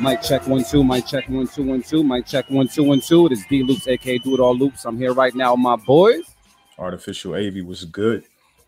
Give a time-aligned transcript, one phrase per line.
[0.00, 0.84] Mic check one two.
[0.84, 2.04] Mic check one two one two.
[2.04, 3.26] Mic check one two one two.
[3.26, 4.84] It is D Loops, aka Do It All Loops.
[4.84, 6.22] I'm here right now, with my boys.
[6.78, 8.24] Artificial AV was good.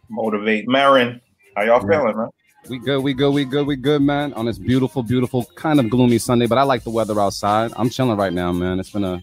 [0.09, 1.21] Motivate Marin.
[1.55, 2.01] How y'all Yeah.
[2.01, 2.29] feeling, man?
[2.71, 3.03] We good.
[3.03, 3.35] We good.
[3.35, 3.67] We good.
[3.67, 4.33] We good, man.
[4.35, 7.73] On this beautiful, beautiful, kind of gloomy Sunday, but I like the weather outside.
[7.77, 8.81] I'm chilling right now, man.
[8.81, 9.23] It's been a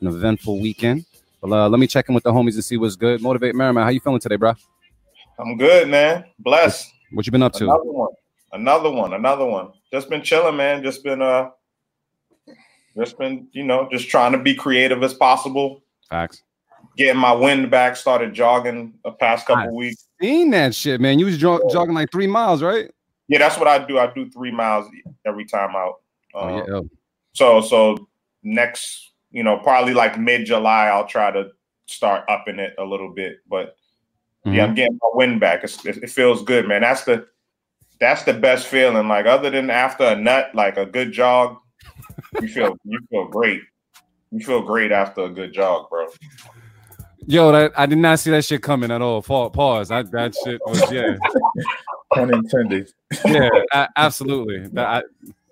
[0.00, 1.04] an eventful weekend.
[1.44, 3.20] But uh, let me check in with the homies and see what's good.
[3.20, 4.54] Motivate Merriman, how you feeling today, bro?
[5.38, 6.24] I'm good, man.
[6.38, 6.90] Blessed.
[7.12, 7.64] What you been up to?
[7.64, 8.08] Another one.
[8.52, 9.12] Another one.
[9.12, 9.68] Another one.
[9.92, 10.82] Just been chilling, man.
[10.82, 11.50] Just been uh
[12.96, 15.82] just been, you know, just trying to be creative as possible.
[16.08, 16.42] Facts.
[16.96, 19.74] Getting my wind back, started jogging the past couple Nice.
[19.74, 20.08] weeks.
[20.22, 21.18] Seen that shit, man.
[21.18, 22.90] You was jog- jogging like three miles, right?
[23.28, 23.98] Yeah, that's what I do.
[23.98, 24.86] I do three miles
[25.26, 25.96] every time out.
[26.34, 26.64] Oh Um, yeah.
[26.74, 26.88] Oh,
[27.34, 28.08] So so
[28.42, 31.50] next, you know, probably like mid July, I'll try to
[31.86, 33.38] start upping it a little bit.
[33.50, 33.74] But
[34.46, 34.68] yeah, Mhm.
[34.68, 35.64] I'm getting my wind back.
[35.64, 36.82] It's, it, it feels good, man.
[36.82, 37.26] That's the
[38.00, 39.08] that's the best feeling.
[39.08, 41.56] Like other than after a nut, like a good jog,
[42.40, 43.62] you feel you feel great.
[44.30, 46.06] You feel great after a good jog, bro.
[47.26, 49.22] Yo, that I did not see that shit coming at all.
[49.22, 49.90] Pause.
[49.90, 51.16] I, that shit was yeah,
[52.12, 52.92] Pun intended.
[53.24, 54.68] yeah, a- absolutely.
[54.74, 55.02] That, I,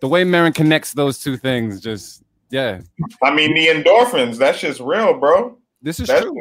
[0.00, 2.22] the way Marin connects those two things, just
[2.52, 2.80] yeah,
[3.22, 5.58] I mean, the endorphins, that's just real, bro.
[5.80, 6.36] this is That's, true.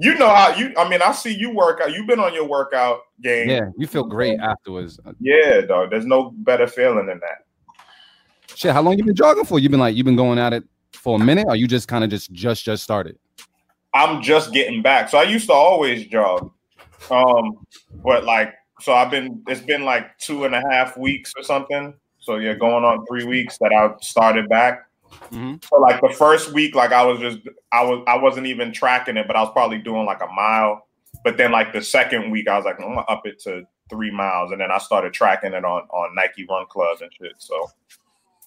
[0.00, 0.72] you know how you.
[0.78, 1.92] I mean, I see you work out.
[1.92, 3.50] You've been on your workout game.
[3.50, 4.98] Yeah, you feel great afterwards.
[5.20, 5.90] yeah, dog.
[5.90, 7.44] There's no better feeling than that.
[8.54, 9.58] Shit, how long you been jogging for?
[9.58, 12.04] You've been like you've been going at it for a minute, or you just kind
[12.04, 13.18] of just just just started?
[13.92, 15.08] I'm just getting back.
[15.08, 16.52] So I used to always jog.
[17.10, 17.66] Um,
[18.04, 21.94] but like, so I've been, it's been like two and a half weeks or something.
[22.18, 24.85] So yeah, going on three weeks that I started back.
[25.30, 25.64] Mhm.
[25.64, 27.38] So like the first week, like I was just,
[27.72, 30.86] I was, I wasn't even tracking it, but I was probably doing like a mile.
[31.24, 34.10] But then like the second week, I was like, I'm gonna up it to three
[34.10, 37.32] miles, and then I started tracking it on on Nike Run Club and shit.
[37.38, 37.70] So,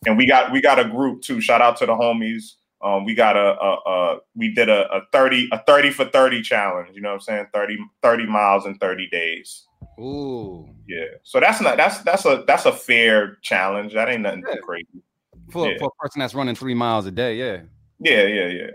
[0.06, 1.42] and we got we got a group too.
[1.42, 2.54] Shout out to the homies.
[2.82, 6.42] Um, we got a, a, a we did a, a 30 a 30 for 30
[6.42, 7.48] challenge, you know what I'm saying?
[7.54, 9.66] 30 30 miles in 30 days.
[10.00, 11.06] Ooh, Yeah.
[11.24, 13.94] So that's not that's that's a that's a fair challenge.
[13.94, 14.56] That ain't nothing Yeah.
[14.56, 15.04] too crazy.
[15.50, 15.78] For, Yeah.
[15.80, 17.62] for a person that's running three miles a day, yeah.
[18.00, 18.70] Yeah, yeah, yeah.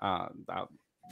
[0.00, 0.64] Uh, I,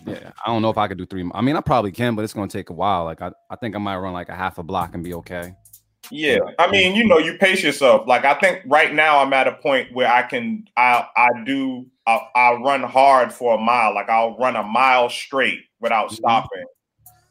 [0.06, 1.28] yeah, I don't know if I could do three.
[1.34, 3.04] I mean, I probably can, but it's gonna take a while.
[3.04, 5.54] Like I, I think I might run like a half a block and be okay.
[6.10, 6.38] Yeah.
[6.58, 8.06] I mean, you know, you pace yourself.
[8.06, 11.86] Like I think right now I'm at a point where I can I I do
[12.06, 13.94] I I'll run hard for a mile.
[13.94, 16.14] Like I'll run a mile straight without Mhm.
[16.14, 16.64] stopping.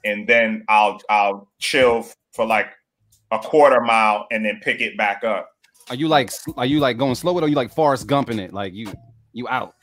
[0.06, 2.68] And then I'll I'll chill for like
[3.32, 5.50] a quarter mile and then pick it back up.
[5.90, 8.40] Are you like are you like going slow with, or are you like Forrest Gumping
[8.40, 8.54] it?
[8.54, 8.92] Like you
[9.34, 9.74] you out?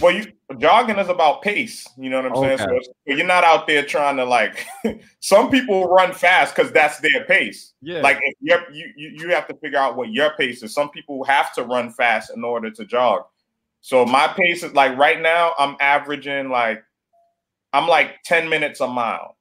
[0.00, 1.86] Well, you jogging is about pace.
[1.98, 2.60] You know what I'm saying?
[2.60, 2.76] Okay.
[2.76, 4.64] it's- so you're not out there trying to like.
[5.20, 7.74] some people run fast because that's their pace.
[7.82, 8.00] Yeah.
[8.00, 10.72] Like if you're, you you you have to figure out what your pace is.
[10.72, 13.22] Some people have to run fast in order to jog.
[13.80, 15.52] So my pace is like right now.
[15.58, 16.82] I'm averaging like
[17.72, 19.36] I'm like 10 minutes a mile,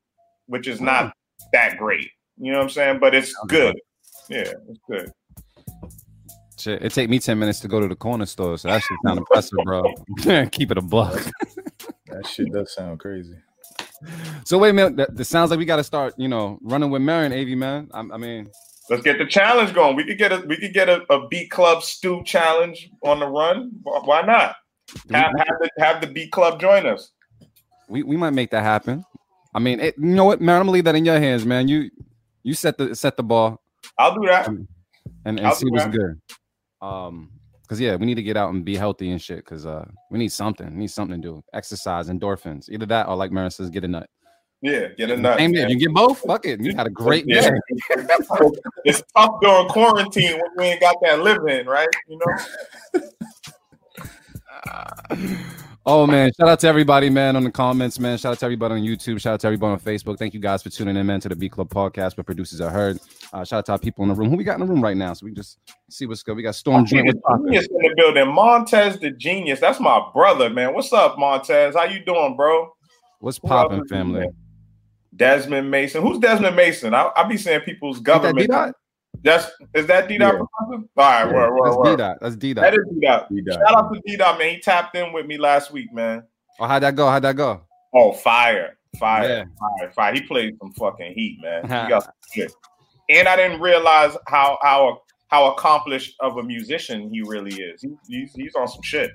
[0.48, 1.14] which is not
[1.54, 2.10] that great.
[2.40, 3.00] You know what I'm saying?
[3.00, 3.76] But it's good.
[4.30, 5.12] Yeah, it's good.
[6.60, 8.98] Shit, it take me ten minutes to go to the corner store, so that should
[9.06, 9.94] sound impressive, bro.
[10.52, 11.24] Keep it a buck.
[12.08, 13.36] That shit does sound crazy.
[14.44, 16.90] So wait a minute, that, that sounds like we got to start, you know, running
[16.90, 17.90] with Marion, Av man.
[17.94, 18.50] I, I mean,
[18.90, 19.96] Let's get the challenge going.
[19.96, 23.28] We could get a we could get a, a beat club stew challenge on the
[23.28, 23.72] run.
[23.84, 24.56] Why not?
[25.10, 27.12] we, Have, have the have the beat club join us.
[27.90, 29.04] we, we might make that happen.
[29.54, 31.68] I mean, it, you know what, Marion, I'm gonna leave that in your hands, man.
[31.68, 31.90] You
[32.44, 33.62] you set the set the ball
[33.98, 34.48] I'll do that.
[34.48, 34.68] and,
[35.40, 35.92] and see what's that.
[35.92, 36.20] good.
[36.82, 37.32] Um,
[37.64, 39.44] because yeah, we need to get out and be healthy and shit.
[39.46, 40.70] Cause uh, we need something.
[40.72, 41.44] We need something to do.
[41.54, 44.10] Exercise, endorphins, either that or like Marion says, get a nut.
[44.62, 45.38] Yeah, get a nut.
[45.38, 45.70] Same man.
[45.70, 46.20] You get both.
[46.20, 46.62] Fuck it.
[46.62, 47.42] You had a great Yeah.
[47.42, 47.50] day.
[48.86, 51.90] it's tough during quarantine when we ain't got that living, right?
[52.08, 53.02] You know.
[55.90, 58.18] Oh man, shout out to everybody, man, on the comments, man.
[58.18, 59.22] Shout out to everybody on YouTube.
[59.22, 60.20] Shout out to everybody on Facebook.
[60.20, 62.70] Thank you guys for tuning in, man, to the B Club podcast where producers are
[62.70, 63.00] heard.
[63.32, 64.30] Uh, shout out to our people in the room.
[64.30, 65.14] Who we got in the room right now?
[65.14, 66.36] So we can just see what's good.
[66.36, 67.06] We got Storm The Joint.
[67.06, 67.46] What's poppin'?
[67.46, 68.28] genius in the building.
[68.28, 69.62] Montez the genius.
[69.62, 70.74] That's my brother, man.
[70.74, 71.74] What's up, Montez?
[71.74, 72.70] How you doing, bro?
[73.22, 74.28] What's Who else poppin', family?
[75.16, 76.02] Desmond Mason.
[76.02, 76.94] Who's Desmond Mason?
[76.94, 78.52] I, I be seeing people's government.
[79.24, 80.36] That's is that D Dot?
[80.36, 80.40] Yeah.
[80.40, 81.86] All right, word, word, That's word.
[81.98, 82.18] D-Dot.
[82.22, 82.64] That's D-Dot.
[82.64, 82.80] That is
[83.32, 83.60] D Dot.
[83.68, 84.56] Shout out to D Dot, man.
[84.56, 86.24] He tapped in with me last week, man.
[86.60, 87.08] Oh, how'd that go?
[87.10, 87.62] How'd that go?
[87.94, 89.44] Oh, fire, fire, Yeah.
[89.60, 90.14] fire, fire.
[90.14, 91.64] He played some fucking heat, man.
[91.64, 92.52] He got some shit.
[93.10, 97.82] And I didn't realize how how how accomplished of a musician he really is.
[97.82, 99.12] He, he's he's on some shit.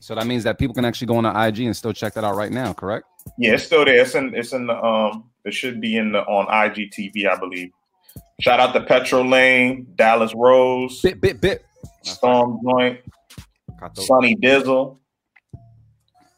[0.00, 2.24] So that means that people can actually go on the IG and still check that
[2.24, 3.06] out right now, correct?
[3.38, 4.00] Yeah, it's still there.
[4.02, 7.70] It's in it's in the um it should be in the on IGTV, I believe.
[8.40, 11.64] Shout out to Petrol Lane, Dallas Rose, Bit, bit, bit.
[12.02, 13.00] Storm Joint,
[13.78, 14.98] Sunny those- Sonny Dizzle.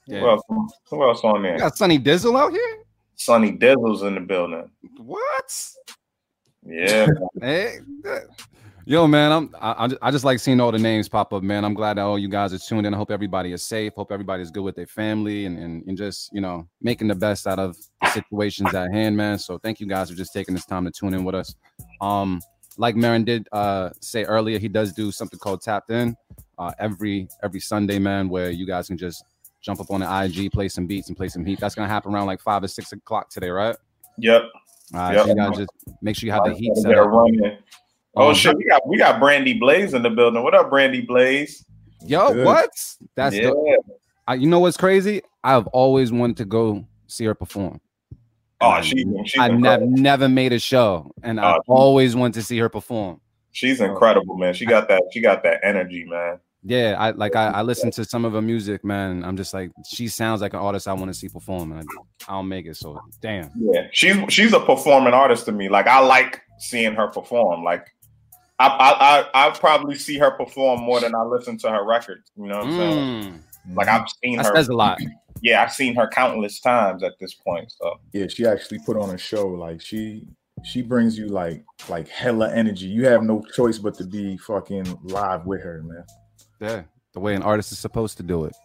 [0.09, 0.43] Who else?
[0.91, 1.59] Who else on You there?
[1.59, 2.79] got Sunny Dizzle out here?
[3.17, 4.69] Sunny Dizzle's in the building.
[4.99, 5.71] What?
[6.67, 7.07] Yeah,
[7.41, 7.79] Hey,
[8.87, 11.65] yo, man, I'm I, I just, like seeing all the names pop up, man.
[11.65, 12.93] I'm glad that all you guys are tuned in.
[12.95, 13.93] I hope everybody is safe.
[13.95, 17.47] Hope everybody's good with their family and, and and just you know making the best
[17.47, 17.83] out of the
[18.15, 19.39] situations at hand, man.
[19.39, 21.55] So thank you guys for just taking this time to tune in with us.
[22.01, 22.41] Um,
[22.79, 26.17] like Marin did uh say earlier, he does do something called Tapped In
[26.59, 29.25] uh every every Sunday, man, where you guys can just
[29.61, 31.61] jump up on the IG, play some beats, and play some heat.
[31.61, 33.77] That's gonna happen around like five or six o'clock today, right?
[34.19, 34.43] yep.
[34.93, 35.23] All right, Yep.
[35.25, 35.71] so you guys just
[36.03, 37.09] make sure you have the heat set up.
[37.09, 37.59] running.
[38.17, 40.43] Oh Um, shit, we got we got Brandy Blaze in the building.
[40.43, 41.65] What up, Brandy Blaze?
[42.07, 42.45] Yo, Good.
[42.45, 42.71] what?
[43.15, 43.53] That's yeah.
[44.27, 45.23] I, you know what's crazy?
[45.43, 47.81] I've always wanted to go see her perform.
[48.65, 52.43] Oh, she, she's I never never made a show, and Oh, I've always want to
[52.43, 53.21] see her perform.
[53.53, 54.55] she's incredible, man.
[54.55, 55.03] She got that.
[55.13, 56.39] She got that energy, man.
[56.67, 59.23] Yeah, I like I, I listen to some of her music, man.
[59.23, 61.81] I'm just like she sounds like an artist I want to see perform, and
[62.27, 62.77] I, I don't make it.
[62.77, 65.69] So damn, Yeah, she's she's a performing artist to me.
[65.69, 67.65] Like I like seeing her perform.
[67.65, 67.87] Like
[68.59, 72.31] I I I, I probably see her perform more than I listen to her records.
[72.37, 73.43] You know what I'm saying?
[73.69, 74.57] Mm, Like I've seen that her.
[74.57, 74.99] says a lot.
[75.45, 77.71] Yeah, I've seen her countless times at this point.
[77.71, 79.47] So Yeah, she actually put on a show.
[79.47, 80.27] Like she
[80.65, 82.87] she brings you like like hella energy.
[82.87, 86.05] You have no choice but to be fucking live with her, man.
[86.61, 86.83] Yeah,
[87.13, 88.57] the way an artist is supposed to do it.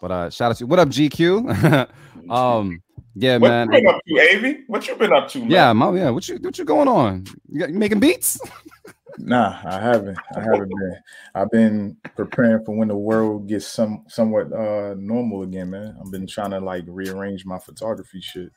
[0.00, 0.68] But uh, shout out to you.
[0.68, 1.90] what up, GQ.
[2.30, 2.80] um,
[3.16, 3.66] yeah, what man.
[3.72, 4.58] you been up to, Avi?
[4.68, 5.50] What you been up to, man?
[5.50, 6.10] Yeah, my, yeah.
[6.10, 7.26] What you what you going on?
[7.50, 8.38] You, got, you making beats?
[9.18, 10.18] Nah, I haven't.
[10.34, 10.96] I haven't been.
[11.34, 15.96] I've been preparing for when the world gets some somewhat uh normal again, man.
[16.00, 18.50] I've been trying to like rearrange my photography shit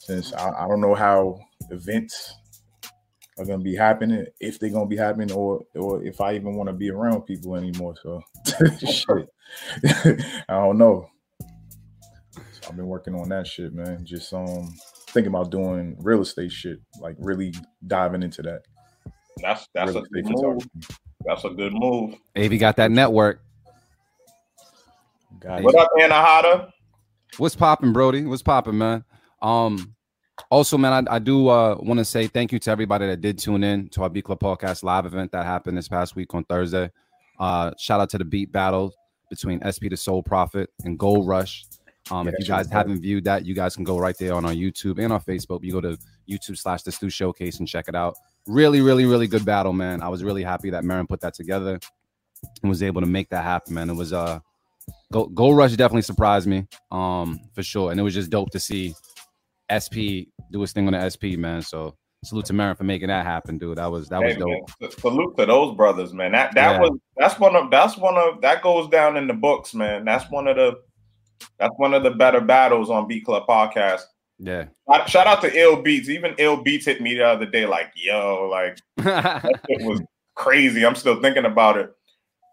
[0.00, 1.38] since I, I don't know how
[1.70, 2.34] events
[3.38, 6.68] are gonna be happening, if they're gonna be happening, or or if I even want
[6.68, 7.94] to be around people anymore.
[8.02, 8.22] So
[8.78, 9.28] shit.
[10.48, 11.08] I don't know.
[12.32, 14.04] So I've been working on that shit, man.
[14.04, 14.74] Just um
[15.08, 17.52] thinking about doing real estate shit, like really
[17.86, 18.62] diving into that.
[19.42, 20.34] That's that's real a good move.
[20.34, 20.70] photography.
[21.24, 22.14] That's a good move.
[22.36, 23.42] Av got that network.
[25.38, 25.80] Got What it.
[25.80, 26.70] up, Anahata?
[27.38, 28.24] What's popping, Brody?
[28.24, 29.04] What's popping, man?
[29.40, 29.94] Um,
[30.50, 33.38] also, man, I, I do uh want to say thank you to everybody that did
[33.38, 36.44] tune in to our Beat Club Podcast live event that happened this past week on
[36.44, 36.90] Thursday.
[37.38, 38.92] Uh, shout out to the beat battle
[39.30, 41.64] between SP the Soul Prophet and Gold Rush.
[42.10, 44.44] Um, Yeah, if you guys haven't viewed that, you guys can go right there on
[44.44, 45.62] our YouTube and our Facebook.
[45.62, 45.96] You go to
[46.28, 48.16] YouTube slash the Stew Showcase and check it out.
[48.50, 50.02] Really, really, really good battle, man.
[50.02, 51.78] I was really happy that Marin put that together
[52.62, 53.88] and was able to make that happen, man.
[53.90, 54.40] It was uh
[55.12, 57.90] Go Gold Rush definitely surprised me, um, for sure.
[57.90, 58.94] And it was just dope to see
[59.70, 61.62] SP do his thing on the SP, man.
[61.62, 63.78] So salute to Marin for making that happen, dude.
[63.78, 64.48] That was that was Hey, dope.
[64.80, 66.32] man, salute to those brothers, man.
[66.32, 66.80] That that Yeah.
[66.80, 70.04] was that's one of that's one of that goes down in the books, man.
[70.04, 70.78] That's one of the
[71.58, 74.02] that's one of the better battles on B Club podcast.
[74.40, 74.66] Yeah.
[74.88, 76.08] Uh, Shout out to Ill Beats.
[76.08, 78.78] Even Ill Beats hit me the other day, like, yo, like
[79.68, 80.00] it was
[80.34, 80.84] crazy.
[80.84, 81.94] I'm still thinking about it.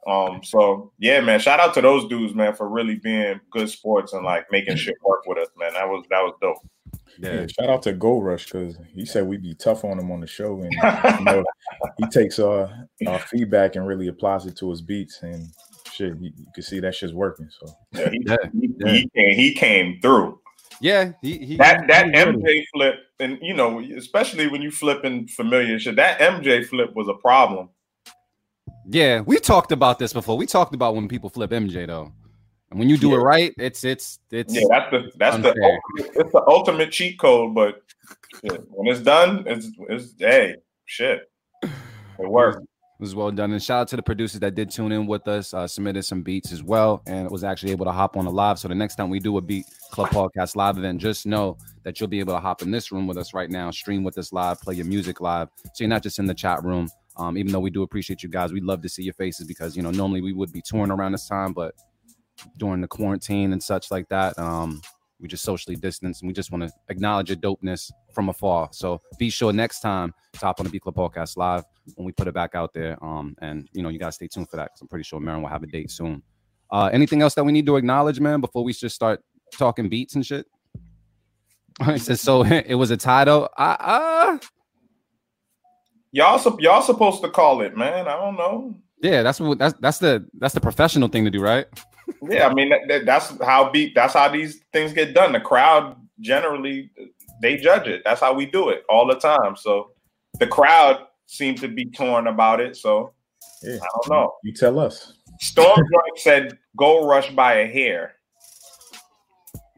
[0.05, 1.39] Um, so yeah, man.
[1.39, 4.95] Shout out to those dudes, man, for really being good sports and like making shit
[5.03, 5.73] work with us, man.
[5.73, 6.57] That was that was dope.
[7.19, 7.47] Yeah, yeah.
[7.47, 10.27] shout out to Gold Rush because he said we'd be tough on him on the
[10.27, 11.43] show, and you know,
[11.97, 12.69] he takes uh,
[13.07, 15.47] our feedback and really applies it to his beats, and
[15.91, 17.49] shit, you, you can see that shit's working.
[17.59, 20.39] So Yeah, he, Yeah, he, he came, he came through.
[20.79, 22.37] Yeah, he, he that that he ready.
[22.37, 27.07] MJ flip, and you know, especially when you flipping familiar shit, that MJ flip was
[27.07, 27.69] a problem.
[28.89, 30.37] Yeah, we talked about this before.
[30.37, 32.13] We talked about when people flip MJ though.
[32.69, 33.17] And when you do Yeah.
[33.17, 35.53] it right, it's it's it's Yeah, that's the that's unfair.
[35.53, 37.55] the ultimate, it's the ultimate cheat code.
[37.55, 37.81] But
[38.43, 40.55] shit, when it's done, it's it's hey
[40.85, 41.29] shit,
[41.63, 42.59] it works.
[42.99, 43.51] It was well done.
[43.51, 46.23] And shout out to the producers that did tune in with us, uh, submitted some
[46.23, 48.57] beats as well, and was actually able to hop on the live.
[48.57, 51.99] So the next time we do a Beat Club Podcast live event, just know that
[51.99, 54.33] you'll be able to hop in this room with us right now, stream with us
[54.33, 55.47] live, play your music live.
[55.63, 56.89] So you're not just in the chat room.
[57.17, 59.77] Um, even though we do appreciate you guys, we'd love to see your faces because
[59.77, 61.75] you know normally we would be touring around this time, but
[62.57, 64.81] during the quarantine and such like that, um,
[65.19, 68.69] we just socially distance and we just want to acknowledge your dopeness from afar.
[68.71, 71.63] So be sure next time to hop on the Beat Club Podcast live
[71.95, 73.03] when we put it back out there.
[73.03, 75.41] Um, and you know, you gotta stay tuned for that because I'm pretty sure Marin
[75.41, 76.21] will have a date soon.
[76.71, 79.21] Uh, anything else that we need to acknowledge, man, before we just start
[79.57, 80.45] talking beats and shit?
[81.85, 82.43] He says so.
[82.45, 83.49] It was a title.
[83.57, 84.37] Uh, uh
[86.11, 88.07] Y'all, y'all supposed to call it, man.
[88.07, 88.75] I don't know.
[89.01, 91.65] yeah, that's what that's that's the that's the professional thing to do, right?
[92.27, 93.93] Yeah, I mean that, that- that's how beat.
[93.93, 95.33] That's how these things get done.
[95.33, 96.89] The crowd generally
[97.41, 98.01] they judge it.
[98.05, 99.55] That's how we do it all the time.
[99.55, 99.91] So
[100.39, 102.75] the crowd seemed to be torn about it.
[102.75, 103.13] So
[103.63, 103.75] Yeah.
[103.75, 104.33] I don't know.
[104.43, 105.13] You tell us.
[105.39, 108.13] Storm Joint said Gold Rush by a hair.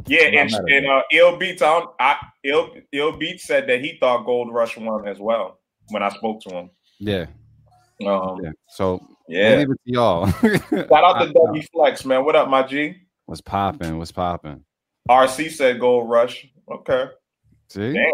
[0.08, 2.16] Yeah, I'm not and, mad at and uh, Ill Beats, I, don't- I
[2.46, 6.42] Ill, Ill Beats said that he thought Gold Rush won as well when I spoke
[6.44, 6.70] to him.
[7.00, 7.26] Yeah,
[8.06, 8.52] Um, yeah.
[8.70, 9.58] So yeah.
[9.58, 10.28] leave it to y'all.
[10.32, 12.24] Shout out to W Flex, man.
[12.26, 12.96] What up, my G?
[13.26, 13.98] What's popping?
[13.98, 14.64] What's popping?
[15.10, 16.48] RC said Gold Rush.
[16.72, 17.06] Okay.
[17.68, 18.12] See, Damn.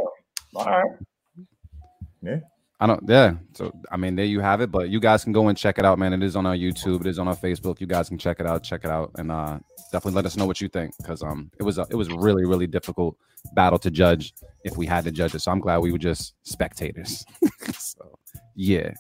[0.56, 2.42] All right.
[2.80, 3.02] I don't.
[3.08, 3.36] Yeah.
[3.54, 4.70] So I mean, there you have it.
[4.70, 6.12] But you guys can go and check it out, man.
[6.12, 7.02] It is on our YouTube.
[7.02, 7.80] It is on our Facebook.
[7.80, 8.64] You guys can check it out.
[8.64, 9.60] Check it out, and uh,
[9.92, 12.46] definitely let us know what you think because um, it was a, it was really
[12.46, 13.18] really difficult
[13.54, 14.34] battle to judge
[14.66, 15.40] if we had to judge it.
[15.40, 17.26] So I'm glad we were just spectators.
[17.78, 18.20] so
[18.56, 18.92] yeah.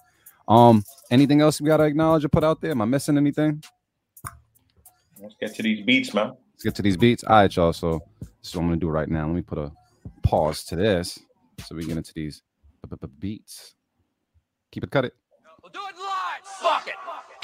[0.48, 0.84] Um.
[1.12, 2.72] Anything else we gotta acknowledge or put out there?
[2.72, 3.62] Am I missing anything?
[5.22, 6.34] Let's get to these beats, man.
[6.54, 7.26] Let's get to these beats.
[7.26, 7.74] All right, y'all.
[7.74, 9.26] So this is what I'm gonna do right now.
[9.26, 9.72] Let me put a
[10.24, 11.20] pause to this
[11.66, 12.42] so we get into these
[13.20, 13.76] beats.
[14.72, 15.14] Keep it cut it.
[15.62, 16.44] We'll do it live.
[16.44, 16.96] Fuck it.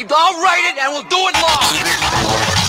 [0.10, 2.62] I'll write it and we'll do it live.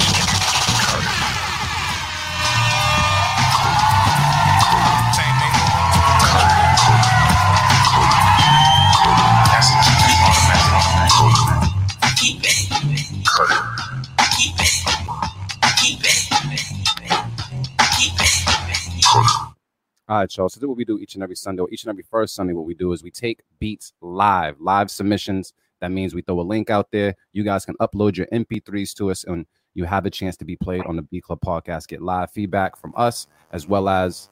[20.08, 20.48] All right, y'all.
[20.48, 22.34] So this is what we do each and every Sunday, or each and every first
[22.34, 22.52] Sunday.
[22.52, 25.52] What we do is we take beats live, live submissions.
[25.80, 27.14] That means we throw a link out there.
[27.32, 30.56] You guys can upload your MP3s to us, and you have a chance to be
[30.56, 31.86] played on the B Club podcast.
[31.88, 34.28] Get live feedback from us, as well as,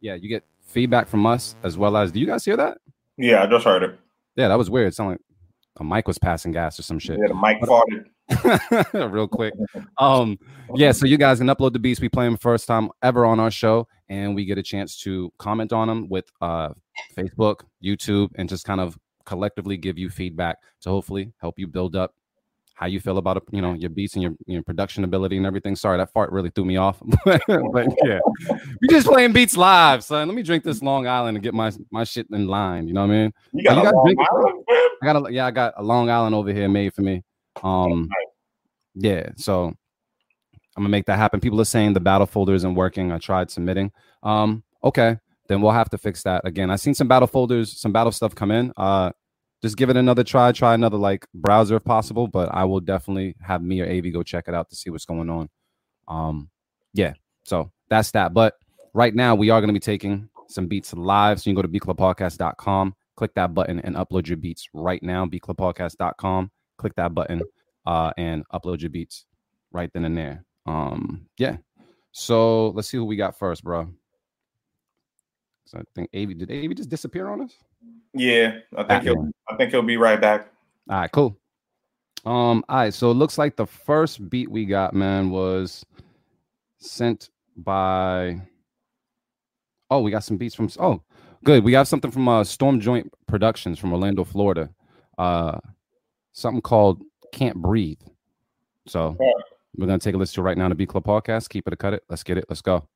[0.00, 2.10] yeah, you get feedback from us, as well as.
[2.10, 2.78] Do you guys hear that?
[3.16, 3.98] Yeah, I just heard it.
[4.34, 4.88] Yeah, that was weird.
[4.88, 5.20] It sounded like
[5.76, 7.18] a mic was passing gas or some shit.
[7.20, 8.06] Yeah, the mic uh, farted.
[8.92, 9.54] real quick.
[9.98, 10.38] Um,
[10.74, 12.00] yeah, so you guys can upload the beats.
[12.00, 15.32] We play them first time ever on our show, and we get a chance to
[15.38, 16.70] comment on them with uh
[17.16, 21.96] Facebook, YouTube, and just kind of collectively give you feedback to hopefully help you build
[21.96, 22.14] up
[22.74, 25.76] how you feel about you know your beats and your, your production ability and everything.
[25.76, 28.18] Sorry, that fart really threw me off, but yeah,
[28.80, 30.28] we just playing beats live, son.
[30.28, 32.88] Let me drink this Long Island and get my my shit in line.
[32.88, 33.32] You know what I mean?
[33.52, 34.64] You got You gotta Long drink Island.
[35.02, 37.22] I got a yeah, I got a Long Island over here made for me.
[37.64, 38.08] Um,
[38.94, 39.74] yeah, so
[40.76, 41.40] I'm gonna make that happen.
[41.40, 43.10] People are saying the battle folder isn't working.
[43.10, 43.90] I tried submitting.
[44.22, 45.18] Um, okay,
[45.48, 46.70] then we'll have to fix that again.
[46.70, 48.72] I've seen some battle folders, some battle stuff come in.
[48.76, 49.10] Uh,
[49.62, 50.52] just give it another try.
[50.52, 52.28] Try another like browser if possible.
[52.28, 55.06] But I will definitely have me or Avi go check it out to see what's
[55.06, 55.48] going on.
[56.06, 56.50] Um,
[56.92, 58.34] yeah, so that's that.
[58.34, 58.54] But
[58.92, 61.40] right now we are gonna be taking some beats live.
[61.40, 65.24] So you can go to bclubpodcast.com, click that button and upload your beats right now.
[65.26, 67.42] bclubpodcast.com, click that button
[67.86, 69.26] uh, and upload your beats
[69.72, 70.44] right then and there.
[70.66, 71.56] Um, yeah.
[72.12, 73.88] So let's see who we got first, bro.
[75.66, 77.54] So I think Avi did Avi just disappear on us?
[78.12, 79.30] Yeah, I think he'll.
[79.48, 80.48] I think he'll be right back.
[80.88, 81.36] All right, cool.
[82.24, 85.84] Um, all right, so it looks like the first beat we got, man, was
[86.78, 88.40] sent by
[89.90, 91.02] oh, we got some beats from oh,
[91.44, 91.64] good.
[91.64, 94.70] We got something from uh Storm Joint Productions from Orlando, Florida.
[95.18, 95.58] Uh
[96.34, 98.00] something called Can't Breathe.
[98.86, 99.32] So Yeah.
[99.76, 101.48] we're gonna take a listen to it right now to B Club Podcast.
[101.48, 102.04] Keep it a cut it.
[102.10, 102.44] Let's get it.
[102.50, 102.86] Let's go.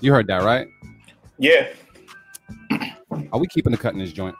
[0.00, 0.68] You heard that, right?
[1.38, 1.68] Yeah.
[3.32, 4.36] Are we keeping the cut in this joint?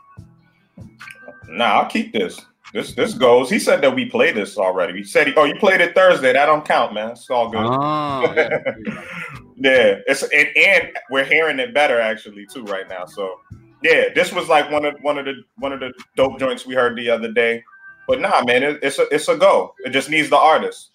[1.49, 2.41] Nah, I'll keep this.
[2.73, 3.51] This this goes.
[3.51, 4.99] He said that we played this already.
[4.99, 6.33] He said, "Oh, you played it Thursday.
[6.33, 7.11] That don't count, man.
[7.11, 8.59] It's all good." Oh, yeah.
[9.57, 13.07] yeah, it's and, and we're hearing it better actually too right now.
[13.07, 13.41] So
[13.83, 16.75] yeah, this was like one of one of the one of the dope joints we
[16.75, 17.65] heard the other day.
[18.07, 19.75] But nah, man, it, it's a it's a go.
[19.81, 20.91] It just needs the artist.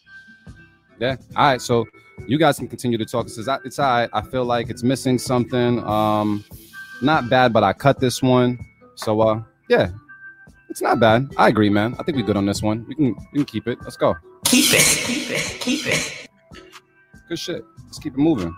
[1.00, 1.17] Yeah.
[1.36, 1.62] All right.
[1.62, 1.86] So
[2.27, 3.27] you guys can continue to talk.
[3.27, 4.10] It says it's all right.
[4.13, 5.84] I feel like it's missing something.
[5.84, 6.43] Um,
[7.01, 8.60] not bad, but I cut this one.
[8.95, 9.91] So uh, yeah,
[10.69, 11.31] it's not bad.
[11.38, 11.95] I agree, man.
[12.00, 12.86] I think we're good on this one.
[12.88, 13.79] We can we can keep it.
[13.81, 14.15] Let's go.
[14.45, 16.27] Keep it, keep it, keep it.
[17.27, 17.63] Good shit.
[17.86, 18.55] Let's keep it moving.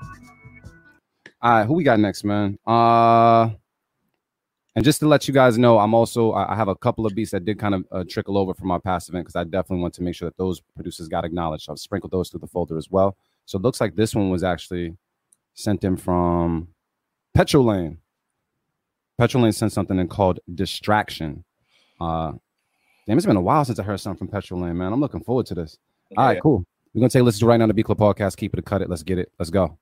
[1.41, 2.57] All right, who we got next, man?
[2.65, 3.49] Uh,
[4.75, 7.31] and just to let you guys know, I'm also I have a couple of beats
[7.31, 9.93] that did kind of uh, trickle over from our past event because I definitely want
[9.95, 11.69] to make sure that those producers got acknowledged.
[11.69, 13.17] I've sprinkled those through the folder as well.
[13.47, 14.97] So it looks like this one was actually
[15.53, 16.67] sent in from
[17.33, 17.99] Petrol Lane.
[19.17, 21.45] Petrol Lane sent something in called Distraction.
[21.99, 22.33] Uh,
[23.07, 24.91] damn, it's been a while since I heard something from Petrol Lane, man.
[24.91, 25.77] I'm looking forward to this.
[26.17, 26.65] All right, cool.
[26.93, 28.35] We're gonna take a listen to right now the B Club podcast.
[28.35, 28.89] Keep it, cut it.
[28.89, 29.31] Let's get it.
[29.39, 29.77] Let's go.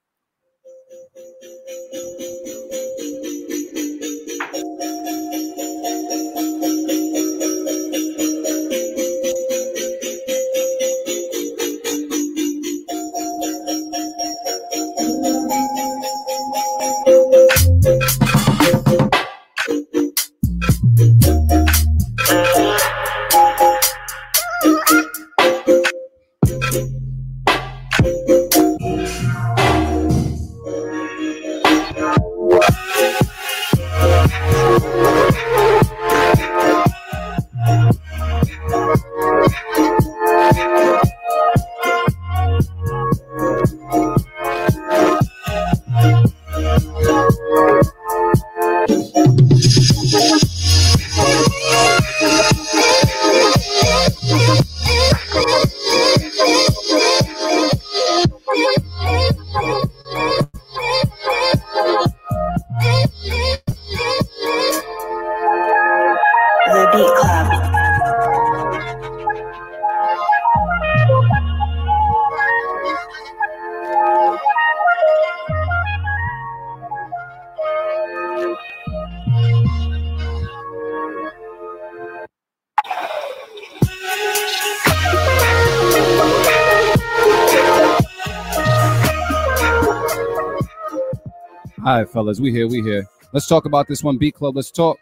[92.26, 93.08] Fellas, we here, we here.
[93.34, 94.56] Let's talk about this one beat club.
[94.56, 94.98] Let's talk.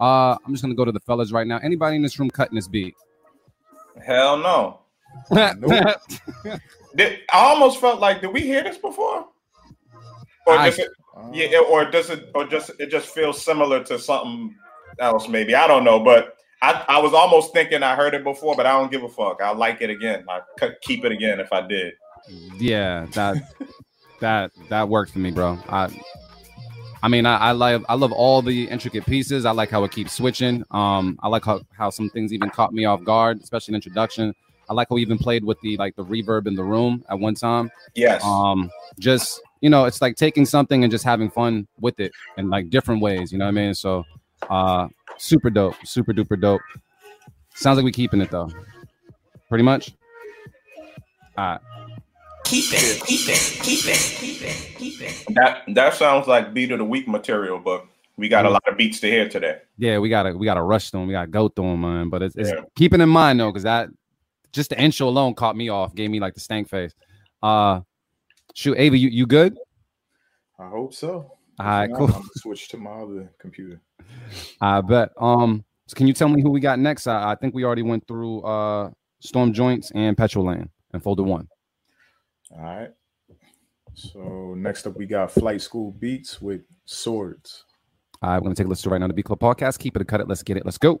[0.00, 1.58] Uh, I'm just gonna go to the fellas right now.
[1.62, 2.94] Anybody in this room cutting this beat?
[4.04, 4.80] Hell no.
[6.96, 9.26] Did, I almost felt like did we hear this before?
[10.46, 10.90] Or I- does it,
[11.32, 14.54] yeah, or does it or just it just feels similar to something
[14.98, 15.28] else?
[15.28, 18.66] Maybe I don't know, but I, I was almost thinking I heard it before, but
[18.66, 19.40] I don't give a fuck.
[19.40, 20.24] I like it again.
[20.28, 21.94] I could keep it again if I did.
[22.58, 23.36] yeah, that
[24.20, 25.58] that that worked for me, bro.
[25.68, 25.88] I
[27.04, 29.44] I mean, I, I like I love all the intricate pieces.
[29.44, 30.64] I like how it keeps switching.
[30.70, 34.34] Um, I like how, how some things even caught me off guard, especially in introduction.
[34.70, 37.18] I like how we even played with the like the reverb in the room at
[37.18, 37.70] one time.
[37.94, 38.24] Yes.
[38.24, 42.48] Um, just you know, it's like taking something and just having fun with it in
[42.48, 43.32] like different ways.
[43.32, 43.74] You know what I mean?
[43.74, 44.04] So,
[44.48, 44.88] uh,
[45.18, 46.62] super dope, super duper dope.
[47.54, 48.50] Sounds like we keeping it though.
[49.50, 49.92] Pretty much.
[51.36, 51.60] All right.
[52.44, 55.34] Keep it, keep it, keep it, keep it, keep it.
[55.34, 58.76] that that sounds like beat of the week material, but we got a lot of
[58.76, 59.60] beats to hear today.
[59.78, 61.08] Yeah, we gotta we gotta rush through them.
[61.08, 62.10] We gotta go through them, man.
[62.10, 62.60] But it's, it's Yeah.
[62.76, 63.88] keeping in mind though, because that
[64.52, 66.92] just the intro alone caught me off, gave me like the stank face.
[67.42, 67.80] Uh,
[68.54, 69.56] shoot, Ava, you you good?
[70.58, 71.32] I hope so.
[71.58, 72.06] All right, cool.
[72.06, 73.80] I'm gonna switch to my other computer.
[74.60, 75.10] I bet.
[75.18, 77.06] Um, so can you tell me who we got next?
[77.06, 81.22] I, I think we already went through uh Storm Joints and Petrol Lane and Folder
[81.22, 81.48] One.
[82.52, 82.90] All right.
[83.94, 87.64] So next up, we got Flight School Beats with Swords.
[88.22, 89.78] Right, we're gonna take a listen to right now the B Club podcast.
[89.78, 90.28] Keep it or cut it.
[90.28, 90.64] Let's get it.
[90.64, 91.00] Let's go.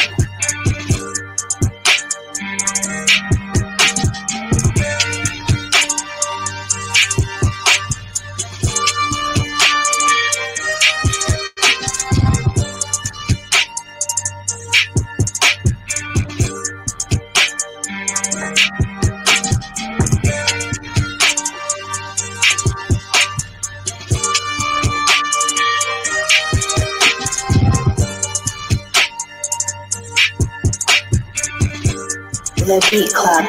[32.61, 33.45] The Beat Club.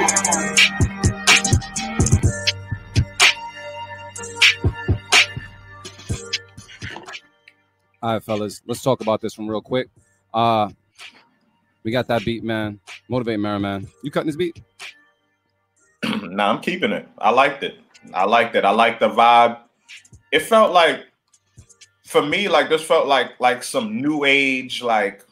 [8.02, 9.88] All right, fellas, let's talk about this one real quick.
[10.32, 10.70] Uh,
[11.82, 12.80] we got that beat, man.
[13.08, 13.86] Motivate Mara, man.
[14.02, 14.62] You cutting this beat?
[16.22, 17.06] nah, I'm keeping it.
[17.18, 17.80] I liked it.
[18.14, 18.64] I liked it.
[18.64, 19.58] I liked the vibe.
[20.32, 21.04] It felt like,
[22.06, 25.26] for me, like this felt like like some new age, like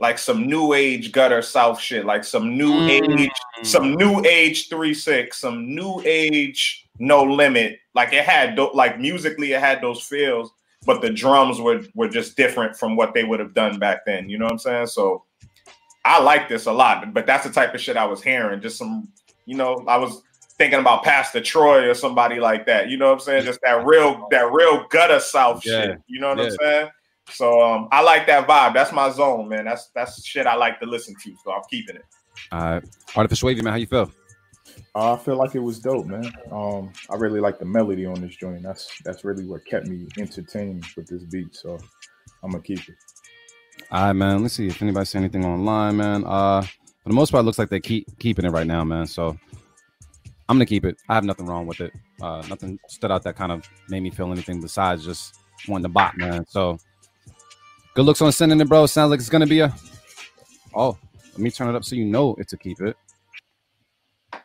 [0.00, 3.20] like some new age gutter south shit, like some new Mm.
[3.20, 3.30] age,
[3.64, 7.78] some new age three six, some new age no limit.
[7.94, 10.52] Like it had like musically, it had those feels,
[10.86, 14.28] but the drums were were just different from what they would have done back then.
[14.28, 14.86] You know what I'm saying?
[14.88, 15.24] So
[16.04, 18.60] I like this a lot, but that's the type of shit I was hearing.
[18.60, 19.08] Just some,
[19.46, 20.22] you know, I was
[20.56, 22.88] thinking about Pastor Troy or somebody like that.
[22.88, 23.44] You know what I'm saying?
[23.44, 25.82] Just that real, that real gutter south Yeah.
[25.82, 25.98] shit.
[26.06, 26.88] You know what I'm saying?
[27.30, 28.74] So um, I like that vibe.
[28.74, 29.64] That's my zone, man.
[29.64, 31.34] That's that's shit I like to listen to.
[31.44, 32.04] So I'm keeping it.
[32.52, 32.84] All right.
[33.16, 33.72] Artificial Wavy, man.
[33.72, 34.10] How you feel?
[34.94, 36.32] Uh, I feel like it was dope, man.
[36.50, 38.62] Um, I really like the melody on this joint.
[38.62, 41.54] That's that's really what kept me entertained with this beat.
[41.54, 41.78] So
[42.42, 42.96] I'm gonna keep it.
[43.90, 44.42] All right, man.
[44.42, 46.24] Let's see if anybody see anything online, man.
[46.24, 49.06] Uh, for the most part, it looks like they keep keeping it right now, man.
[49.06, 49.38] So
[50.48, 50.96] I'm gonna keep it.
[51.08, 51.92] I have nothing wrong with it.
[52.20, 55.38] Uh, nothing stood out that kind of made me feel anything besides just
[55.68, 56.44] wanting to bot, man.
[56.48, 56.78] So
[57.98, 58.86] good looks on sending it, bro.
[58.86, 59.74] Sounds like it's gonna be a.
[60.72, 60.96] Oh,
[61.32, 62.96] let me turn it up so you know it's a keep it.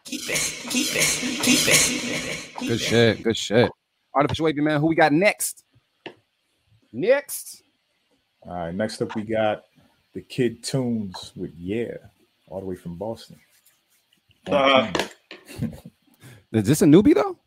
[0.06, 0.40] Keep it,
[0.72, 2.56] keep it, keep it.
[2.58, 3.22] Keep good shit.
[3.22, 3.70] Good shit.
[4.16, 4.80] Artificial Wavy, man.
[4.80, 5.64] Who we got next?
[6.92, 7.62] Next.
[8.42, 9.66] All right, next up we got
[10.16, 11.98] the Kid Tunes with Yeah,
[12.48, 13.40] all the way from Boston.
[14.48, 14.92] Uh,
[16.52, 17.38] Is this a newbie though?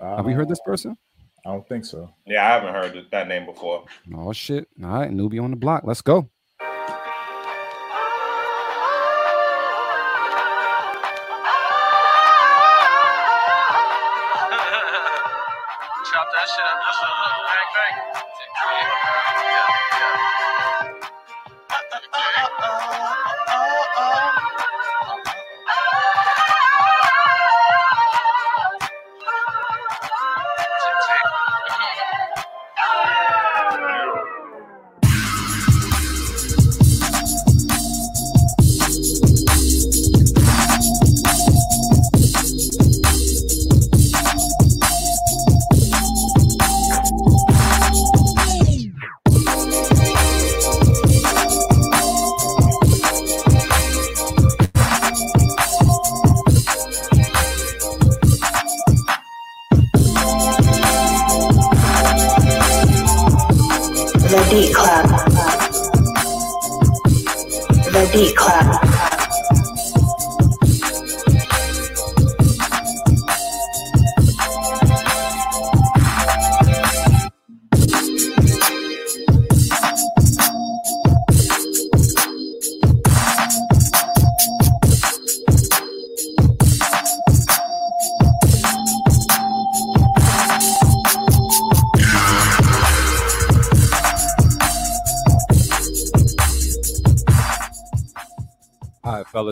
[0.00, 0.96] Uh, Have we heard this person?
[1.44, 2.12] I don't think so.
[2.26, 3.84] yeah, I haven't heard that- that name before.
[4.14, 4.68] Oh shit!
[4.82, 5.82] All right, newbie on the block.
[5.84, 6.28] Let's go.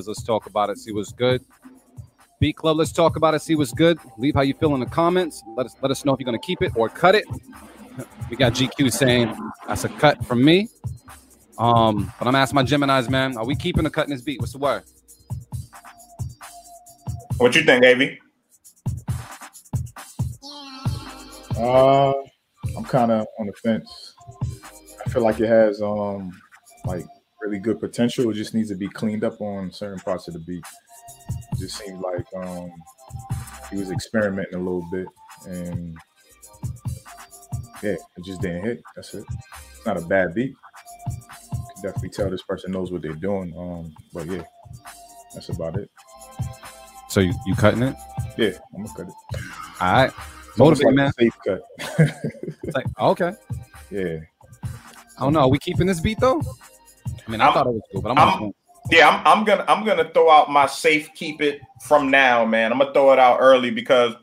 [0.00, 0.78] Fellas, let's talk about it.
[0.78, 1.44] See what's good.
[2.38, 3.42] Beat Club, let's talk about it.
[3.42, 3.98] See what's good.
[4.16, 5.42] Leave how you feel in the comments.
[5.56, 7.24] Let us let us know if you're gonna keep it or cut it.
[8.30, 9.36] We got GQ saying
[9.68, 10.68] that's a cut from me.
[11.58, 14.40] Um, but I'm asking my Gemini's, man, are we keeping or cutting this beat?
[14.40, 14.82] What's the word?
[17.36, 18.00] What you think, Av?
[21.58, 22.12] Uh,
[22.74, 24.14] I'm kind of on the fence.
[25.04, 26.32] I feel like it has um
[26.86, 27.04] like
[27.42, 28.30] really good potential.
[28.30, 30.64] It just needs to be cleaned up on certain parts of the beat.
[31.52, 32.70] It just seemed like um
[33.70, 35.06] he was experimenting a little bit
[35.46, 35.96] and
[37.82, 38.82] Yeah, it just didn't hit.
[38.94, 39.24] That's it.
[39.74, 40.54] It's not a bad beat.
[41.10, 43.54] You can definitely tell this person knows what they're doing.
[43.56, 44.42] Um, but yeah,
[45.34, 45.90] that's about it.
[47.08, 47.96] So you, you cutting it?
[48.36, 49.40] Yeah, I'm gonna cut it.
[49.80, 50.12] All right.
[50.58, 51.12] Motivate, man.
[51.12, 51.62] safe cut.
[52.62, 53.32] It's like, okay.
[53.90, 54.18] yeah,
[55.18, 55.40] I don't know.
[55.40, 56.42] Are we keeping this beat though?
[57.30, 58.52] I mean, I I'm- thought it was cool, but I'm, I'm-
[58.90, 62.72] Yeah, I'm, I'm gonna I'm gonna throw out my safe keep it from now, man.
[62.72, 64.14] I'm gonna throw it out early because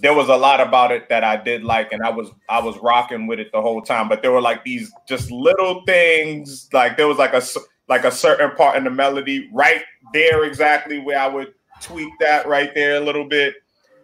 [0.00, 2.76] there was a lot about it that I did like, and I was I was
[2.78, 4.08] rocking with it the whole time.
[4.08, 7.42] But there were like these just little things, like there was like a
[7.88, 12.46] like a certain part in the melody right there, exactly where I would tweak that
[12.48, 13.54] right there a little bit,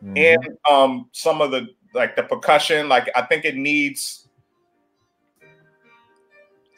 [0.05, 0.35] Mhm.
[0.35, 4.22] and um some of the like the percussion, like I think it needs.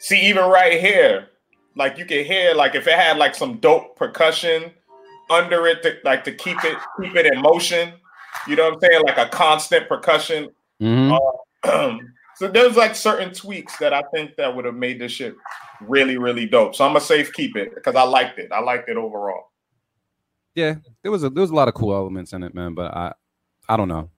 [0.05, 1.29] See, even right here,
[1.77, 4.71] like you can hear, like if it had like some dope percussion
[5.31, 7.95] under it, to, like to keep it keep it in motion.
[8.47, 9.03] You know what I'm saying?
[9.07, 10.51] Like a constant percussion.
[10.79, 11.19] Mhm.
[12.37, 15.37] so there's like certain tweaks that I think that would have made this shit
[15.81, 16.75] really, really dope.
[16.75, 18.53] So I'm a safe keep it because I liked it.
[18.53, 19.53] I liked it overall.
[20.55, 22.75] Yeah, there was a there was a lot of cool elements in it, man.
[22.75, 23.15] But I
[23.71, 24.11] I don't know.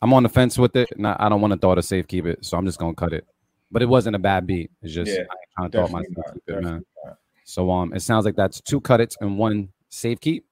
[0.00, 1.82] I'm on the fence with it, and I, I don't want to throw it a
[1.82, 3.26] safe keep it, so I'm just gonna cut it.
[3.72, 4.70] But it wasn't a bad beat.
[4.82, 6.84] It's just Yeah, I ain't trying to throw it my not, keep man.
[7.06, 7.16] not.
[7.44, 10.46] So um, it sounds like that's two cut it's and one safe keep.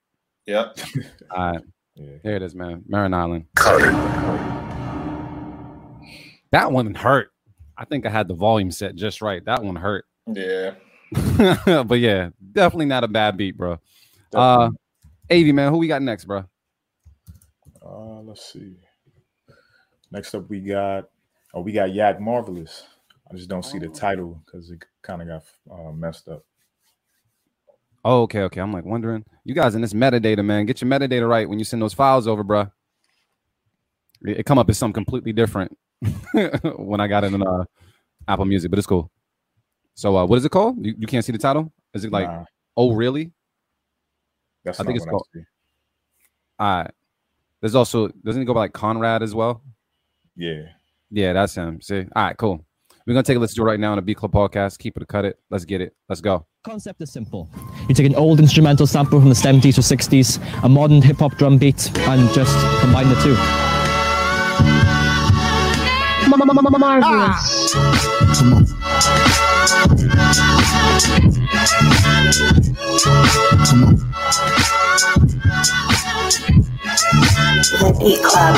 [0.47, 0.79] Yep.
[1.31, 1.63] All right,
[1.95, 2.13] Yeah.
[2.23, 2.83] here it is, man.
[2.89, 3.45] Marin Island.
[3.55, 3.93] Cut it.
[6.53, 7.31] That one hurt.
[7.77, 9.45] I think I had the volume set just right.
[9.45, 10.05] That one hurt.
[10.27, 10.75] Yeah.
[11.85, 13.79] but yeah, definitely not a bad beat, bro.
[14.35, 14.71] Uh,
[15.31, 16.45] Avi, man, who we got next, bro?
[17.85, 18.77] Uh, let's see.
[20.11, 21.09] Next up, we got
[21.55, 22.85] oh, we got Yak Marvelous.
[23.31, 26.45] I just don't see the title because it kind of got uh, messed up.
[28.05, 28.61] Oh, okay, okay.
[28.61, 31.65] I'm like wondering, you guys in this metadata, man, get your metadata right when you
[31.65, 32.63] send those files over, bro.
[34.23, 35.77] It, it come up as something completely different
[36.77, 37.65] when I got it in uh,
[38.27, 39.11] Apple Music, but it's cool.
[39.95, 40.85] So, uh, what is it called?
[40.85, 41.73] You, you can't see the title?
[41.95, 42.45] Is it like, Nah,
[42.77, 43.31] oh, really?
[44.65, 45.45] that's I think it's called- I see.
[46.59, 46.91] All right.
[47.61, 49.63] There's also doesn't it go by like Conrad as well?
[50.37, 50.63] Yeah,
[51.11, 51.81] Yeah, that's him.
[51.83, 52.65] See, all right, cool.
[53.07, 54.79] We're gonna take a listen to it right now on the B Club podcast.
[54.79, 55.39] Keep it, cut it.
[55.51, 55.95] Let's get it.
[56.09, 56.47] Let's go.
[56.65, 57.49] Concept is simple.
[57.89, 61.37] You take an old instrumental sample from the 70s or 60s, a modern hip hop
[61.37, 63.37] drum beat, and just combine the two.
[66.81, 67.75] Marvelous.
[77.79, 78.57] The Beat Club.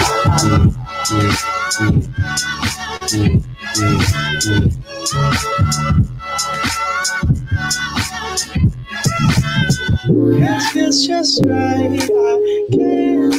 [10.72, 12.02] Feels just right.
[12.02, 13.34] I can't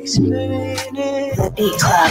[0.00, 1.36] explain it.
[1.36, 2.10] The Beat Club.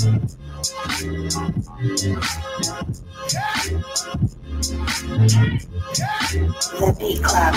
[0.00, 0.16] The
[6.98, 7.54] Beat Club.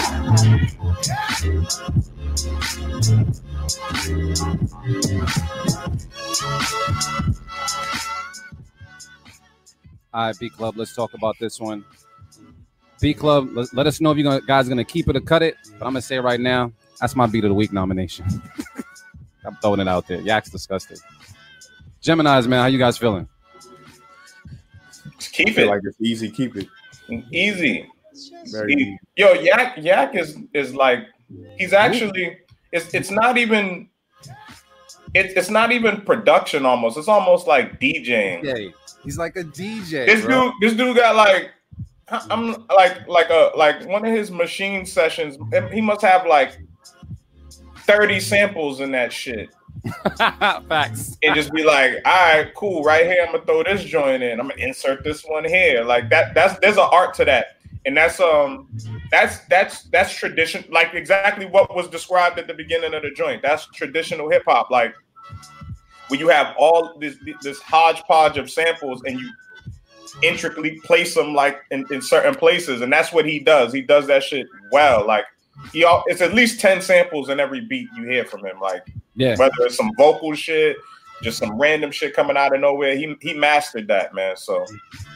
[10.13, 11.86] All right, B Club, let's talk about this one.
[12.99, 15.41] B Club, let, let us know if you guys are gonna keep it or cut
[15.43, 15.56] it.
[15.79, 18.25] But I'm gonna say right now, that's my beat of the week nomination.
[19.45, 20.19] I'm throwing it out there.
[20.21, 20.99] Yak's disgusted.
[22.03, 23.29] Gemini's, man, how you guys feeling?
[25.17, 26.29] Just keep I feel it like it's easy.
[26.29, 26.67] Keep it.
[27.31, 27.89] easy.
[28.51, 28.99] Very easy.
[29.15, 31.07] yo, Yak Yak is is like
[31.57, 32.37] he's actually
[32.73, 33.87] it's it's not even
[35.13, 36.97] it's it's not even production almost.
[36.97, 38.43] It's almost like DJing.
[38.43, 38.69] Yeah,
[39.03, 40.05] he's like a DJ.
[40.05, 41.51] This dude this dude got like
[42.29, 45.37] I'm like like a like one of his machine sessions.
[45.71, 46.59] He must have like
[47.77, 49.49] 30 samples in that shit.
[50.17, 51.17] Facts.
[51.23, 54.39] and just be like, all right, cool, right here, I'm gonna throw this joint in.
[54.39, 55.83] I'm gonna insert this one here.
[55.83, 57.57] Like that, that's there's an art to that.
[57.85, 58.69] And that's um
[59.11, 63.41] that's that's that's tradition, like exactly what was described at the beginning of the joint.
[63.41, 64.71] That's traditional hip hop.
[64.71, 64.95] Like
[66.07, 69.29] when you have all this this hodgepodge of samples and you
[70.21, 73.73] intricately place them like in, in certain places, and that's what he does.
[73.73, 75.05] He does that shit well.
[75.05, 75.25] Like
[75.71, 78.59] he all it's at least 10 samples in every beat you hear from him.
[78.61, 78.83] Like
[79.15, 79.35] Yeah.
[79.37, 80.77] whether it's some vocal shit,
[81.21, 82.95] just some random shit coming out of nowhere.
[82.95, 84.35] He he mastered that, man.
[84.35, 84.65] So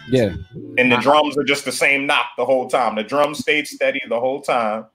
[0.10, 0.36] Yeah.
[0.78, 2.96] and the drums are just the same knock the whole time.
[2.96, 4.86] The drums stayed steady the whole time,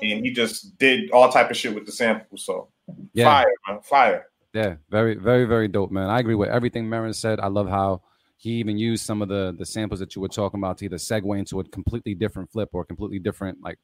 [0.00, 2.44] and he just did all type of shit with the samples.
[2.44, 2.68] So
[3.12, 3.24] Yeah.
[3.24, 4.26] fire, man, fire.
[4.52, 6.08] Yeah, very, very, very dope, man.
[6.08, 7.40] I agree with everything Marin said.
[7.40, 8.02] I love how
[8.36, 10.96] he even used some of the the samples that you were talking about to either
[10.96, 13.78] segue into a completely different flip or a completely different like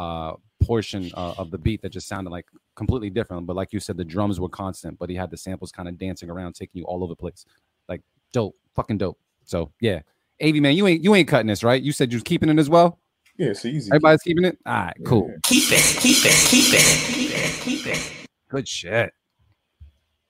[0.00, 3.46] uh portion uh, of the beat that just sounded like completely different.
[3.46, 5.98] But like you said, the drums were constant, but he had the samples kind of
[5.98, 7.44] dancing around, taking you all over the place.
[7.88, 9.18] Like dope, fucking dope.
[9.44, 10.00] So yeah,
[10.42, 11.82] Av man, you ain't you ain't cutting this, right?
[11.82, 12.98] You said you was keeping it as well.
[13.36, 13.90] Yeah, it's easy.
[13.90, 14.58] Everybody's keeping it.
[14.66, 15.32] All right, cool.
[15.44, 18.12] Keep it, keep it, keep it, keep it, keep it.
[18.48, 19.12] Good shit.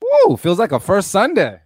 [0.01, 1.61] Woo, feels like a first Sunday.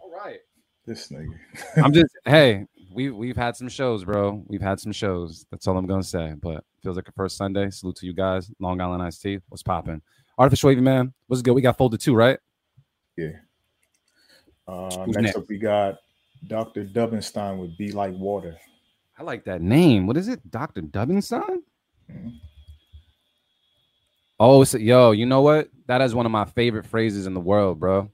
[0.00, 0.40] All right.
[0.86, 1.34] This nigga.
[1.76, 2.64] I'm just hey,
[2.98, 4.42] we we've had some shows, bro.
[4.48, 5.46] We've had some shows.
[5.52, 6.34] That's all I'm gonna say.
[6.42, 7.70] But feels like a first Sunday.
[7.70, 8.50] Salute to you guys.
[8.58, 9.38] Long Island Iced Tea.
[9.48, 10.02] What's popping?
[10.36, 11.14] Artificial Wavy man.
[11.28, 11.52] What's good?
[11.52, 12.40] We got folded too, right?
[13.16, 13.36] Yeah.
[14.66, 15.36] Uh, next next?
[15.36, 15.98] up, we got
[16.48, 16.86] Dr.
[16.86, 18.58] Dubbenstein with Be Like Water.
[19.16, 20.08] I like that name.
[20.08, 20.50] What is it?
[20.50, 20.82] Dr.
[20.82, 21.58] Dubbenstein?
[22.10, 22.40] Mhm.
[24.40, 25.68] Oh, so, yo, you know what?
[25.86, 28.10] That is one of my favorite phrases in the world, bro.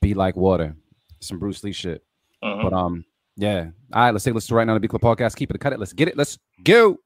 [0.00, 0.76] Be like water.
[1.18, 2.04] Some Bruce Lee shit.
[2.42, 2.62] Mhm.
[2.62, 3.04] But um,
[3.36, 3.68] yeah.
[3.92, 5.36] All right, let's take a listen right now to Beat Club Podcast.
[5.36, 5.78] Keep it, cut it.
[5.78, 6.16] Let's get it.
[6.16, 6.98] Let's go.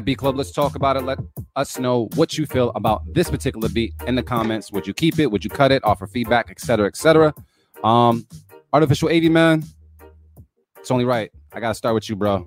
[0.00, 1.02] B Club, let's talk about it.
[1.02, 1.18] Let
[1.56, 4.72] us know what you feel about this particular beat in the comments.
[4.72, 5.30] Would you keep it?
[5.30, 5.82] Would you cut it?
[5.84, 7.34] Offer feedback, etc., etc.
[7.82, 8.26] Um,
[8.72, 9.64] artificial 80 man.
[10.78, 11.30] It's only right.
[11.52, 12.46] I gotta start with you, bro.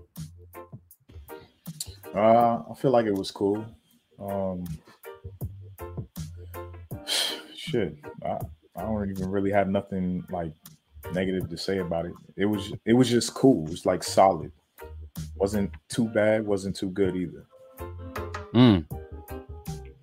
[2.16, 3.66] Uh, I feel like it was cool.
[4.20, 4.64] Um,
[7.56, 8.38] shit, I,
[8.76, 10.54] I don't even really have nothing like
[11.14, 12.14] negative to say about it.
[12.36, 13.66] It was it was just cool.
[13.68, 14.52] It was like solid.
[15.36, 16.46] Wasn't too bad.
[16.46, 17.46] wasn't too good either.
[18.54, 18.86] Mm.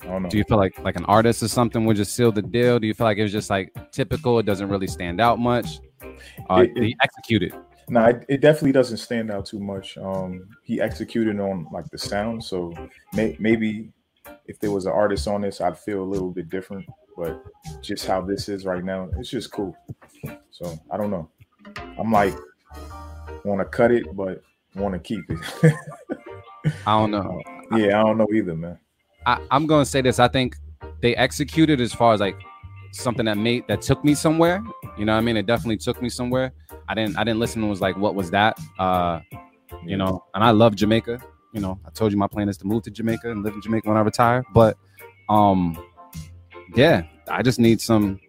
[0.02, 0.28] I don't know.
[0.28, 2.78] Do you feel like like an artist or something would just seal the deal?
[2.78, 4.38] Do you feel like it was just like typical?
[4.38, 5.80] It doesn't really stand out much.
[6.50, 7.54] Uh, It- did he execute it?
[7.88, 9.98] No, it, it definitely doesn't stand out too much.
[9.98, 12.72] Um, he executed on like the sound, so
[13.12, 13.90] may, maybe
[14.46, 16.86] if there was an artist on this, I'd feel a little bit different.
[17.14, 17.42] But
[17.82, 19.76] just how this is right now, it's just cool.
[20.50, 21.28] So I don't know.
[21.98, 22.34] I'm like,
[23.44, 24.42] want to cut it, but
[24.74, 25.74] want to keep it.
[26.86, 27.40] I don't know.
[27.76, 28.78] yeah, I don't know either, man.
[29.26, 30.18] I, I'm gonna say this.
[30.18, 30.56] I think
[31.00, 32.36] they executed as far as like
[32.92, 34.62] something that made that took me somewhere.
[34.98, 35.36] You know what I mean?
[35.36, 36.52] It definitely took me somewhere.
[36.88, 38.58] I didn't I didn't listen and was like, what was that?
[38.78, 39.20] Uh,
[39.84, 41.20] you know, and I love Jamaica.
[41.52, 43.62] You know, I told you my plan is to move to Jamaica and live in
[43.62, 44.44] Jamaica when I retire.
[44.52, 44.76] But
[45.28, 45.78] um,
[46.74, 48.20] yeah, I just need some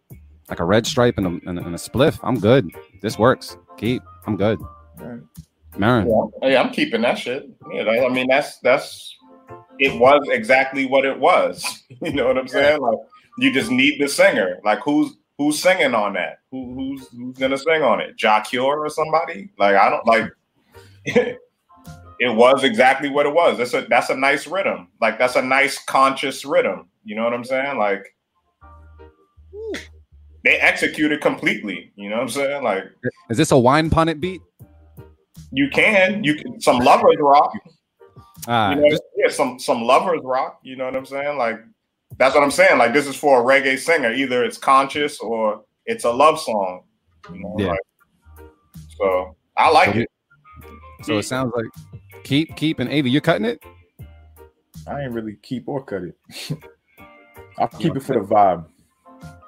[0.49, 2.19] like a red stripe and a, and a, and a spliff.
[2.23, 2.69] I'm good.
[3.01, 3.57] This works.
[3.77, 4.03] Keep.
[4.27, 4.59] I'm good.
[4.99, 5.21] Alright.
[5.77, 6.07] Marin.
[6.41, 7.49] Yeah, yeah, I'm keeping that shit.
[7.71, 9.15] Yeah, that- I mean that's that's
[9.79, 11.83] it was exactly what it was.
[12.01, 12.79] you know what I'm saying?
[12.81, 12.97] Like
[13.37, 14.59] you just need the singer.
[14.63, 16.39] Like who's who's singing on that?
[16.51, 18.15] Who who's who's gonna sing on it?
[18.15, 19.49] Jah Cure or somebody?
[19.57, 20.31] Like I don't like
[21.05, 23.57] it was exactly what it was.
[23.57, 24.87] That's a that's a nice rhythm.
[25.01, 26.87] Like that's a nice conscious rhythm.
[27.03, 27.77] You know what I'm saying?
[27.77, 28.15] Like
[30.43, 31.91] they executed completely.
[31.95, 32.63] You know what I'm saying?
[32.63, 32.85] Like
[33.29, 34.41] Is this a wine punnet beat?
[35.51, 37.51] You can, you can some lovers rock.
[38.47, 40.59] Ah, you know, yeah, some some lovers rock.
[40.63, 41.37] You know what I'm saying?
[41.37, 41.59] Like
[42.17, 42.77] that's what I'm saying.
[42.77, 44.11] Like this is for a reggae singer.
[44.11, 46.83] Either it's conscious or it's a love song.
[47.33, 47.67] You know, Yeah.
[47.67, 47.79] like,
[48.97, 50.09] so I like So it.
[51.03, 53.63] so it sounds like keep keep and Avi, you're cutting it.
[54.87, 56.15] I ain't really keep or cut it.
[57.57, 58.65] I'll keep it for the vibe.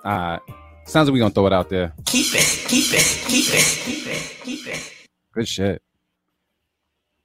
[0.03, 0.39] All right.
[0.85, 1.93] Sounds like we're gonna throw it out there.
[2.05, 4.93] Keep it, keep it, keep it, keep it, keep it.
[5.37, 5.83] Good shit.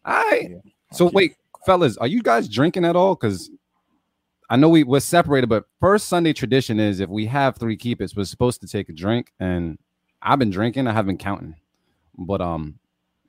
[0.04, 0.50] All right.
[0.50, 0.70] Yeah.
[0.92, 3.14] So wait, fellas, are you guys drinking at all?
[3.14, 3.50] Because
[4.50, 8.02] I know we we're separated, but first Sunday tradition is if we have three keep
[8.02, 9.78] it's we're supposed to take a drink, and
[10.20, 10.88] I've been drinking.
[10.88, 11.54] I have been counting,
[12.18, 12.78] but um,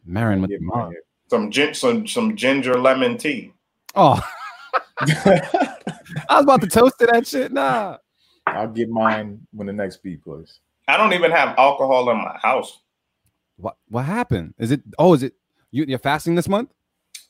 [0.06, 0.94] Marin with Yeah, the mom.
[1.30, 3.54] Some gin, some some ginger lemon tea.
[3.96, 4.22] Oh,
[5.00, 5.78] I
[6.30, 7.54] was about to toast to that shit.
[7.54, 8.00] Nah.
[8.48, 10.60] I'll get mine when the next beat plays.
[10.90, 12.80] I don't even have alcohol in my house.
[13.58, 14.54] What what happened?
[14.58, 15.34] Is it oh, is it
[15.72, 16.74] you you're fasting this month?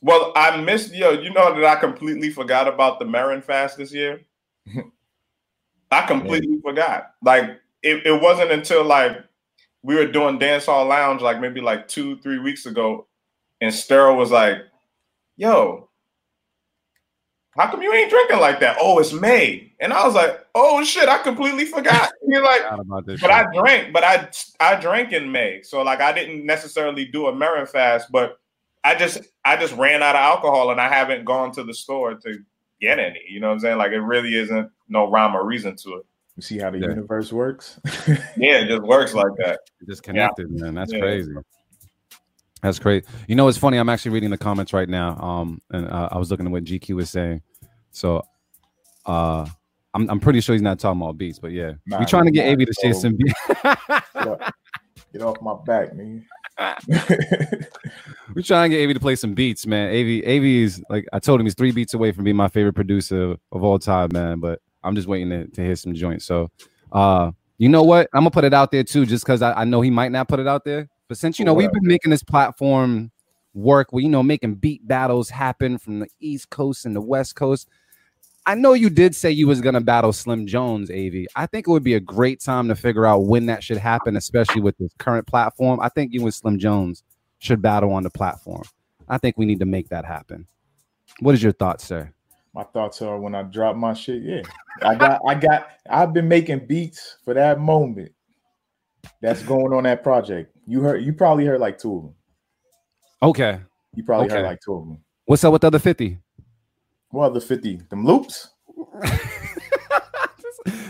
[0.00, 1.12] Well, I missed yo.
[1.12, 4.20] You know that I completely forgot about the Marin fast this year.
[5.90, 7.12] I completely forgot.
[7.22, 7.44] Like
[7.82, 9.16] it, it wasn't until like
[9.82, 13.06] we were doing dance hall lounge like maybe like two three weeks ago,
[13.60, 14.58] and Sterl was like,
[15.36, 15.88] "Yo,
[17.56, 18.76] how come you ain't drinking like that?
[18.80, 23.06] Oh, it's May." And I was like, "Oh shit, I completely forgot." You're like, about
[23.06, 23.46] this but shit.
[23.46, 24.28] I drank, but I
[24.60, 28.38] I drank in May, so like I didn't necessarily do a Marin fast, but
[28.82, 32.14] I just I just ran out of alcohol and I haven't gone to the store
[32.14, 32.38] to
[32.80, 33.20] get any.
[33.28, 33.78] You know what I'm saying?
[33.78, 36.06] Like it really isn't no rhyme or reason to it.
[36.36, 36.88] You see how the Yeah.
[36.88, 37.80] universe works?
[38.36, 39.60] Yeah, it just works like that.
[39.80, 40.74] it's disconnected, man.
[40.74, 40.98] That's Yeah.
[40.98, 41.32] crazy.
[42.64, 43.04] That's crazy.
[43.28, 43.76] You know, it's funny.
[43.76, 45.18] I'm actually reading the comments right now.
[45.18, 47.42] Um, and uh, I was looking at what GQ was saying.
[47.90, 48.26] So,
[49.04, 49.46] uh,
[49.92, 52.30] I'm I'm pretty sure he's not talking about beats, but yeah, Nah, we trying to
[52.30, 53.34] get AV to share some beats.
[55.12, 56.24] Get off, my back, man.
[58.34, 59.90] we're trying to get AV to play some beats, man.
[59.90, 62.72] AV AV is like I told him he's three beats away from being my favorite
[62.72, 64.40] producer of all time, man.
[64.40, 66.24] But I'm just waiting to, to hear some joints.
[66.24, 66.50] So,
[66.92, 68.08] uh, you know what?
[68.14, 70.28] I'm gonna put it out there too, just because I, I know he might not
[70.28, 70.88] put it out there.
[71.08, 73.10] But since you know we've been making this platform
[73.52, 77.36] work, we you know making beat battles happen from the East Coast and the West
[77.36, 77.68] Coast.
[78.46, 81.26] I know you did say you was gonna battle Slim Jones, AV.
[81.34, 84.16] I think it would be a great time to figure out when that should happen,
[84.16, 85.80] especially with this current platform.
[85.80, 87.02] I think you and Slim Jones
[87.38, 88.64] should battle on the platform.
[89.08, 90.46] I think we need to make that happen.
[91.20, 92.12] What is your thoughts, sir?
[92.54, 94.22] my thoughts are when I drop my shit.
[94.22, 94.42] Yeah,
[94.82, 98.12] I got, I got, I've been making beats for that moment.
[99.20, 100.53] That's going on that project.
[100.66, 102.14] You heard, you probably heard like two of them.
[103.22, 103.60] Okay.
[103.94, 104.36] You probably Okay.
[104.36, 104.98] heard like two of them.
[105.26, 106.18] What's up with the other 50?
[107.14, 107.80] What other fifty?
[107.90, 108.48] Them loops.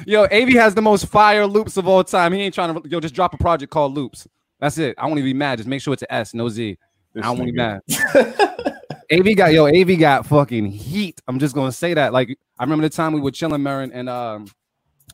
[0.06, 2.32] Yo, AV has the most fire loops of all time.
[2.32, 4.26] He ain't trying to yo just drop a project called Loops.
[4.58, 4.94] That's it.
[4.96, 5.58] I won't even be mad.
[5.58, 6.78] Just make sure it's an S, no Z.
[7.12, 7.80] This I won't be mad.
[9.12, 11.20] AV got yo, AV got fucking heat.
[11.28, 12.14] I'm just gonna say that.
[12.14, 14.46] Like I remember the time we were chilling, Marin, and um,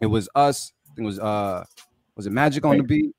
[0.01, 0.73] it was us.
[0.97, 1.65] It was uh,
[2.17, 3.15] was it Magic on the beat?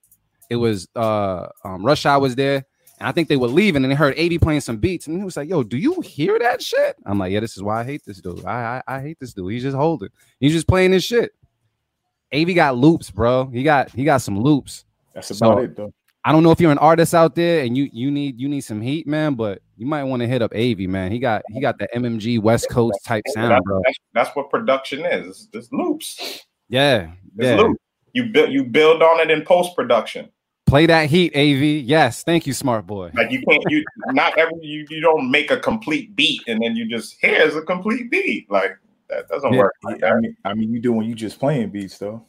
[0.52, 2.66] It was uh, um, Rush Hour was there,
[3.00, 5.24] and I think they were leaving, and they heard AV playing some beats, and he
[5.24, 7.84] was like, "Yo, do you hear that shit?" I'm like, "Yeah, this is why I
[7.86, 8.44] hate this dude.
[8.44, 9.50] I I, I hate this dude.
[9.50, 10.10] He's just holding.
[10.42, 11.32] He's just playing his shit."
[12.34, 13.46] AV got loops, bro.
[13.48, 14.84] He got he got some loops.
[15.14, 15.94] That's So, about it though.
[16.26, 18.62] I don't know if you're an artist out there and you you need you need
[18.62, 21.12] some heat, man, but you might want to hit up AV, man.
[21.14, 23.82] He got he got the MMG West Coast type sound, That's, bro.
[23.86, 25.28] that's, that's what production is.
[25.28, 26.42] It's, it's loops.
[26.68, 27.56] Yeah, It's yeah.
[27.56, 27.80] loops.
[28.14, 30.30] You build you build on it in post production.
[30.72, 31.84] Play that heat, AV.
[31.86, 33.12] Yes, thank you, smart boy.
[33.14, 36.78] Like you can't you not every you, you don't make a complete beat and then
[36.78, 38.50] you just here's a complete beat.
[38.50, 38.78] Like
[39.10, 39.60] that doesn't Yeah.
[39.60, 39.74] work.
[39.84, 42.26] Like I mean, I mean, you do when you just playing beats though.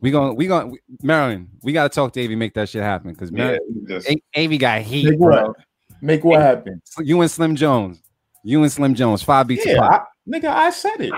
[0.00, 1.50] We going we going Marilyn.
[1.62, 5.10] We gotta talk to AV, make that shit happen because Yeah, just AV got heat,
[5.10, 5.48] Make bro.
[5.48, 5.56] what?
[6.00, 6.80] Make what happen?
[7.00, 8.00] You and Slim Jones.
[8.42, 9.92] You and Slim Jones, five beats Yeah, apart.
[9.92, 11.12] I, nigga, I said it.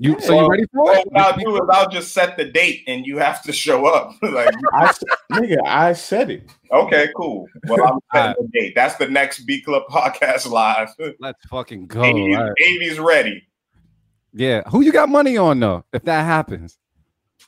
[0.00, 1.08] You so you ready for All it?
[1.16, 4.12] I'll do is I'll just set the date and you have to show up.
[4.22, 6.48] like I, s- nigga, I said it.
[6.70, 7.46] okay, cool.
[7.66, 8.74] Well, I'm setting the date.
[8.76, 10.94] That's the next B Club podcast live.
[11.18, 12.04] Let's fucking go.
[12.04, 12.52] Amy's, All right.
[12.64, 13.42] Amy's ready.
[14.32, 15.84] Yeah, who you got money on though?
[15.92, 16.78] If that happens,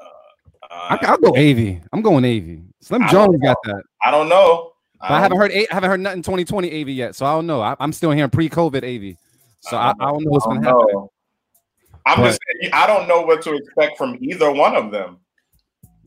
[0.00, 1.82] Uh, I, will go AV.
[1.92, 2.62] I'm going AV.
[2.80, 3.82] Slim Jones got that.
[4.04, 4.72] I don't know.
[5.00, 7.60] But I haven't heard I haven't heard nothing 2020 AV yet, so I don't know.
[7.60, 9.16] I, am still hearing pre-COVID AV,
[9.60, 11.08] so I, I don't know what's gonna happen.
[12.06, 15.18] I'm But- just saying, I don't know what to expect from either one of them.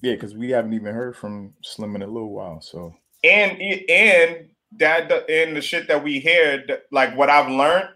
[0.01, 2.59] Yeah, because we haven't even heard from Slim in a little while.
[2.61, 7.89] So And and that and the shit that we hear, like what I've learned,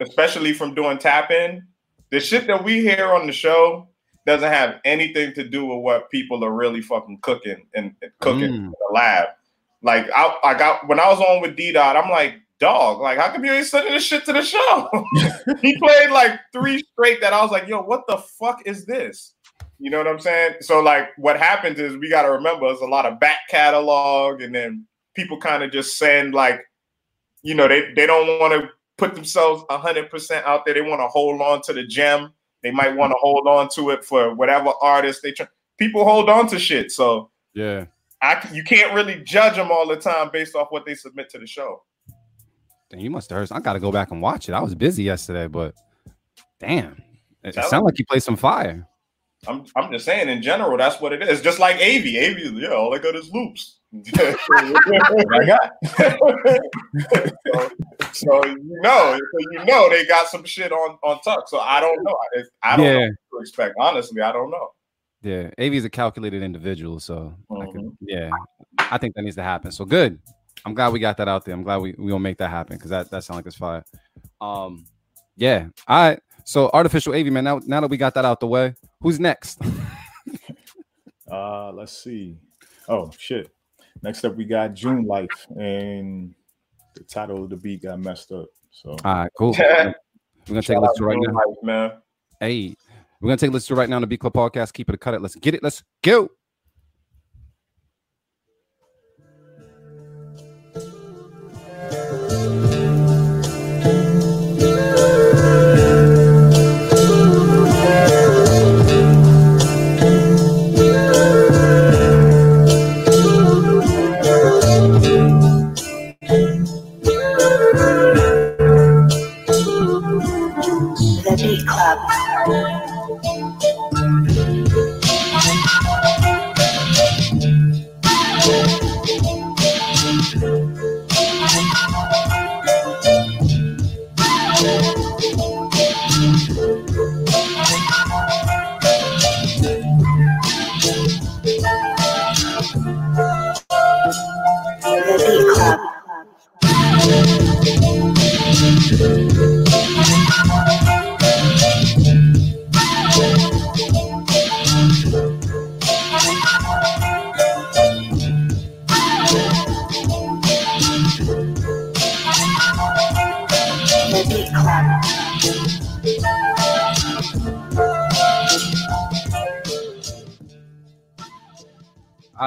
[0.00, 1.62] especially from doing tap in,
[2.10, 3.88] the shit that we hear on the show
[4.26, 8.50] doesn't have anything to do with what people are really fucking cooking and and cooking
[8.50, 8.54] Mm.
[8.56, 9.28] in the lab.
[9.82, 13.18] Like I, I got when I was on with D Dot, I'm like, dog, like
[13.18, 14.90] how come you ain't sending this shit to the show?
[15.62, 19.34] he played like three straight that I was like, yo, what the fuck is this?
[19.78, 20.56] You know what I'm saying?
[20.60, 24.54] So like what happens is we gotta remember there's a lot of back catalog and
[24.54, 26.64] then people kind of just send like,
[27.42, 30.74] you know, they, they don't want to put themselves hundred percent out there.
[30.74, 32.32] They want to hold on to the gem.
[32.62, 35.48] They might want to hold on to it for whatever artist they try.
[35.78, 36.92] People hold on to shit.
[36.92, 37.86] So Yeah.
[38.22, 41.38] I, you can't really judge them all the time based off what they submit to
[41.38, 41.82] the show.
[43.00, 43.52] You must have heard.
[43.52, 44.52] I got to go back and watch it.
[44.52, 45.74] I was busy yesterday, but
[46.60, 47.02] damn,
[47.42, 48.86] it, Tell sounded like you played some fire.
[49.46, 51.42] I'm I'm just saying in general, that's what it is.
[51.42, 52.06] Just like AV.
[52.16, 53.78] AV, yeah, all I got is loops.
[54.16, 55.70] I got.
[57.12, 57.70] so,
[58.12, 61.48] so you know, so you know they got some shit on on tuck.
[61.48, 62.16] So I don't know.
[62.62, 63.08] I, I don't know Yeah.
[63.30, 63.74] what to expect.
[63.78, 64.68] Honestly, I don't know.
[65.22, 67.96] Yeah, AV is a calculated individual, so I could, Mhm.
[68.02, 68.30] yeah,
[68.78, 69.70] I think that needs to happen.
[69.72, 70.18] So good.
[70.64, 71.54] I'm glad we got that out there.
[71.54, 73.84] I'm glad we we gonna make that happen because that that sounds like it's fire.
[74.40, 74.86] Um,
[75.36, 75.68] yeah.
[75.86, 76.20] All right.
[76.44, 77.44] So artificial AV man.
[77.44, 79.60] Now now that we got that out the way, who's next?
[81.30, 82.36] Uh, let's see.
[82.88, 83.50] Oh shit.
[84.02, 86.34] Next up, we got June Life, and
[86.94, 88.46] the title of the beat got messed up.
[88.70, 89.56] So All right, cool.
[89.58, 89.94] We're
[90.46, 91.34] gonna take a listen right to now.
[91.34, 91.92] Life, man.
[92.38, 92.76] Hey,
[93.20, 94.74] we're gonna take a listen right now on the B Club podcast.
[94.74, 95.22] Keep it, cut it.
[95.22, 95.62] Let's get it.
[95.62, 96.28] Let's go.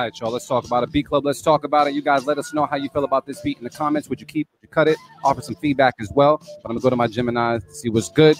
[0.08, 0.32] Right, y'all.
[0.32, 0.92] Let's talk about it.
[0.92, 1.26] B Club.
[1.26, 1.94] Let's talk about it.
[1.94, 4.10] You guys, let us know how you feel about this beat in the comments.
[4.10, 4.48] Would you keep?
[4.54, 4.98] Would you cut it?
[5.24, 6.38] Offer some feedback as well.
[6.38, 8.38] But I'm gonna go to my Gemini to see what's good.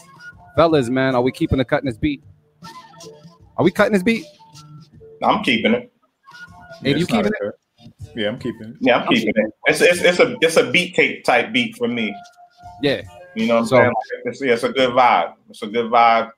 [0.56, 2.24] Fellas, man, are we keeping the cutting this beat?
[3.58, 4.26] Are we cutting this beat?
[5.22, 5.92] I'm keeping it.
[6.82, 7.56] Hey, you keeping a cut.
[8.16, 8.76] Yeah, I'm keeping it.
[8.80, 9.52] Yeah, I'm keeping it.
[9.66, 12.16] It's it's it's a it's a beat tape type beat for me.
[12.82, 13.02] Yeah.
[13.36, 13.94] You know what I'm So- saying?
[14.26, 15.34] It's, yeah, it's a good vibe.
[15.50, 16.32] It's a good vibe.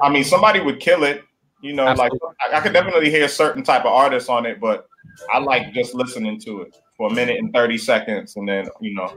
[0.00, 1.22] I mean, somebody would kill it.
[1.62, 2.18] You know, Absolutely.
[2.26, 4.88] like I, I could definitely hear certain type of artists on it, but
[5.32, 8.94] I like just listening to it for a minute and thirty seconds, and then you
[8.94, 9.16] know,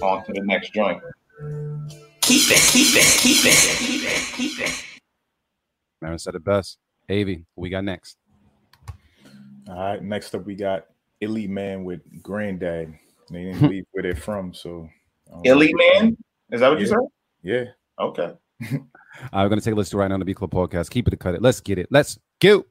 [0.00, 1.02] on to the next joint.
[2.22, 4.84] Keep it, keep it, keep it, keep it, keep it.
[6.00, 6.78] Marin said it best.
[7.10, 8.16] Avi, we got next?
[9.68, 10.02] All right.
[10.02, 10.86] Next up, we got
[11.20, 12.94] Elite Man with Granddad.
[13.30, 14.88] They didn't leave where they're from, so
[15.28, 15.52] I don't know.
[15.52, 16.16] Elite Man,
[16.50, 16.98] is that what you said?
[17.42, 17.64] Yeah.
[17.98, 18.32] Okay.
[19.32, 20.90] Right, we're gonna take a listen right now on the B Club podcast.
[20.90, 21.42] Keep it to cut it.
[21.42, 21.88] Let's get it.
[21.90, 22.64] Let's go.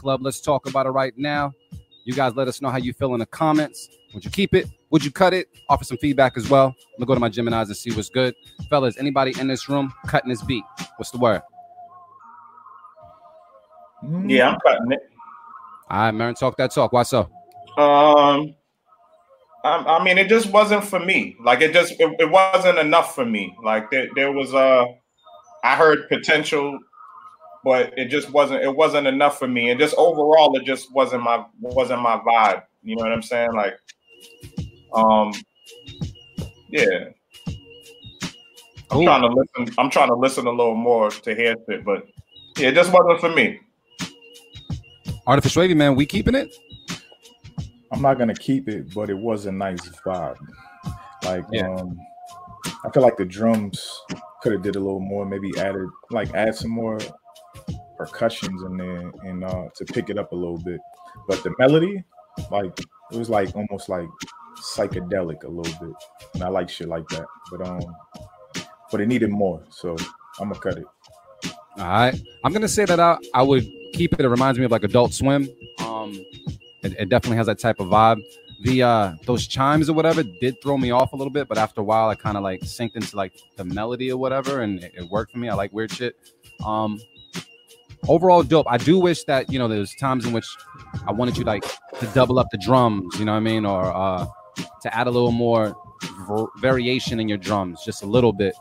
[0.00, 1.52] Club, let's talk about it right now.
[2.04, 3.88] You guys let us know how you feel in the comments.
[4.14, 4.66] Would you keep it?
[4.90, 5.48] Would you cut it?
[5.68, 6.68] Offer some feedback as well.
[6.68, 8.34] I'm gonna go to my Geminis and see what's good.
[8.68, 10.64] Fellas, anybody in this room cutting this beat?
[10.96, 11.42] What's the word?
[14.26, 15.00] Yeah, I'm cutting it.
[15.90, 16.92] All right, Marin, talk that talk.
[16.92, 17.28] Why so?
[17.76, 18.54] Um,
[19.64, 21.36] I, I mean, it just wasn't for me.
[21.44, 23.54] Like it just it, it wasn't enough for me.
[23.62, 24.86] Like there, there was a,
[25.62, 26.78] I heard potential,
[27.64, 29.70] but it just wasn't it wasn't enough for me.
[29.70, 32.62] And just overall, it just wasn't my wasn't my vibe.
[32.82, 33.52] You know what I'm saying?
[33.52, 33.74] Like,
[34.94, 35.32] um,
[36.68, 37.08] yeah.
[38.92, 39.04] I'm Cool.
[39.04, 39.74] trying to listen.
[39.78, 42.06] I'm trying to listen a little more to hear it, but
[42.58, 43.60] yeah, it just wasn't for me.
[45.26, 46.52] Artificial Wavy, man, we keeping it?
[47.92, 50.36] I'm not gonna keep it, but it was a nice vibe.
[51.24, 51.72] Like, Yeah.
[51.72, 51.98] um,
[52.84, 54.00] I feel like the drums
[54.42, 56.98] could have did a little more, maybe added like add some more
[58.00, 60.80] percussions in there and uh to pick it up a little bit.
[61.28, 62.02] But the melody,
[62.50, 62.78] like
[63.12, 64.08] it was like almost like
[64.58, 65.96] psychedelic a little bit.
[66.34, 67.26] And I like shit like that.
[67.50, 67.80] But um
[68.90, 69.96] but it needed more, so
[70.40, 70.84] I'm gonna cut it.
[71.76, 72.18] All right.
[72.42, 74.20] I'm gonna say that I, I would keep it.
[74.20, 75.48] It reminds me of like Adult Swim.
[75.80, 76.12] Um,
[76.82, 78.22] it, it definitely has that type of vibe.
[78.62, 81.82] The uh those chimes or whatever did throw me off a little bit, but after
[81.82, 84.92] a while I kind of like synced into like the melody or whatever, and it,
[84.94, 85.48] it worked for me.
[85.48, 86.16] I like weird shit.
[86.64, 87.00] Um,
[88.08, 88.66] overall dope.
[88.68, 90.46] I do wish that you know there's times in which
[91.06, 91.64] I wanted you like
[91.98, 94.26] to double up the drums, you know what I mean, or uh
[94.82, 95.76] to add a little more
[96.58, 98.54] variation in your drums, just a little bit.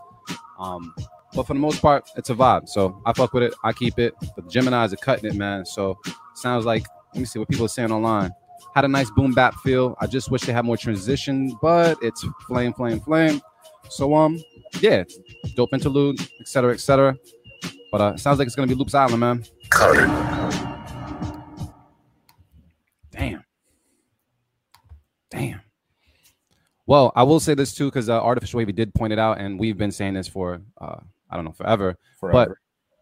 [0.59, 0.93] Um,
[1.33, 2.67] but for the most part, it's a vibe.
[2.67, 3.53] So I fuck with it.
[3.63, 4.13] I keep it.
[4.35, 5.65] But the Gemini's are cutting it, man.
[5.65, 5.97] So
[6.35, 8.31] sounds like let me see what people are saying online.
[8.75, 9.95] Had a nice boom bap feel.
[9.99, 13.41] I just wish they had more transition, but it's flame, flame, flame.
[13.89, 14.39] So um,
[14.79, 15.03] yeah,
[15.55, 17.17] dope interlude, etc., etc.
[17.91, 19.45] But uh, sounds like it's gonna be Loops Island, man.
[19.69, 20.07] Cut it.
[23.11, 23.43] Damn.
[25.31, 25.61] Damn.
[26.85, 29.59] Well, I will say this too, because uh, Artificial Wavy did point it out, and
[29.59, 30.97] we've been saying this for uh,
[31.29, 31.95] I don't know forever.
[32.21, 32.49] But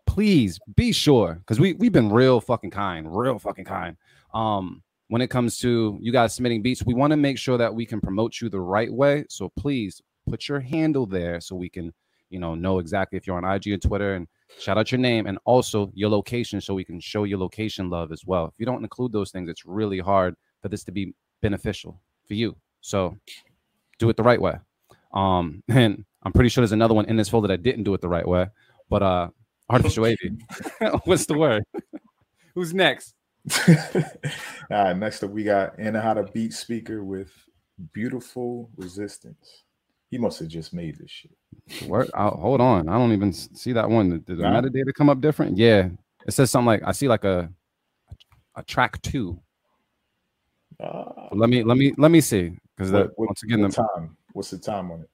[0.06, 3.96] please be sure, because we we've been real fucking kind, real fucking kind.
[4.34, 7.74] Um, when it comes to you guys submitting beats, we want to make sure that
[7.74, 9.26] we can promote you the right way.
[9.30, 11.94] So please put your handle there so we can,
[12.30, 14.28] you know, know exactly if you're on IG and Twitter and
[14.60, 18.12] shout out your name and also your location so we can show your location love
[18.12, 18.46] as well.
[18.46, 22.34] If you don't include those things, it's really hard for this to be beneficial for
[22.34, 22.56] you.
[22.82, 23.18] So
[24.00, 24.56] do it the right way.
[25.14, 27.94] Um, and I'm pretty sure there's another one in this folder that I didn't do
[27.94, 28.48] it the right way.
[28.90, 29.30] But uh
[29.70, 30.38] artificial wavy.
[31.04, 31.64] What's the word?
[32.56, 33.14] Who's next?
[33.68, 33.74] All
[34.70, 37.32] right, next up we got Anahata Beat Speaker with
[37.94, 39.64] Beautiful Resistance.
[40.10, 41.32] He must have just made this shit.
[41.88, 42.88] Word, hold on.
[42.88, 44.10] I don't even see that one.
[44.10, 44.62] Did the Nah.
[44.62, 45.58] metadata come up different?
[45.58, 45.90] Yeah.
[46.26, 47.52] It says something like I see like a
[48.56, 49.40] a track two.
[50.80, 52.58] Uh, Let me let me let me see.
[52.76, 54.16] Because once again the time?
[54.34, 55.10] What's the time on it?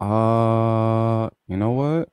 [0.00, 2.08] Uh, you know what?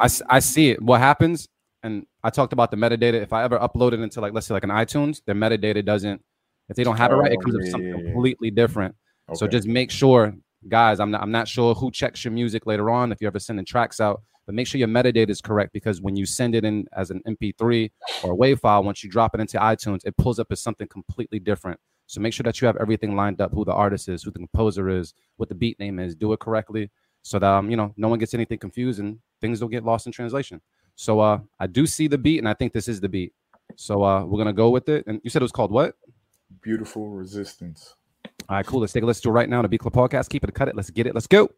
[0.00, 0.82] I I see it.
[0.82, 1.48] What happens?
[1.82, 3.14] And I talked about the metadata.
[3.14, 6.22] If I ever upload it into like let's say like an iTunes, their metadata doesn't.
[6.68, 8.12] If they don't have it right, it Oh, comes up something yeah, yeah.
[8.12, 8.94] completely different.
[9.34, 10.34] So just make sure,
[10.68, 11.00] guys.
[11.00, 11.22] I'm not.
[11.22, 14.22] I'm not sure who checks your music later on if you're ever sending tracks out,
[14.46, 17.22] but make sure your metadata is correct because when you send it in as an
[17.26, 17.90] MP3
[18.22, 20.88] or a WAV file, once you drop it into iTunes, it pulls up as something
[20.88, 21.78] completely different.
[22.06, 24.38] So make sure that you have everything lined up: who the artist is, who the
[24.38, 26.14] composer is, what the beat name is.
[26.14, 26.90] Do it correctly
[27.22, 30.06] so that um, you know no one gets anything confused and things don't get lost
[30.06, 30.60] in translation.
[30.96, 33.32] So uh, I do see the beat, and I think this is the beat.
[33.76, 35.06] So uh, we're gonna go with it.
[35.06, 35.94] And you said it was called what?
[36.62, 37.94] Beautiful Resistance.
[38.48, 38.80] All right, cool.
[38.80, 39.60] Let's take a listen to it right now.
[39.62, 40.30] The Beat Club Podcast.
[40.30, 40.76] Keep it, cut it.
[40.76, 41.14] Let's get it.
[41.14, 41.50] Let's go.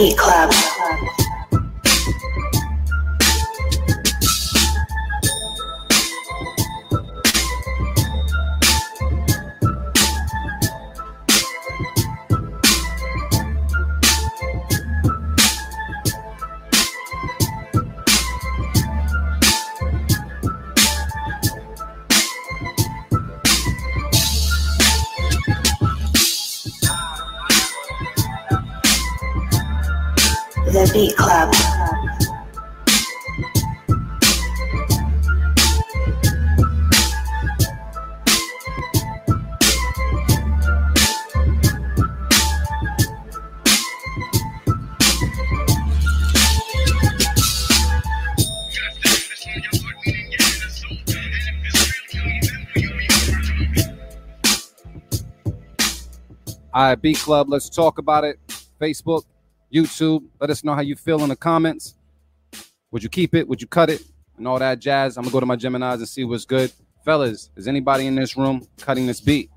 [0.00, 0.16] Beat
[57.00, 57.48] Beat Club.
[57.48, 58.38] Let's talk about it.
[58.80, 59.24] Facebook,
[59.72, 60.24] YouTube.
[60.40, 61.94] Let us know how you feel in the comments.
[62.90, 63.46] Would you keep it?
[63.46, 64.02] Would you cut it?
[64.38, 65.16] And all that jazz.
[65.16, 66.72] I'm gonna go to my Gemini's and see what's good.
[67.04, 69.50] Fellas, is anybody in this room cutting this beat?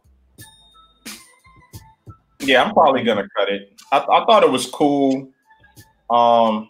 [2.41, 3.74] Yeah, I'm probably gonna cut it.
[3.91, 5.32] I, I thought it was cool.
[6.09, 6.69] Um,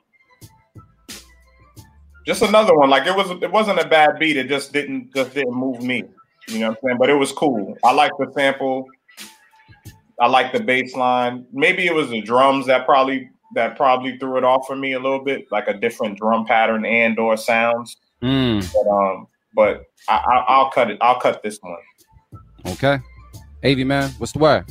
[2.25, 2.89] just another one.
[2.89, 4.37] Like it was, it wasn't a bad beat.
[4.37, 6.03] It just didn't, just didn't move me.
[6.47, 6.97] You know what I'm saying?
[6.99, 7.75] But it was cool.
[7.83, 8.87] I like the sample.
[10.23, 11.45] I like the bass line.
[11.51, 14.99] Maybe it was the drums that probably that probably threw it off for me a
[14.99, 17.97] little bit, like a different drum pattern and or sounds.
[18.21, 20.97] Mm, But um, but I, I, I'll cut it.
[21.01, 21.75] I'll cut this one.
[22.67, 22.99] okay.
[23.65, 24.63] Av man, what's the word?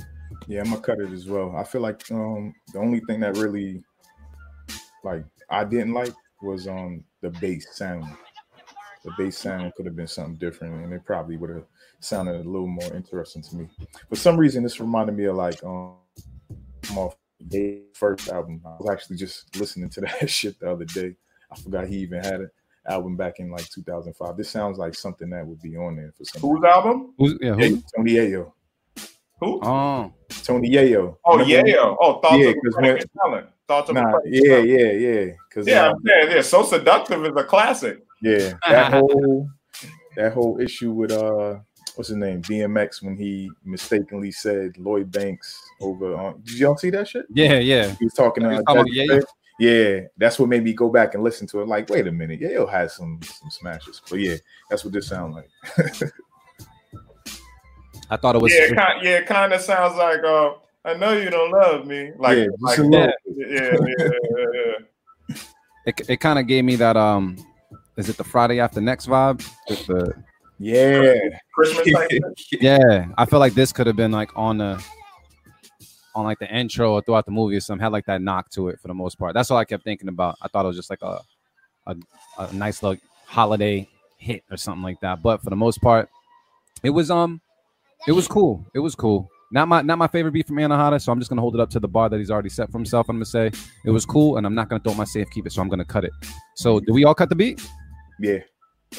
[0.47, 1.55] Yeah, I'm gonna cut it as well.
[1.55, 3.85] I feel like um the only thing that really
[5.05, 8.07] like I didn't like was um the bass sound.
[9.05, 11.67] The bass sound could have been something different, and it probably would have
[12.05, 13.69] sounded a little more interesting to me.
[14.09, 15.95] For some reason, this reminded me of like um
[16.97, 18.61] off the first album.
[18.65, 21.15] I was actually just listening to that shit the other day.
[21.51, 22.51] I forgot he even had an
[22.89, 24.37] album back in like 2005.
[24.37, 26.41] This sounds like something that would be on there for some.
[26.43, 27.15] Whose album?
[27.19, 27.83] Who's, yeah, Yeah, who?
[27.97, 28.53] Tony Yayo.
[29.41, 29.61] Who?
[29.63, 31.17] Oh, Tony Yayo.
[31.25, 31.85] Oh Remember yeah.
[31.89, 33.47] when- Oh, thoughts Yeah, of 'cause a Pregnant when- Talent.
[33.69, 35.33] Thoughts of a Nah, Pregnant yeah, yeah, yeah.
[35.49, 36.43] Because Yeah, I'm saying, yeah.
[36.43, 38.03] So seductive is a classic.
[38.23, 39.49] yeah, that whole
[40.17, 41.57] that whole issue with uh
[41.97, 46.41] what's his name DMX when he mistakenly said Lloyd Banks over on.
[46.45, 47.27] Did y'all see that shit?
[47.33, 47.95] yeah, yeah.
[47.99, 49.25] He was talking He to was uh, talking about Jazzy
[49.59, 51.69] Yeah, that's what made me go back and listen to it.
[51.69, 54.37] Like, wait a minute, Yayo has some some smashes, but yeah,
[54.71, 55.51] that's what this sound like.
[58.11, 58.53] I thought it was.
[58.53, 60.53] yeah, kind, yeah, it kind of sounds like uh,
[60.85, 62.11] I know you don't love me.
[62.19, 64.45] Like, Yeah, like just a little- yeah, yeah, yeah, yeah,
[65.29, 65.37] yeah.
[65.85, 66.97] It, it kind of gave me that.
[66.97, 67.37] Um,
[67.97, 69.45] is it the Friday after next vibe?
[69.69, 70.15] With the
[70.63, 71.15] Yeah,
[71.53, 72.63] Christmas type shit.
[72.63, 74.85] yeah, I feel like this could have been like on the
[76.15, 77.83] on like the intro or throughout the movie or something.
[77.83, 79.35] Had like that knock to it for the most part.
[79.35, 80.37] That's all I kept thinking about.
[80.41, 81.21] I thought it was just like a
[81.87, 81.97] a,
[82.39, 83.89] a nice like holiday
[84.19, 85.21] hit or something like that.
[85.21, 86.09] But for the most part,
[86.85, 87.41] it was um
[88.07, 88.65] it was cool.
[88.73, 89.29] It was cool.
[89.51, 91.71] Not my not my favorite beat from Anahata, so I'm just gonna hold it up
[91.71, 93.09] to the bar that he's already set for himself.
[93.09, 93.51] I'm gonna say
[93.85, 95.85] it was cool, and I'm not gonna throw my safe keep it, so I'm gonna
[95.85, 96.13] cut it.
[96.55, 97.61] So do we all cut the beat?
[98.21, 98.39] yeah.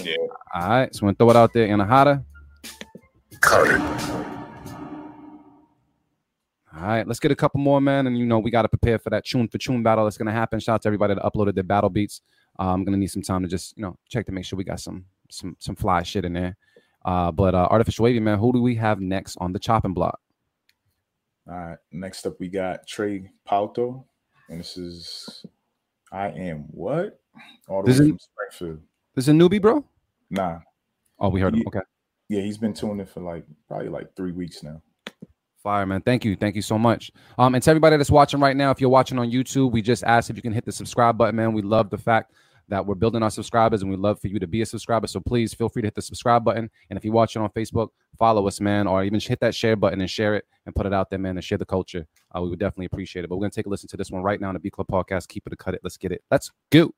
[0.01, 0.15] Yeah.
[0.53, 2.23] All right, so I'm gonna throw it out there, Anahata.
[3.41, 4.23] Cut it.
[6.75, 8.07] All right, let's get a couple more, man.
[8.07, 10.25] And you know, we got to prepare for that tune for tune battle that's going
[10.25, 10.59] to happen.
[10.59, 12.21] Shout out to everybody that uploaded their battle beats.
[12.59, 14.57] Uh, I'm going to need some time to just, you know, check to make sure
[14.57, 16.57] we got some some some fly shit in there.
[17.05, 20.19] Uh, but uh, artificial wavy, man, who do we have next on the chopping block?
[21.47, 21.77] All right.
[21.91, 24.03] Next up, we got Trey Pauto,
[24.49, 25.45] and this is
[26.11, 27.19] I am what?
[27.67, 28.81] All the This way from Springfield.
[29.15, 29.85] This is a newbie, bro.
[30.29, 30.59] Nah,
[31.19, 31.63] Oh, we heard him.
[31.67, 31.81] Okay,
[32.29, 34.81] yeah, he's been tuning for like probably like three weeks now.
[35.61, 36.01] fire, man.
[36.01, 37.11] Thank you, thank you so much.
[37.37, 40.03] Um, and to everybody that's watching right now, if you're watching on YouTube, we just
[40.03, 41.53] asked if you can hit the subscribe button, man.
[41.53, 42.33] We love the fact
[42.69, 45.05] that we're building our subscribers and we love for you to be a subscriber.
[45.07, 46.69] So please feel free to hit the subscribe button.
[46.89, 50.01] And if you're watching on Facebook, follow us, man, or even hit that share button
[50.01, 52.07] and share it and put it out there, man, and share the culture.
[52.35, 53.29] Uh, we would definitely appreciate it.
[53.29, 54.69] But we're going to take a listen to this one right now on the B
[54.69, 55.27] Club podcast.
[55.27, 55.81] Keep it a cut it.
[55.83, 56.23] Let's get it.
[56.31, 56.93] Let's go.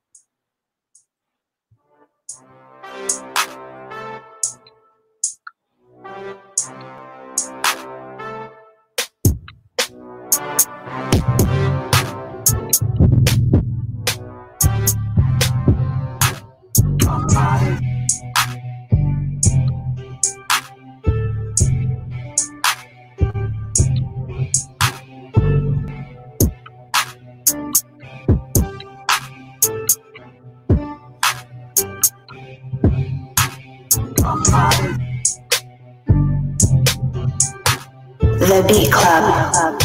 [38.46, 39.82] The Beat Club.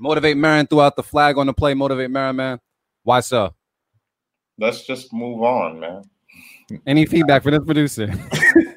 [0.00, 1.74] Motivate Marin throughout the flag on the play.
[1.74, 2.60] Motivate Marin, man.
[3.04, 3.54] Why so?
[4.58, 6.02] Let's just move on, man.
[6.88, 8.12] Any feedback for this producer?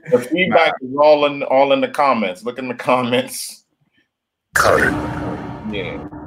[0.10, 2.42] The feedback is all in all in the comments.
[2.42, 3.66] Look in the comments.
[4.54, 4.94] Cut it.
[5.76, 6.27] Yeah.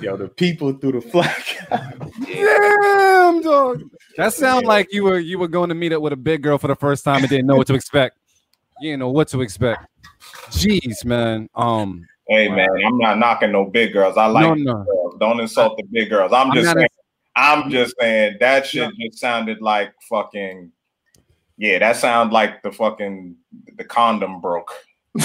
[0.00, 1.42] Yo, the people through the flag.
[2.24, 3.82] Damn, dog.
[4.16, 6.58] That sound like you were you were going to meet up with a big girl
[6.58, 8.16] for the first time and didn't know what to expect.
[8.80, 9.86] You didn't know what to expect.
[10.50, 11.48] Jeez, man.
[11.54, 14.16] Um, Hey man, I'm not knocking no big girls.
[14.16, 14.84] I like No, no.
[14.84, 15.16] girls.
[15.20, 16.32] Don't insult the big girls.
[16.32, 16.88] I'm I'm just saying,
[17.36, 20.72] I'm just saying that shit just sounded like fucking
[21.56, 23.36] yeah, that sounded like the fucking
[23.76, 24.72] the condom broke.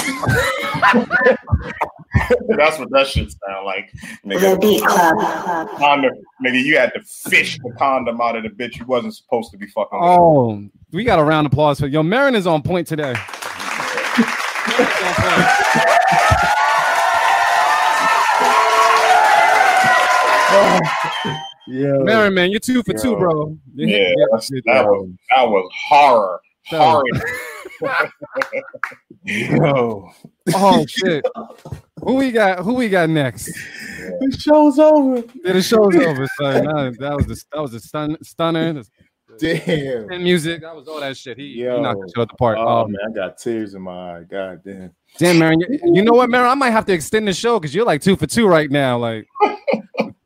[2.57, 3.91] That's what that shit sound like.
[4.23, 5.69] The Nigga, Beat Club.
[5.77, 6.11] condom,
[6.45, 9.57] nigga, you had to fish the condom out of the bitch you wasn't supposed to
[9.57, 10.09] be fucking with.
[10.09, 12.03] oh, we got a round of applause for yo.
[12.03, 13.13] Marin is on point today.
[21.67, 21.97] yeah.
[21.99, 23.57] Marin, man, you're two for two, bro.
[23.75, 24.25] You hit- Yeah, yeah,
[24.65, 26.41] that was that was horror.
[26.69, 27.03] That Horror.
[29.25, 30.11] Yo,
[30.53, 31.25] Oh shit.
[32.03, 32.59] Who we got?
[32.59, 33.47] Who we got next?
[34.19, 35.23] the show's over.
[35.43, 36.65] Yeah, the show's over, son.
[36.65, 38.81] That, that was a, that was a stun, stunner.
[39.39, 40.11] Damn.
[40.11, 40.61] And music.
[40.61, 41.37] That was all that shit.
[41.37, 42.57] He, he knocked the show at the park.
[42.59, 44.23] Oh Um, man, I got tears in my eye.
[44.29, 44.91] God damn.
[45.17, 45.59] damn, Marin.
[45.61, 46.47] You, you know what, Marin?
[46.47, 48.97] I might have to extend the show because you're like two for two right now.
[48.97, 49.27] Like,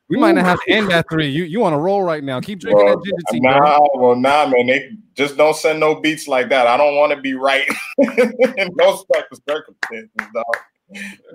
[0.10, 1.28] we might not have to end at three.
[1.28, 2.40] You you on a roll right now.
[2.42, 3.62] Keep drinking Well, that ginger tea, Marin.
[3.64, 4.68] nah, well, nah, man.
[4.68, 6.68] They just don't send no beats like that.
[6.68, 10.44] I don't want to be right in those type of circumstances, dog.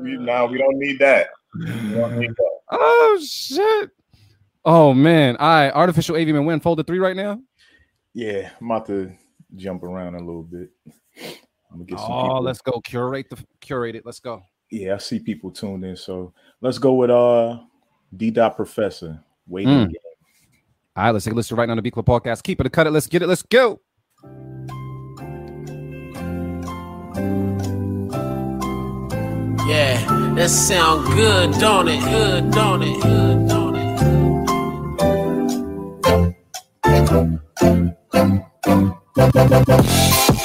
[0.01, 1.29] We, nah, we don't need that.
[1.59, 2.51] Don't need that.
[2.71, 3.91] Oh shit.
[4.65, 5.37] Oh man.
[5.39, 5.71] All right.
[5.73, 7.41] Artificial AV man win folder three right now.
[8.15, 9.13] Yeah, I'm about to
[9.57, 10.71] jump around a little bit.
[11.73, 12.43] I'm gonna get some Oh, people.
[12.43, 12.81] let's go.
[12.81, 14.05] Curate the curate it.
[14.07, 14.43] Let's go.
[14.71, 15.97] Yeah, I see people tuned in.
[15.97, 17.59] So let's go with uh
[18.17, 19.23] D dot professor.
[19.49, 19.93] Waiting Mm.
[20.97, 22.43] All right, let's take a listen right now to B Club Podcast.
[22.43, 22.91] Keep it or cut it.
[22.91, 23.29] Let's get it.
[23.29, 23.81] Let's go.
[29.69, 32.01] Yeah, that sound good, don't it?
[32.01, 33.01] Good, don't it?
[33.01, 34.01] Good, don't it?
[39.15, 40.40] The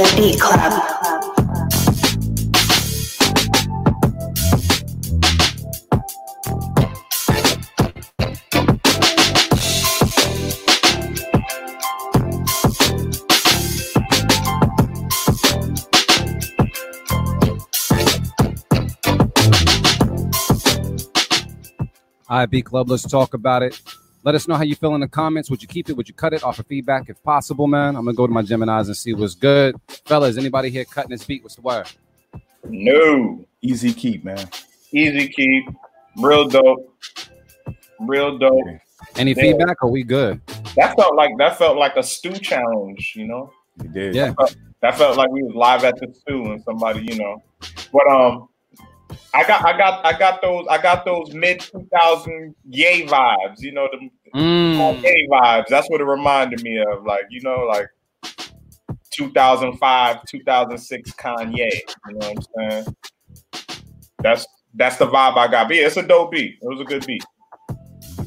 [0.00, 0.72] The Beat Club.
[22.26, 23.78] All right, B Club, let's talk about it.
[24.22, 25.48] Let us know how you feel in the comments.
[25.50, 25.96] Would you keep it?
[25.96, 26.42] Would you cut it?
[26.44, 27.96] Offer feedback if possible, man.
[27.96, 29.76] I'm gonna go to my Gemini's and see what's good.
[30.04, 31.42] Fellas, anybody here cutting this beat?
[31.42, 31.86] What's the word?
[32.68, 34.46] No, Easy keep, man.
[34.92, 35.64] easy keep,
[36.18, 36.94] real dope,
[38.00, 38.66] real dope.
[39.16, 39.42] Any Yeah.
[39.42, 39.82] feedback?
[39.82, 40.40] Are we good?
[40.76, 43.50] That felt like that felt like a stew challenge, you know.
[43.82, 44.14] You did.
[44.14, 44.34] Yeah.
[44.82, 47.42] That felt like we was live at the stew and somebody, you know.
[47.92, 48.48] But um,
[49.34, 53.56] I got I got I got those I got those mid two thousand yay vibes,
[53.60, 55.02] you know the Mm.
[55.02, 55.66] yay vibes.
[55.68, 57.88] That's what it reminded me of, like you know, like
[59.10, 61.70] two thousand five, two thousand six Kanye.
[62.08, 62.96] You know what I'm saying?
[64.22, 65.66] That's that's the vibe I got.
[65.68, 66.58] But yeah, it's a dope beat.
[66.62, 67.24] It was a good beat.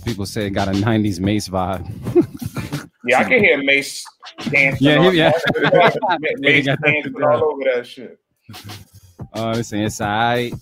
[0.04, 1.90] People say it got a '90s Mase vibe.
[3.06, 4.02] Yeah, I can hear Mase
[4.50, 4.88] dancing.
[4.88, 5.32] Yeah, yeah.
[6.40, 8.18] Mase dancing all over that shit.
[9.34, 10.54] Uh, it's all right.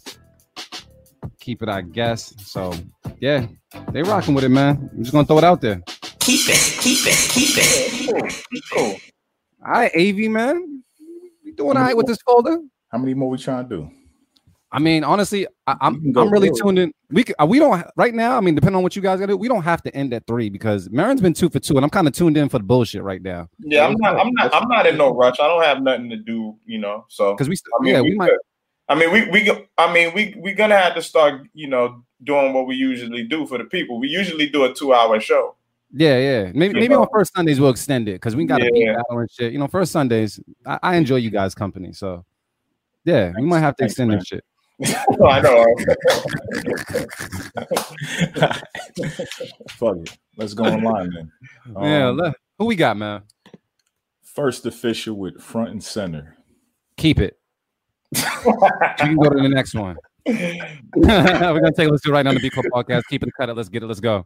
[1.39, 2.33] Keep it, I guess.
[2.45, 2.73] So
[3.19, 3.47] yeah,
[3.91, 4.89] they rocking with it, man.
[4.93, 5.81] I'm just gonna throw it out there.
[6.19, 8.45] Keep it, keep it, keep it.
[8.71, 8.95] Cool, cool.
[9.65, 10.83] All right, AV man,
[11.43, 12.59] you doing all right with this folder?
[12.91, 13.91] How many more we trying to do?
[14.73, 16.93] I mean, honestly, I, You I'm I'm really tuned in.
[17.09, 18.37] We uh, we don't right now.
[18.37, 20.13] I mean, depending on what you guys got to do, we don't have to end
[20.13, 22.57] at three because Marin's been two for two, and I'm kind of tuned in for
[22.57, 23.49] the bullshit right now.
[23.59, 24.17] Yeah, I'm not.
[24.17, 24.55] I'm not.
[24.55, 25.39] I'm not in no rush.
[25.41, 26.55] I don't have nothing to do.
[26.65, 28.29] You know, so Because we, I mean, yeah, we, we might.
[28.29, 28.39] could-
[28.89, 29.67] I mean, we we.
[29.77, 31.41] I mean, we we're gonna have to start.
[31.53, 33.99] You know, doing what we usually do for the people.
[33.99, 35.55] We usually do a two hour show.
[35.93, 36.51] Yeah, yeah.
[36.53, 37.01] Maybe You maybe know.
[37.01, 38.95] on first Sundays we'll extend it because we got a beat Yeah.
[38.95, 39.51] battle and shit.
[39.53, 41.91] You know, first Sundays, I, I enjoy you guys' company.
[41.93, 42.23] So
[43.03, 44.19] yeah, we might have to Thanks, extend man.
[44.19, 44.43] this shit.
[45.23, 45.65] I know.
[49.69, 50.17] Fuck it.
[50.37, 51.31] Let's go online then.
[51.81, 53.23] yeah, Um, le- who we got, man?
[54.23, 56.37] First official with front and center.
[56.97, 57.37] Keep it.
[58.13, 58.23] You
[58.97, 59.97] can go to the next one.
[60.27, 60.35] We're
[60.95, 63.03] gonna take a listen right now on the B Club podcast.
[63.09, 63.55] Keep it cut it.
[63.55, 63.87] Let's get it.
[63.87, 64.25] Let's go.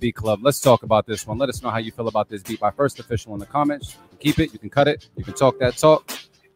[0.00, 0.40] B Club.
[0.42, 1.38] Let's talk about this one.
[1.38, 2.60] Let us know how you feel about this beat.
[2.60, 3.94] My first official in the comments.
[3.94, 4.52] You can keep it.
[4.52, 5.08] You can cut it.
[5.16, 6.10] You can talk that talk.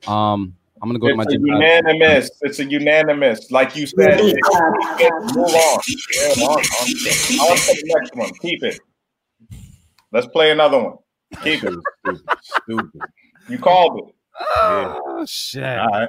[0.09, 1.47] Um, I'm gonna go to my It's a gym.
[1.47, 2.30] unanimous.
[2.42, 3.51] It's a unanimous.
[3.51, 4.72] Like you said, Beat it- Club.
[4.99, 5.80] it- move on.
[6.14, 6.59] Yeah, on, on.
[6.61, 8.30] I want take the next one.
[8.42, 8.80] Keep it.
[10.12, 10.97] Let's play another one.
[11.42, 11.74] Keep it.
[12.03, 12.20] Stupid.
[12.42, 13.01] Stupid.
[13.49, 14.14] You called it.
[14.40, 15.62] Oh shit.
[15.78, 16.09] All right.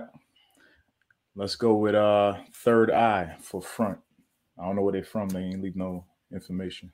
[1.36, 4.00] Let's go with uh third eye for front.
[4.60, 5.30] I don't know where they're from.
[5.30, 6.92] They ain't leave no information.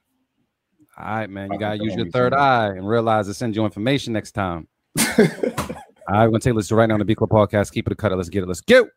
[0.97, 1.51] All right, man.
[1.51, 4.67] You gotta use your third eye and realize to send you information next time.
[4.99, 7.71] All right, we're gonna take this right now on the B Club podcast.
[7.71, 8.15] Keep it a cut.
[8.15, 8.47] Let's get it.
[8.47, 8.87] Let's go.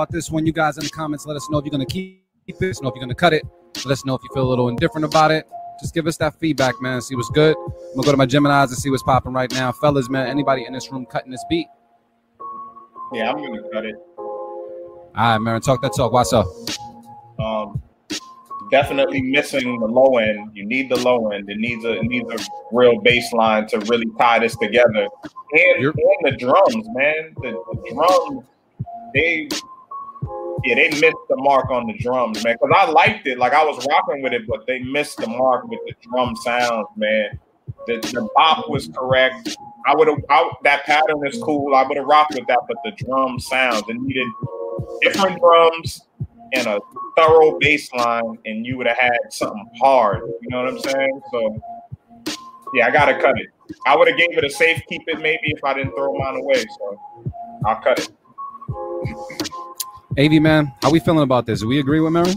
[0.00, 0.46] About this one.
[0.46, 2.24] You guys in the comments, let us know if you're gonna keep
[2.58, 3.42] this, know if you're gonna cut it.
[3.84, 5.46] Let us know if you feel a little indifferent about it.
[5.78, 7.02] Just give us that feedback, man.
[7.02, 7.54] See what's good.
[7.56, 10.08] I'm gonna go to my Gemini's and see what's popping right now, fellas.
[10.08, 11.66] Man, anybody in this room cutting this beat?
[13.12, 13.96] Yeah, I'm gonna cut it.
[14.16, 15.60] All right, man.
[15.60, 16.12] Talk that talk.
[16.12, 16.46] What's up?
[17.38, 17.82] Um,
[18.70, 20.50] definitely missing the low end.
[20.54, 21.48] You need the low end.
[21.50, 22.38] It needs a it needs a
[22.72, 25.08] real baseline to really tie this together.
[25.52, 27.34] And, You're- and the drums, man.
[27.42, 28.44] The, the drums,
[29.14, 29.48] they
[30.64, 32.56] yeah, they missed the mark on the drums, man.
[32.60, 35.66] Because I liked it, like I was rocking with it, but they missed the mark
[35.68, 37.38] with the drum sounds, man.
[37.86, 39.56] The, the bop was correct.
[39.86, 40.18] I would have
[40.64, 41.74] that pattern is cool.
[41.74, 44.26] I would have rocked with that, but the drum sounds it needed
[45.00, 46.02] different drums
[46.52, 46.80] and a
[47.16, 50.20] thorough bass line, and you would have had something hard.
[50.42, 51.20] You know what I'm saying?
[51.30, 51.62] So
[52.74, 53.48] yeah, I gotta cut it.
[53.86, 56.36] I would have gave it a safe keep it maybe if I didn't throw mine
[56.36, 56.64] away.
[56.78, 57.00] So
[57.64, 59.50] I'll cut it.
[60.18, 61.60] AV man, how we feeling about this?
[61.60, 62.34] Do we agree with Mary?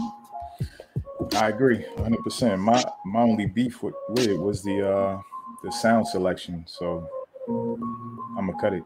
[1.36, 2.22] I agree, 100.
[2.22, 5.20] percent My my only beef with, with it was the uh
[5.64, 6.64] the sound selection.
[6.66, 7.08] So
[7.48, 8.82] I'm gonna cut it.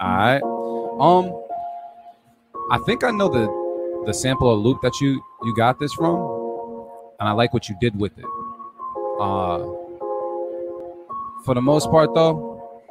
[0.00, 0.42] All right.
[1.00, 1.42] Um,
[2.70, 3.46] I think I know the
[4.06, 6.16] the sample or loop that you you got this from,
[7.20, 8.24] and I like what you did with it.
[9.20, 9.58] Uh,
[11.44, 12.82] for the most part, though,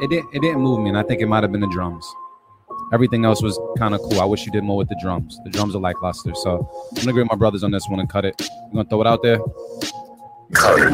[0.00, 2.06] it didn't it didn't move me, and I think it might have been the drums.
[2.92, 4.20] Everything else was kind of cool.
[4.20, 5.38] I wish you did more with the drums.
[5.44, 8.08] The drums are lackluster, so I'm gonna agree with my brothers on this one and
[8.08, 8.34] cut it.
[8.40, 9.38] You gonna throw it out there?
[10.52, 10.90] Cutter.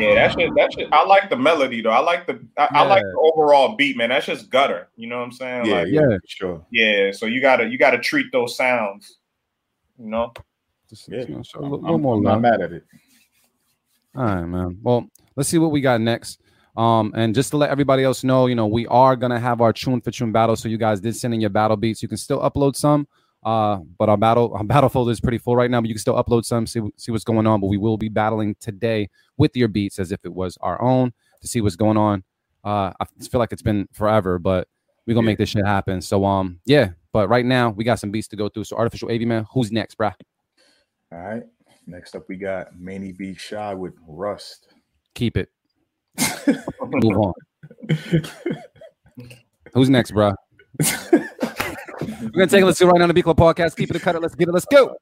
[0.00, 0.50] Yeah, that shit.
[0.56, 0.88] That shit.
[0.92, 1.90] I like the melody though.
[1.90, 2.40] I like the.
[2.56, 4.08] I, I like the overall beat, man.
[4.08, 4.88] That's just gutter.
[4.96, 5.66] You know what I'm saying?
[5.66, 6.16] Yeah, like, yeah, yeah.
[6.26, 6.66] sure.
[6.72, 7.12] yeah.
[7.12, 9.18] So you gotta you gotta treat those sounds.
[9.98, 10.32] You know.
[10.88, 12.72] Just, Yeah, you know, show a I'm, little, little I'm- more I'm not mad at
[12.72, 12.84] it.
[14.14, 14.78] All right, man.
[14.82, 15.06] Well,
[15.36, 16.40] let's see what we got next.
[16.78, 19.72] Um, and just to let everybody else know, you know, we are gonna have our
[19.72, 20.54] tune for tune battle.
[20.54, 22.02] So you guys did send in your battle beats.
[22.02, 23.08] You can still upload some.
[23.42, 25.80] Uh, but our battle our battle folder is pretty full right now.
[25.80, 27.60] But you can still upload some, see see what's going on.
[27.60, 31.12] But we will be battling today with your beats as if it was our own
[31.40, 32.22] to see what's going on.
[32.62, 34.68] Uh, I feel like it's been forever, but
[35.04, 36.00] we're gonna make this shit happen.
[36.00, 36.90] So um, yeah.
[37.12, 38.64] But right now we got some beats to go through.
[38.64, 40.14] So artificial AV man, who's next, bruh?
[41.10, 41.42] All right.
[41.88, 43.34] Next up, we got Manny B.
[43.34, 44.68] Shy with Rust.
[45.14, 45.50] Keep it.
[46.80, 47.32] Move on.
[49.74, 50.34] Who's next, bro?
[52.00, 53.76] We're gonna take a let's go right now on the B Club podcast.
[53.76, 54.22] Keep it a cut it.
[54.22, 54.52] Let's get it.
[54.52, 54.96] Let's go.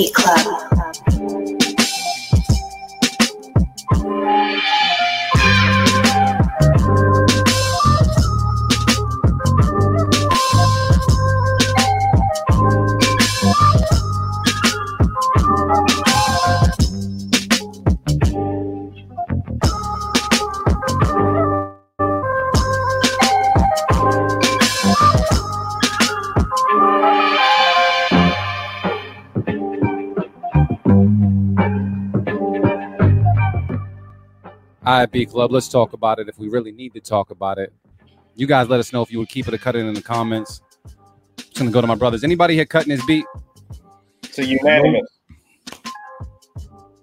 [0.00, 0.79] Beat Club.
[35.00, 37.56] All right, B Club, let's talk about it if we really need to talk about
[37.56, 37.72] it.
[38.36, 40.02] You guys let us know if you would keep it or cut it in the
[40.02, 40.60] comments.
[41.38, 42.22] Just gonna go to my brothers.
[42.22, 43.24] Anybody here cutting his beat?
[44.22, 45.08] It's a unanimous.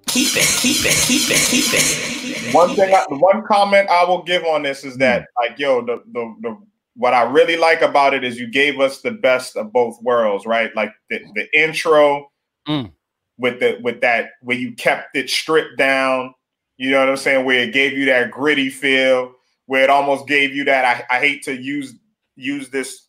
[0.05, 2.53] Keep it, keep it, keep it, keep it.
[2.53, 6.03] One thing, I, one comment I will give on this is that, like, yo, the,
[6.11, 6.57] the the
[6.97, 10.45] what I really like about it is you gave us the best of both worlds,
[10.45, 10.69] right?
[10.75, 12.29] Like the, the intro
[12.67, 12.91] Mm.
[13.39, 16.35] with the with that where you kept it stripped down.
[16.77, 17.45] You know what I'm saying?
[17.45, 19.33] Where it gave you that gritty feel,
[19.65, 20.85] where it almost gave you that.
[21.09, 21.95] I, I hate to use
[22.35, 23.07] use this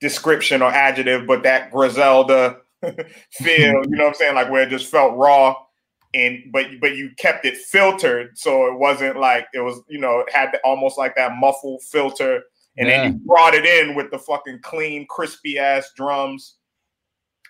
[0.00, 2.94] description or adjective, but that Griselda feel.
[2.94, 3.90] Mm-hmm.
[3.90, 4.34] You know what I'm saying?
[4.34, 5.54] Like where it just felt raw
[6.14, 10.20] and but but you kept it filtered so it wasn't like it was you know
[10.20, 12.42] it had almost like that muffled filter
[12.76, 13.02] and Yeah.
[13.04, 16.56] then you brought it in with the fucking clean crispy ass drums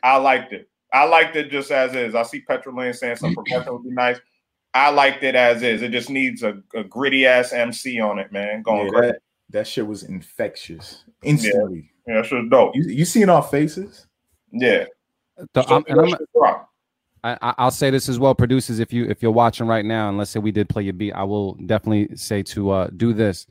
[0.02, 3.34] i liked it i liked it just as is i see Petrol Lane saying some
[3.34, 4.18] progression would be nice
[4.74, 8.30] i liked it as is it just needs a, a gritty ass mc on it
[8.32, 11.90] man going Yeah, great that, that shit was infectious instantly.
[12.06, 14.06] yeah that's just dope You, you seen our faces?
[14.52, 14.84] yeah
[15.52, 16.64] The- So I'm- and I'm- that shit rock.
[17.24, 18.78] I, I- I'll say this as well, producers.
[18.78, 21.12] If you if you're watching right now, and let's say we did play your beat,
[21.12, 23.44] I will definitely say to uh, do this.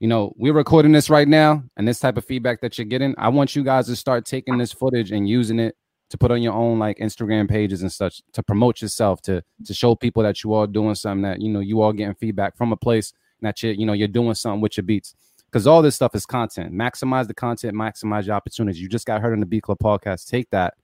[0.00, 3.14] You know, we're recording this right now, and this type of feedback that you're getting,
[3.16, 5.74] I want you guys to start taking this footage and using it
[6.10, 9.74] to put on your own like Instagram pages and such to promote yourself, to to
[9.74, 12.72] show people that you are doing something that you know you are getting feedback from
[12.72, 15.14] a place and that you you know you're doing something with your beats.
[15.46, 16.72] Because all this stuff is content.
[16.72, 18.80] Maximize the content, maximize your opportunities.
[18.80, 20.28] You just got heard on the Beat Club podcast.
[20.28, 20.74] Take that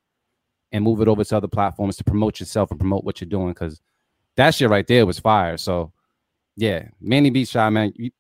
[0.71, 3.49] and move it over to other platforms to promote yourself and promote what you're doing
[3.49, 3.81] because
[4.37, 5.57] that shit right there was fire.
[5.57, 5.93] So
[6.57, 7.45] yeah, Manny B.
[7.45, 8.11] Shy, man, you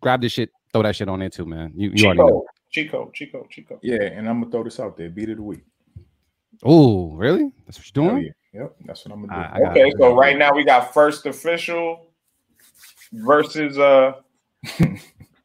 [0.00, 1.72] grab this shit, throw that shit on there too, man.
[1.76, 2.46] You you already know.
[2.70, 5.10] chico chico chico Yeah, and I'm gonna throw this out there.
[5.10, 5.64] Beat of the week.
[6.64, 7.52] Oh, really?
[7.66, 8.24] That's what you're doing?
[8.24, 8.30] yeah.
[8.62, 9.64] Yep, that's what I'm gonna do.
[9.64, 12.08] I- I Okay, so right now we got first official
[13.12, 14.12] versus uh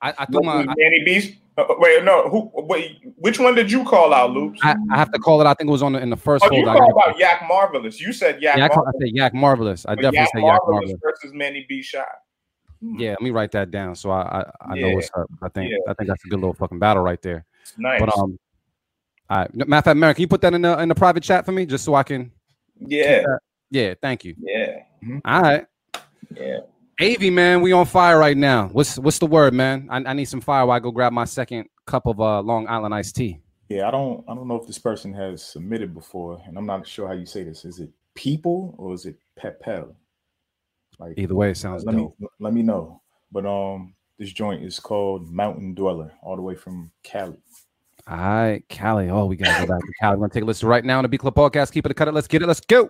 [0.02, 1.36] I, I threw my Danny Beast.
[1.58, 2.52] Uh, wait, no, who?
[2.54, 4.60] Wait, which one did you call out, Loops?
[4.62, 5.46] I, I have to call it.
[5.48, 8.02] I think it was on the, in the first Oh, you called out Yak Marvelous.
[8.02, 9.02] You said Yak yeah, I, call, I Marvelous.
[9.02, 9.86] said Yak Marvelous.
[9.86, 11.00] I but definitely Yak said Yak Marvelous Marvelous.
[11.02, 11.82] versus Manny B.
[11.82, 12.06] Shot.
[12.82, 14.96] Yeah, let me write that down so I I, I know Yeah.
[14.96, 15.30] what's up.
[15.42, 15.78] I think Yeah.
[15.88, 17.46] I think that's a good little fucking battle right there.
[17.78, 18.02] Nice.
[18.02, 18.38] But um,
[19.30, 21.24] all right, matter of fact, Mary, can you put that in the in the private
[21.24, 22.32] chat for me just so I can?
[22.80, 23.24] Yeah.
[23.72, 24.36] Yeah, thank you.
[24.38, 24.84] Yeah.
[25.26, 25.66] All right.
[26.36, 26.60] Yeah.
[27.00, 28.68] Avy, man, we on fire right now.
[28.68, 29.88] What's what's the word, man?
[29.90, 32.68] I, I need some fire while I go grab my second cup of uh, Long
[32.68, 33.42] Island iced tea.
[33.68, 36.88] Yeah, I don't I don't know if this person has submitted before, and I'm not
[36.88, 37.66] sure how you say this.
[37.66, 39.94] Is it people or is it pepel?
[41.00, 42.16] Like Either way, it sounds let dope.
[42.20, 43.02] me let me know.
[43.32, 47.36] But um this joint is called Mountain Dweller, all the way from Cali.
[48.08, 49.10] All right, Cali.
[49.10, 50.16] Oh, we gotta go back to Cali.
[50.16, 51.72] We're gonna take a listen right now on the B Club podcast.
[51.72, 52.14] Keep it a cut it.
[52.14, 52.48] Let's get it.
[52.48, 52.90] Let's go.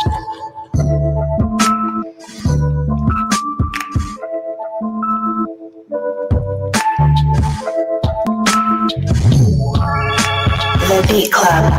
[10.91, 11.71] The Beat Club.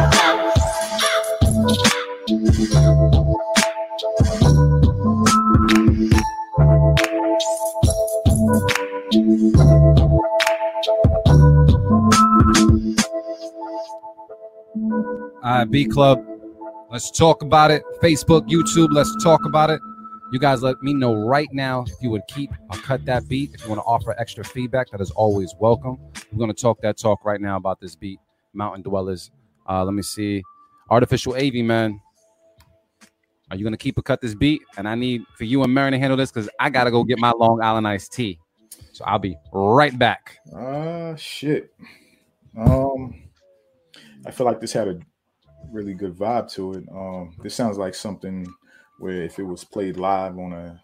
[15.42, 16.24] All right, B Club.
[16.90, 17.82] Let's talk about it.
[18.00, 19.82] Facebook, YouTube, let's talk about it.
[20.32, 23.52] You guys let me know right now if you would keep or cut that beat.
[23.52, 25.98] If you want to offer extra feedback, that is always welcome.
[26.32, 28.18] We're going to talk that talk right now about this beat,
[28.52, 29.30] Mountain Dwellers.
[29.68, 30.42] Uh, let me see.
[30.90, 32.00] Artificial AV, man.
[33.50, 34.62] Are you to keep or cut this beat?
[34.78, 37.04] And I need for you and Marin to handle this because I got to go
[37.04, 38.38] get my Long Island iced tea.
[38.92, 40.38] So I'll be right back.
[40.54, 41.70] Ah, shit.
[42.56, 43.22] Um,
[44.26, 44.98] I feel like this had a
[45.70, 46.84] really good vibe to it.
[46.90, 48.46] Um, this sounds like something
[48.98, 50.82] where if it was played live on a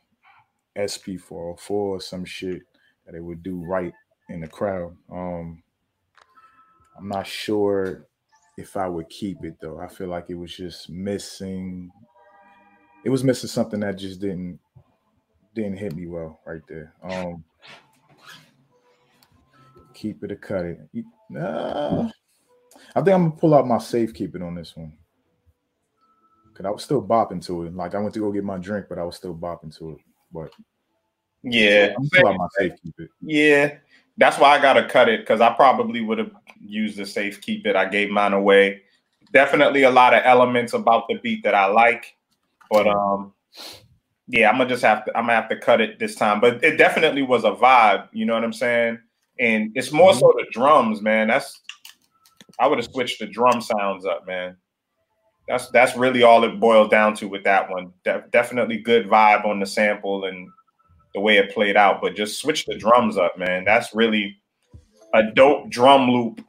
[0.78, 2.62] SP404 or some shit,
[3.07, 3.93] that it would do right
[4.28, 4.95] in the crowd.
[5.11, 5.62] Um,
[6.99, 8.07] I'm not sure
[8.57, 9.79] if I would keep it though.
[9.79, 11.91] I feel like it was just missing.
[13.05, 14.59] It was missing something that just didn't
[15.55, 16.95] didn't hit me well right there.
[17.03, 17.45] Um,
[19.95, 20.81] keep it or cut it.
[21.31, 22.09] Nah,
[22.95, 24.97] I think I'm gonna pull out my safe keeping on this one.
[26.55, 27.75] Cause I was still bopping to it.
[27.75, 29.99] Like I went to go get my drink, but I was still bopping to it.
[30.33, 30.51] But
[31.45, 33.11] Yeah, I'm pull out my safe keep it.
[33.20, 33.77] yeah.
[34.19, 37.66] That's why I gotta cut it because I probably would have used the safe keep
[37.66, 37.77] it.
[37.77, 38.82] I gave mine away.
[39.32, 42.16] Definitely a lot of elements about the beat that I like,
[42.70, 43.32] but um,
[44.27, 45.16] yeah, I'm gonna just have to.
[45.16, 46.40] I'm gonna have to cut it this time.
[46.40, 48.09] But it definitely was a vibe.
[48.12, 48.99] You know what I'm saying?
[49.39, 51.28] And it's more so the drums, man.
[51.28, 51.61] That's
[52.59, 54.57] I would have switched the drum sounds up, man.
[55.47, 57.93] That's that's really all it boils down to with that one.
[58.05, 60.49] De- definitely good vibe on the sample and
[61.14, 63.64] the way it played out, but just switch the drums up, man.
[63.64, 64.36] That's really
[65.14, 66.44] a dope drum loop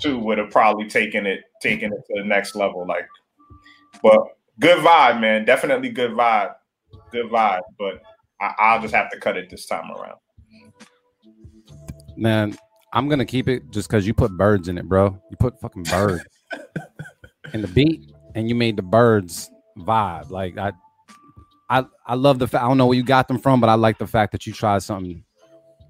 [0.00, 0.18] too.
[0.18, 2.86] Would have probably taken it taken it to the next level.
[2.86, 3.06] Like,
[4.02, 4.20] but
[4.60, 5.44] good vibe, man.
[5.44, 6.54] Definitely good vibe,
[7.10, 7.62] good vibe.
[7.78, 8.02] But
[8.40, 10.18] I, I'll just have to cut it this time around.
[12.16, 12.56] Man,
[12.92, 15.20] I'm gonna keep it just because you put birds in it, bro.
[15.30, 16.24] You put fucking birds
[17.52, 20.30] in the beat, and you made the birds vibe.
[20.30, 20.72] Like I,
[21.68, 22.64] I, I love the fact.
[22.64, 24.52] I don't know where you got them from, but I like the fact that you
[24.52, 25.24] tried something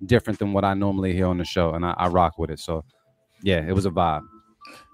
[0.04, 2.60] different than what I normally hear on the show, and I, I rock with it.
[2.60, 2.84] So,
[3.42, 4.22] yeah, it was a vibe.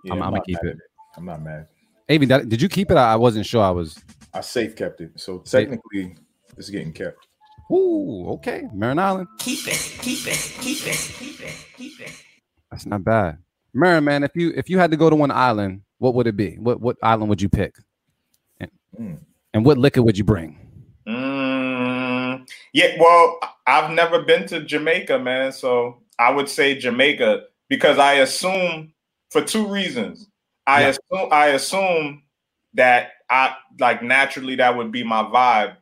[0.04, 0.78] Yeah, I'm, I'm gonna keep mad it.
[1.16, 1.68] I'm not mad.
[2.10, 2.96] Avi, did you keep it?
[2.96, 3.62] I I wasn't sure.
[3.62, 3.98] I was.
[4.34, 5.12] I safe kept it.
[5.20, 6.16] So technically,
[6.56, 7.26] it's getting kept.
[7.70, 9.28] Ooh, okay, Marin Island.
[9.38, 12.12] Keep it, keep it, keep it, keep it, keep it.
[12.70, 13.38] That's not bad.
[13.72, 16.36] Marin, man, if you if you had to go to one island, what would it
[16.36, 16.56] be?
[16.56, 17.76] What what island would you pick?
[18.60, 19.18] And, Mm.
[19.54, 20.61] and what liquor would you bring?
[22.72, 25.52] Yeah, well, I've never been to Jamaica, man.
[25.52, 28.92] So I would say Jamaica because I assume
[29.30, 30.28] for two reasons.
[30.66, 30.88] I Yeah.
[30.88, 32.22] assume I assume
[32.74, 35.76] that I like naturally that would be my vibe.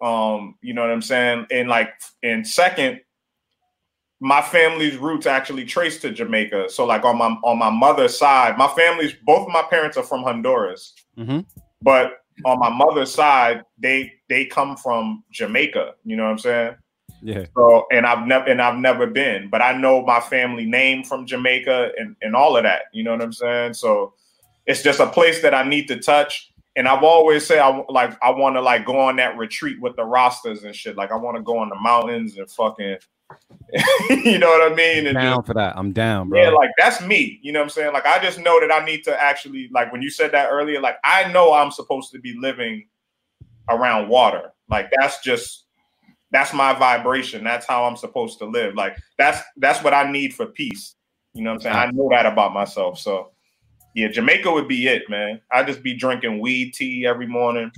[0.00, 1.46] Um, you know what I'm saying?
[1.50, 1.90] And like
[2.22, 3.00] and second,
[4.20, 6.70] my family's roots actually trace to Jamaica.
[6.70, 10.02] So like on my on my mother's side, my family's both of my parents are
[10.02, 11.40] from Honduras Mm-hmm.
[11.82, 15.94] but on my mother's side, they they come from Jamaica.
[16.04, 16.76] You know what I'm saying?
[17.22, 17.46] Yeah.
[17.56, 21.26] So and I've never and I've never been, but I know my family name from
[21.26, 22.82] Jamaica and and all of that.
[22.92, 23.74] You know what I'm saying?
[23.74, 24.14] So
[24.66, 26.52] it's just a place that I need to touch.
[26.76, 29.96] And I've always said I like I want to like go on that retreat with
[29.96, 30.96] the Rastas and shit.
[30.96, 32.98] Like I want to go on the mountains and fucking,
[34.10, 35.06] you know what I mean?
[35.06, 35.76] And just- Down for that.
[35.76, 36.40] I'm down, bro.
[36.40, 37.38] yeah, like that's me.
[37.42, 37.92] You know what I'm saying?
[37.92, 40.80] Like I just know that I need to actually like when you said that earlier,
[40.80, 42.86] like I know I'm supposed to be living
[43.68, 44.52] around water.
[44.70, 45.66] Like that's just
[46.30, 47.44] that's my vibration.
[47.44, 48.74] That's how I'm supposed to live.
[48.74, 50.94] Like that's that's what I need for peace.
[51.34, 51.76] You know what I'm saying?
[51.76, 52.98] I know that about myself.
[52.98, 53.32] So
[53.94, 55.40] yeah, Jamaica would be it, man.
[55.52, 57.70] I'd just be drinking weed tea every morning.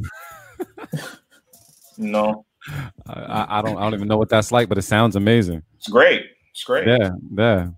[1.99, 5.17] no, I, I, I don't I don't even know what that's like, but it sounds
[5.17, 5.63] amazing.
[5.77, 6.23] it's great.
[6.53, 6.87] It's great.
[6.87, 7.69] Yeah, yeah.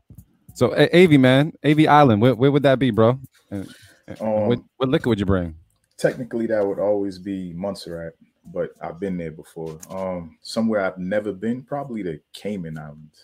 [0.55, 3.19] So A- Avi, man, Avi Island, where, where would that be, bro?
[3.51, 3.69] And,
[4.09, 5.55] and Um, what, what liquor would you bring?
[5.99, 8.15] Technically, that would always be Montserrat,
[8.53, 9.79] but I've been there before.
[9.89, 13.23] Um, somewhere I've never been, probably the Cayman Islands.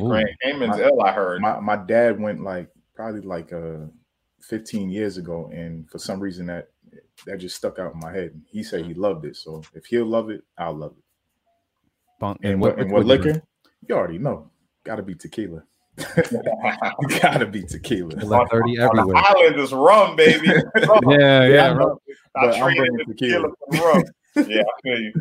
[0.00, 0.08] Ooh.
[0.08, 0.26] Right.
[0.42, 1.40] Cayman's My- ill, heard.
[1.40, 3.86] My my dad went like probably like uh
[4.42, 6.68] 15 years ago, and for some reason that
[7.26, 8.40] that just stuck out in my head.
[8.46, 11.04] He said he loved it, so if he'll love it, I'll love it.
[12.18, 13.34] Bunk- And, what, and what would you bring?
[13.34, 13.46] liquor?
[13.88, 14.50] You already know.
[14.84, 15.62] Got to be tequila.
[17.20, 18.10] Got to be tequila.
[18.10, 19.16] Tequila 30 On the everywhere.
[19.16, 20.48] island is rum, baby.
[21.08, 21.70] Yeah, yeah.
[21.70, 21.98] I know,
[22.36, 23.48] I but I'm bringing tequila.
[23.48, 24.04] tequila for rum.
[24.48, 25.12] Yeah, I feel you.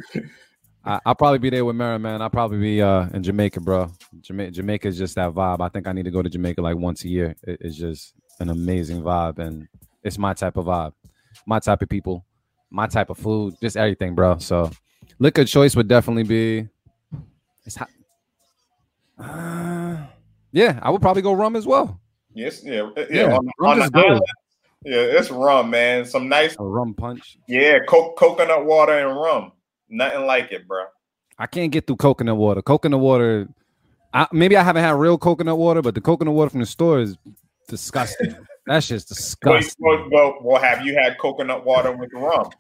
[0.85, 2.21] I, I'll probably be there with Mara, man.
[2.21, 3.91] I'll probably be uh, in Jamaica, bro.
[4.21, 5.59] Jamaica, Jamaica is just that vibe.
[5.61, 7.35] I think I need to go to Jamaica like once a year.
[7.43, 9.67] It- it's just an amazing vibe, and
[10.03, 10.93] it's my type of vibe,
[11.45, 12.25] my type of people,
[12.69, 14.37] my type of food, just everything, bro.
[14.39, 14.71] So,
[15.19, 16.67] liquor choice would definitely be.
[17.65, 17.89] It's hot.
[19.17, 19.97] Uh,
[20.51, 21.99] yeah, I would probably go rum as well.
[22.33, 23.05] Yes, yeah, yeah.
[23.09, 24.21] Yeah, on, rum on good.
[24.85, 26.05] Yeah, it's rum, man.
[26.05, 27.37] Some nice A rum punch.
[27.47, 29.51] yeah, co- coconut water and rum.
[29.89, 30.85] Nothing like it, bro.
[31.37, 32.61] I can't get through coconut water.
[32.61, 33.49] Coconut water.
[34.13, 36.99] I, maybe I haven't had real coconut water, but the coconut water from the store
[36.99, 37.17] is
[37.67, 38.35] disgusting.
[38.69, 39.73] That's just disgusting.
[39.79, 42.51] well, well, well, have you had coconut water with rum?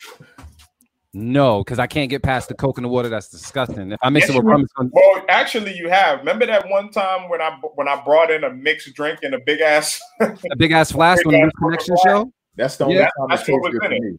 [1.13, 3.09] No, because I can't get past the coconut water.
[3.09, 3.91] That's disgusting.
[3.91, 6.17] If I mix Yes, it with rum, gonna, Well, actually, you have.
[6.21, 9.39] Remember that one time when I when I brought in a mixed drink in a
[9.39, 10.01] big ass.
[10.19, 12.33] a big ass flask on the Big Connection show.
[12.55, 14.01] That's the only Yeah, time it that's tastes what was good in for it.
[14.01, 14.17] me.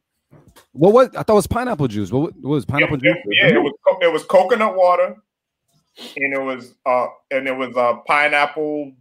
[0.70, 2.12] What was I thought it was pineapple juice.
[2.12, 3.22] What, what was pineapple yeah, juice?
[3.32, 5.16] yeah, it was it was coconut water,
[6.16, 8.92] and it was uh and it was uh pineapple,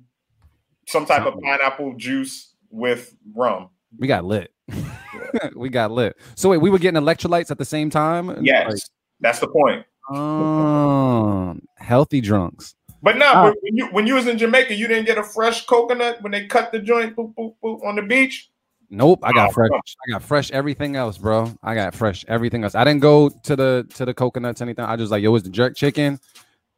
[0.87, 3.69] some type of pineapple juice with rum.
[3.97, 4.51] We got lit.
[5.55, 6.15] we got lit.
[6.35, 8.43] So wait, we were getting electrolytes at the same time.
[8.43, 8.79] Yes, Like,
[9.19, 9.85] that's the point.
[10.09, 12.75] oh, healthy drunks.
[13.01, 13.43] But no, Ah.
[13.49, 16.31] but when you when you was in Jamaica, you didn't get a fresh coconut when
[16.31, 18.49] they cut the joint boop, boop, boop, on the beach.
[18.89, 19.69] Nope, I got Oh, fresh.
[19.69, 19.83] fuck.
[20.07, 21.53] I got fresh everything else, bro.
[21.63, 22.75] I got fresh everything else.
[22.75, 24.83] I didn't go to the to the coconuts anything.
[24.85, 26.19] I just like yo, where's the jerk chicken,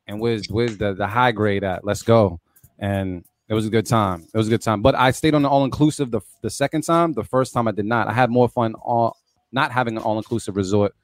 [0.07, 1.84] and where's where's the the high grade at?
[1.84, 2.39] Let's go.
[2.77, 4.25] And it was a good time.
[4.33, 4.81] It was a good time.
[4.81, 7.11] But I stayed on the all inclusive the the second time.
[7.11, 8.07] The first time I did not.
[8.07, 9.17] I had more fun all
[9.51, 10.95] not having an all inclusive resort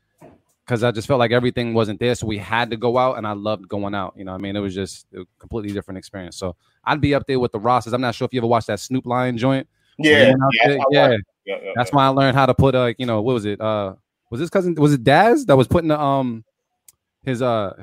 [0.66, 2.16] because I just felt like everything wasn't there.
[2.16, 4.14] So we had to go out, and I loved going out.
[4.16, 6.38] You know, what I mean, it was just a completely different experience.
[6.38, 6.56] So
[6.86, 7.92] I'd be up there with the Rosses.
[7.92, 9.68] I'm not sure if you ever watched that Snoop Lion joint.
[9.98, 11.18] Yeah, they went out yeah, yeah.
[11.46, 13.60] yeah, yeah, That's why I learned how to put uh, you know, what was it?
[13.60, 13.96] Uh,
[14.30, 14.74] was this cousin?
[14.76, 16.46] Was it Daz that was putting the um,
[17.24, 17.74] his uh,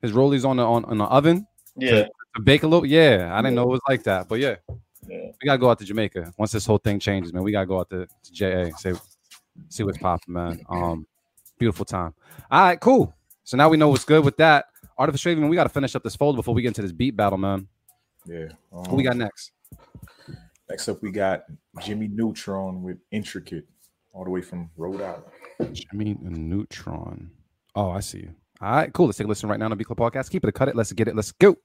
[0.00, 1.44] his rollies on the on, on the oven?
[1.74, 1.90] Yeah.
[1.90, 2.86] To, a little.
[2.86, 4.56] Yeah, I didn't know it was like that, but yeah,
[5.06, 5.30] Yeah.
[5.40, 7.42] we gotta go out to Jamaica once this whole thing changes, man.
[7.42, 8.94] We gotta go out to, to JA, say,
[9.68, 10.60] see what's popping, man.
[10.68, 11.06] Um,
[11.58, 12.14] beautiful time.
[12.50, 13.14] All right, cool.
[13.44, 14.66] So now we know what's good with that.
[14.98, 17.38] Artificial Raven, we gotta finish up this fold before we get into this beat battle,
[17.38, 17.68] man.
[18.24, 18.48] Yeah.
[18.70, 19.52] Who we got um, next?
[20.68, 21.44] Next up, we got
[21.80, 23.66] Jimmy Neutron with Intricate,
[24.12, 25.24] all the way from Rhode Island.
[25.72, 27.30] Jimmy Neutron.
[27.74, 28.34] Oh, I see you.
[28.60, 29.06] All right, cool.
[29.06, 30.30] Let's take a listen right now on the B Club Podcast.
[30.30, 30.74] Keep it, cut it.
[30.74, 31.14] Let's get it.
[31.14, 31.56] Let's go.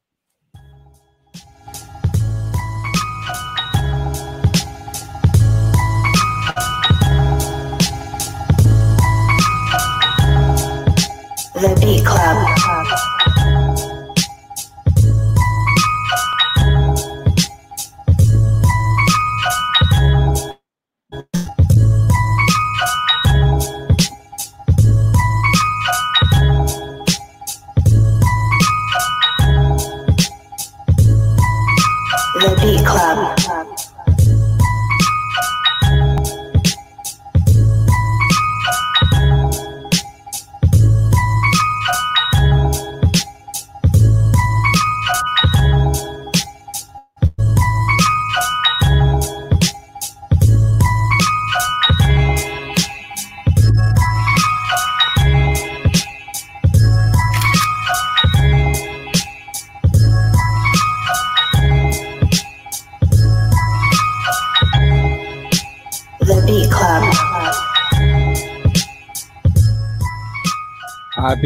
[11.61, 12.80] The Beat Club.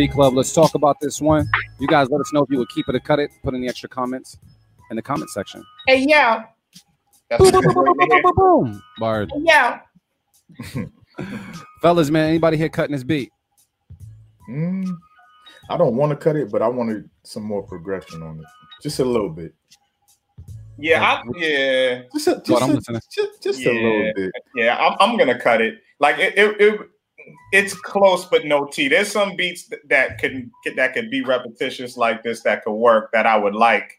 [0.05, 0.33] All right, B Club.
[0.35, 1.49] Let's talk about this one.
[1.79, 3.31] You guys let us know if you would keep it or cut it.
[3.43, 4.37] Put in the extra comments
[4.89, 5.63] in the comment section.
[5.87, 6.43] Hey, yeah.
[7.37, 8.83] Boom, boom, boom, boom, boom, boom, boom.
[8.99, 9.31] Bard.
[9.37, 9.79] Yeah.
[11.81, 13.31] Fellas, man, anybody here cutting this beat?
[14.49, 14.95] Mm,
[15.69, 18.45] I don't want to cut it, but I wanted some more progression on it,
[18.83, 19.55] just a little bit.
[20.77, 23.71] Yeah, I, yeah, Just a, just, I'm a, just, just Yeah.
[23.71, 24.31] a little bit.
[24.55, 24.77] yeah.
[24.77, 25.79] I'm, I'm gonna cut it.
[25.99, 26.79] Like it, it, it
[27.51, 28.87] it's close, but no T.
[28.87, 33.11] There's some beats that, that can that could be repetitious like this that could work
[33.13, 33.97] that I would like.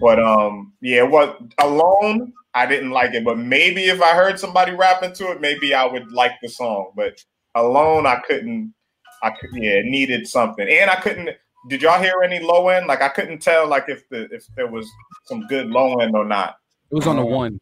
[0.00, 3.24] But um, yeah, what alone I didn't like it.
[3.24, 6.92] But maybe if I heard somebody rapping to it, maybe I would like the song.
[6.96, 7.22] But
[7.54, 8.74] alone, I couldn't.
[9.22, 11.30] I could, yeah, it needed something, and I couldn't.
[11.68, 12.86] Did y'all hear any low end?
[12.86, 14.88] Like I couldn't tell, like if the if there was
[15.24, 16.56] some good low end or not.
[16.90, 17.60] It was on the one.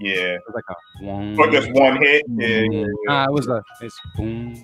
[0.00, 1.38] Yeah, It was like a one.
[1.38, 2.24] or just one hit.
[2.28, 2.86] Yeah, yeah, yeah.
[3.06, 3.62] Nah, it was a.
[3.80, 4.54] It's boom.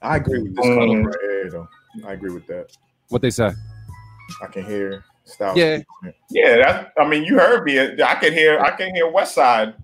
[0.00, 0.74] I agree with this Mm.
[0.74, 1.68] color right here, though.
[2.06, 2.66] I agree with that.
[3.08, 3.50] What they say?
[4.42, 5.56] I can hear style.
[5.58, 5.78] Yeah.
[6.30, 6.92] Yeah, that.
[6.98, 7.78] I mean, you heard me.
[7.80, 8.58] I can hear.
[8.60, 9.74] I can hear West Side.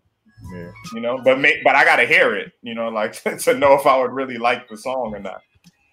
[0.53, 0.71] yeah.
[0.95, 2.53] You know, but may, but I got to hear it.
[2.63, 5.41] You know, like to know if I would really like the song or not.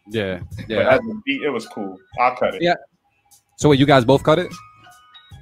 [0.07, 0.89] Yeah, But yeah.
[0.95, 1.98] as a beat, it was cool.
[2.19, 2.61] I'll cut it.
[2.61, 2.73] Yeah.
[3.57, 4.52] So wait, you guys both cut it?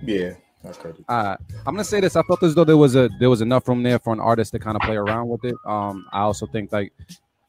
[0.03, 0.33] Yeah,
[0.63, 1.05] I cut it.
[1.07, 2.15] Uh, I'm gonna say this.
[2.15, 4.51] I felt as though there was a there was enough room there for an artist
[4.51, 5.55] to kind of play around with it.
[5.65, 6.91] Um, I also think like,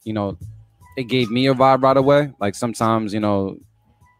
[0.03, 0.37] you know,
[0.97, 2.33] it gave me a vibe right away.
[2.39, 3.57] Like sometimes, you know,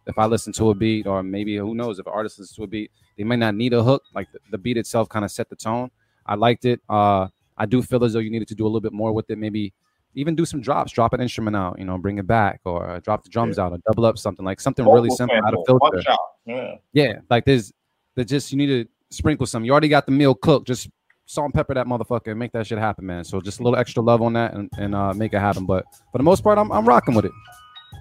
[0.07, 2.63] if I listen to a beat, or maybe who knows, if an artist listens to
[2.63, 4.03] a beat, they may not need a hook.
[4.13, 5.89] Like the, the beat itself kind of set the tone.
[6.26, 6.81] I liked it.
[6.89, 7.27] Uh,
[7.57, 9.38] I do feel as though you needed to do a little bit more with it.
[9.38, 9.73] Maybe
[10.15, 12.99] even do some drops, drop an instrument out, you know, bring it back, or uh,
[12.99, 16.03] drop the drums out, or double up something like something really simple out of filter.
[16.45, 16.76] Yeah.
[16.91, 17.72] Yeah, like there's,
[18.15, 19.63] there's just you need to sprinkle some.
[19.65, 20.67] You already got the meal cooked.
[20.67, 20.89] Just
[21.25, 23.23] salt and pepper that motherfucker and make that shit happen, man.
[23.23, 25.65] So just a little extra love on that and, and uh, make it happen.
[25.65, 27.31] But for the most part, I'm, I'm rocking with it.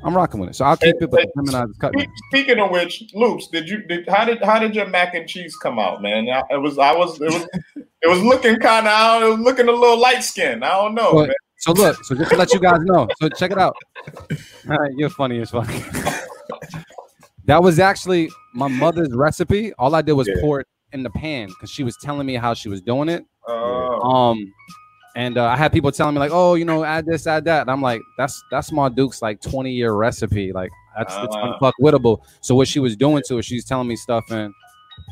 [0.05, 0.55] I'm rocking with it.
[0.57, 2.07] So I'll keep it, but is cutting.
[2.31, 5.55] Speaking of which, Loops, did you did how did how did your mac and cheese
[5.57, 6.28] come out, man?
[6.28, 7.47] I- It was I was it was
[7.77, 10.65] it was looking kind of it was looking a little light skinned.
[10.65, 11.35] I don't know, But- man.
[11.59, 13.77] so look, so just to let you guys know, so check it out.
[14.70, 15.69] All right, you're funny as fuck.
[17.51, 19.72] that was actually my mother's recipe.
[19.78, 20.40] All I did was Yeah.
[20.40, 23.24] pour it in the pan because she was telling me how she was doing it.
[23.48, 24.39] Oh, Um,
[25.16, 27.62] and uh, I had people telling me like, "Oh, you know, add this, add that."
[27.62, 30.52] And I'm like, "That's that's my Duke's like 20 year recipe.
[30.52, 31.59] Like that's it's Ah.
[31.59, 34.55] unfuckwittable." So what she was doing to it, she's telling me stuff, and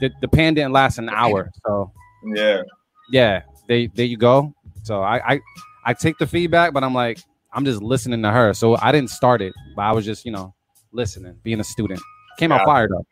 [0.00, 1.50] the, the pan didn't last an hour.
[1.66, 1.90] So
[2.36, 2.62] yeah.
[3.10, 4.54] yeah, they there you go.
[4.84, 5.40] So I I
[5.86, 7.18] I take the feedback, but I'm like,
[7.52, 8.54] I'm just listening to her.
[8.54, 10.54] So I didn't start it, but I was just you know
[10.92, 12.00] listening, being a student.
[12.38, 12.64] Came out Yeah.
[12.66, 13.06] fired up.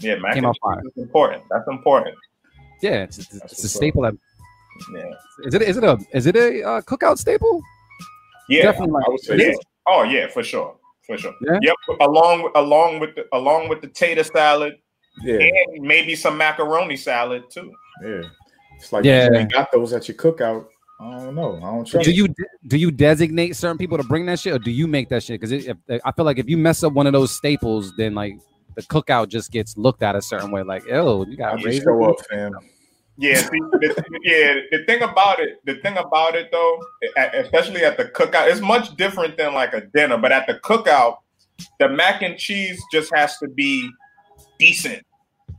[0.00, 0.82] Yeah, mac Came and out cheese fire.
[0.96, 1.42] is important.
[1.50, 2.16] That's important.
[2.82, 4.02] Yeah, it's, it's, That's it's a staple.
[4.02, 4.14] That,
[4.94, 5.10] Yeah.
[5.46, 5.62] is it?
[5.62, 7.62] Is it a is it a uh, cookout staple?
[8.48, 8.62] Yeah.
[8.64, 9.52] Definitely like- I would say Yeah.
[9.86, 10.76] Oh yeah, for sure.
[11.06, 11.34] For sure.
[11.40, 11.58] Yeah?
[11.62, 11.74] Yep.
[12.00, 14.74] Along along with the along with the tater salad
[15.22, 17.72] Yeah, and maybe some macaroni salad too.
[18.04, 18.22] yeah.
[18.76, 19.28] It's like Yeah.
[19.30, 20.66] you ain't got those at your cookout.
[21.00, 21.56] I don't know.
[21.58, 22.04] I don't trust.
[22.04, 22.28] Do you
[22.66, 25.40] do you designate certain people to bring that shit, or do you make that shit?
[25.40, 28.34] Because if I feel like if you mess up one of those staples, then like
[28.74, 30.62] the cookout just gets looked at a certain way.
[30.62, 31.84] Like, oh, you got to raisins.
[31.84, 32.54] show up, fam.
[33.18, 34.78] Yeah, see, the, yeah.
[34.78, 36.80] The thing about it, the thing about it though,
[37.34, 40.16] especially at the cookout, it's much different than like a dinner.
[40.16, 41.18] But at the cookout,
[41.78, 43.88] the mac and cheese just has to be
[44.58, 45.04] decent.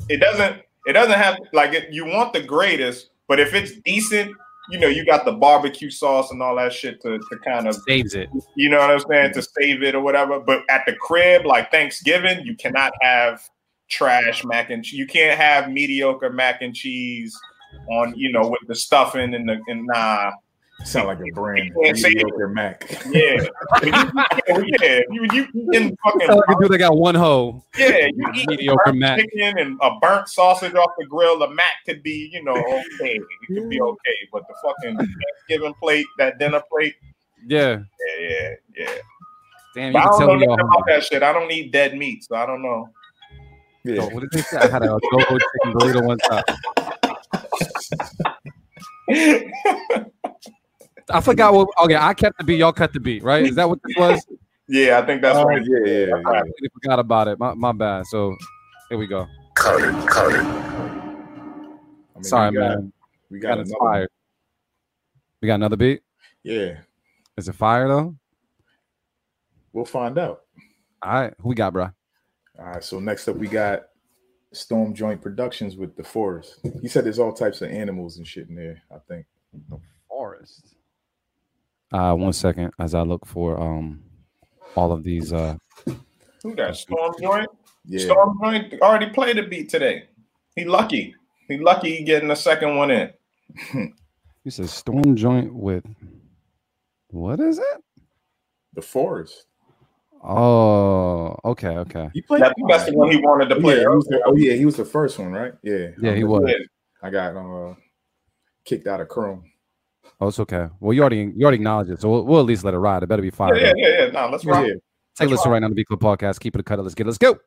[0.09, 0.61] It doesn't.
[0.85, 4.35] It doesn't have like it, you want the greatest, but if it's decent,
[4.69, 7.75] you know, you got the barbecue sauce and all that shit to, to kind of
[7.87, 8.29] Saves it.
[8.55, 10.39] you know what I'm saying, to save it or whatever.
[10.39, 13.41] But at the crib, like Thanksgiving, you cannot have
[13.89, 14.97] trash mac and cheese.
[14.97, 17.37] You can't have mediocre mac and cheese
[17.89, 20.31] on, you know, with the stuffing and the and nah.
[20.85, 21.65] Sound like a brand.
[21.65, 22.15] You can't say it.
[22.25, 22.89] Mediocre Mac.
[23.09, 23.45] Yeah.
[24.81, 27.63] yeah, you you in fucking Sound like a dude that got one hoe.
[27.77, 29.19] yeah, you eat Mediocre burnt mac.
[29.19, 31.39] chicken and a burnt sausage off the grill.
[31.39, 32.55] The mac could be, you know,
[33.01, 33.19] okay.
[33.19, 36.95] It could be okay, but the fucking Thanksgiving plate, that dinner plate,
[37.47, 37.79] Yeah.
[38.19, 38.87] yeah, yeah, yeah.
[39.75, 41.23] Damn, you But I don't tell know me nothing about that shit.
[41.23, 42.89] I don't eat dead meat, so I don't know.
[43.85, 44.01] Yeah.
[44.01, 44.57] Oh, what did they say?
[44.57, 46.43] I had a go-go chicken burrito one time.
[51.09, 51.67] I forgot what.
[51.83, 52.59] Okay, I kept the beat.
[52.59, 53.45] Y'all cut the beat, right?
[53.45, 54.25] Is that what this was?
[54.67, 55.61] yeah, I think that's uh, right.
[55.63, 56.39] yeah, yeah, I yeah.
[56.41, 57.39] completely forgot about it.
[57.39, 58.05] My, my bad.
[58.07, 58.35] So
[58.89, 59.27] here we go.
[59.55, 60.39] Cut it, cut it.
[60.39, 62.93] I mean, Sorry, we got, man.
[63.29, 63.91] We Got got it's another.
[63.91, 64.07] fire.
[65.41, 66.01] We got another beat.
[66.43, 66.77] Yeah,
[67.37, 68.15] Is it fire though?
[69.73, 70.41] we'll find out.
[71.01, 71.89] All right, who we got, bro?
[72.59, 72.83] All right.
[72.83, 73.83] So next up, we got
[74.53, 76.59] Storm Joint Productions with the Forest.
[76.81, 78.81] He said there's all types of animals and shit in there.
[78.91, 79.25] I think.
[79.69, 80.75] the Forest.
[81.93, 84.01] Uh, one second as I look for um
[84.75, 85.31] all of these.
[85.31, 85.55] Uh,
[86.41, 87.47] Who got Storm Joint?
[87.85, 88.05] Yeah.
[88.05, 90.05] Storm Joint already played a beat today.
[90.55, 91.15] He lucky.
[91.47, 93.11] He lucky he getting the second one in.
[94.43, 95.83] he says storm joint with
[97.09, 97.83] what is it?
[98.73, 99.45] The Forest.
[100.23, 102.09] Oh, okay, okay.
[102.13, 102.41] He played.
[102.41, 103.75] That, that's the one he wanted to Oh, play.
[103.75, 105.53] yeah, he was the, oh yeah, he was the first one, right?
[105.61, 105.89] Yeah.
[106.01, 106.51] Yeah, he I- was.
[107.03, 107.75] I got uh
[108.65, 109.43] kicked out of Chrome.
[110.19, 110.67] Oh, it's okay.
[110.79, 113.03] Well, you already you already acknowledged it, so we'll, we'll at least let it ride.
[113.03, 113.55] It better be fire.
[113.55, 114.11] Yeah, yeah, yeah, yeah.
[114.11, 114.45] Nah, let's.
[114.45, 114.67] Yeah.
[115.15, 116.39] Take a listen right now to the Beat Club podcast.
[116.39, 116.79] Keep it a cut.
[116.79, 117.05] Let's get.
[117.05, 117.09] it.
[117.09, 117.37] Let's go.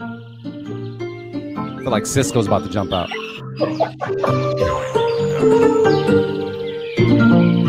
[0.00, 3.10] I feel like Sisqó's about to jump out.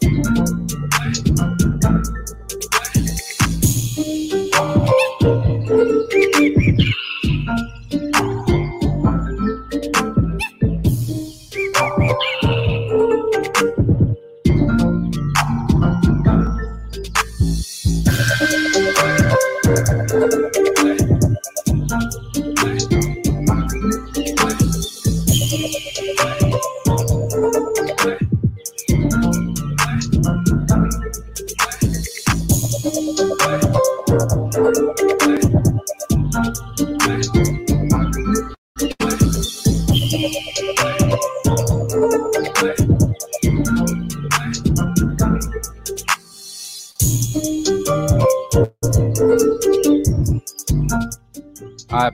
[0.00, 0.59] Beat Club.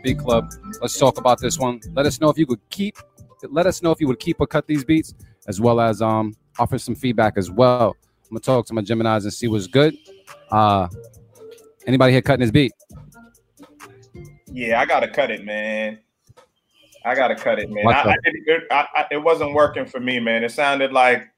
[0.07, 0.53] All right, B Club.
[0.81, 1.81] Let's talk about this one.
[1.95, 2.97] Let us know if you could keep.
[3.51, 5.15] Let us know if you would keep or cut these beats,
[5.49, 7.97] as well as um offer some feedback as well.
[8.25, 9.97] I'm gonna talk to my Gemini's and see what's good.
[10.51, 10.87] Uh,
[11.87, 12.73] anybody here cutting his beat?
[14.47, 15.99] Yeah, I gotta cut it, man.
[17.05, 17.87] I gotta cut it, man.
[17.89, 20.45] I, I didn't, it, I, it wasn't working for me, man.
[20.45, 21.29] It sounded like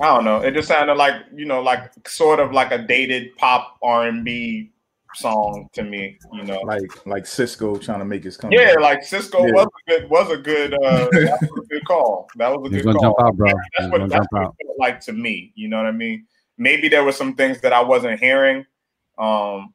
[0.00, 0.42] I don't know.
[0.42, 4.24] It just sounded like you know, like sort of like a dated pop R and
[4.24, 4.73] B
[5.16, 6.18] song to me.
[6.32, 8.58] You know, Like like Sisqó trying to make his comeback.
[8.60, 9.52] yeah, like Sisqó Yeah.
[9.52, 12.28] was a good was a good uh, that was a good call.
[12.36, 13.14] That was a He's good gonna call.
[13.18, 13.48] jump out, bro.
[13.48, 14.54] That's He's what gonna that's jump what out.
[14.58, 15.52] it felt like to me.
[15.54, 16.26] You know what I mean?
[16.58, 18.64] Maybe there were some things that I wasn't hearing.
[19.18, 19.74] Um,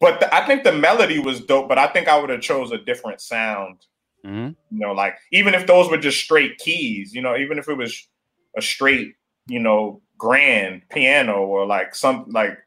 [0.00, 1.68] but the, I think the melody was dope.
[1.68, 3.84] But I think I would have chose a different sound.
[4.24, 4.54] Mhm.
[4.70, 7.14] You know, like even if those were just straight keys.
[7.14, 8.08] You know, even if it was
[8.56, 9.14] a straight,
[9.46, 12.58] you know, grand piano or like some like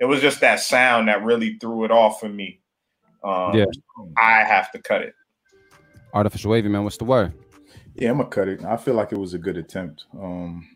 [0.00, 2.60] it was just that sound that really threw it off for me.
[3.22, 3.66] Um, Yeah.
[4.16, 5.14] I have to cut it.
[6.14, 6.82] Artificial wavy, man.
[6.84, 7.34] What's the word?
[7.94, 8.64] Yeah, I'm gonna cut it.
[8.64, 10.06] I feel like it was a good attempt.
[10.18, 10.66] Um,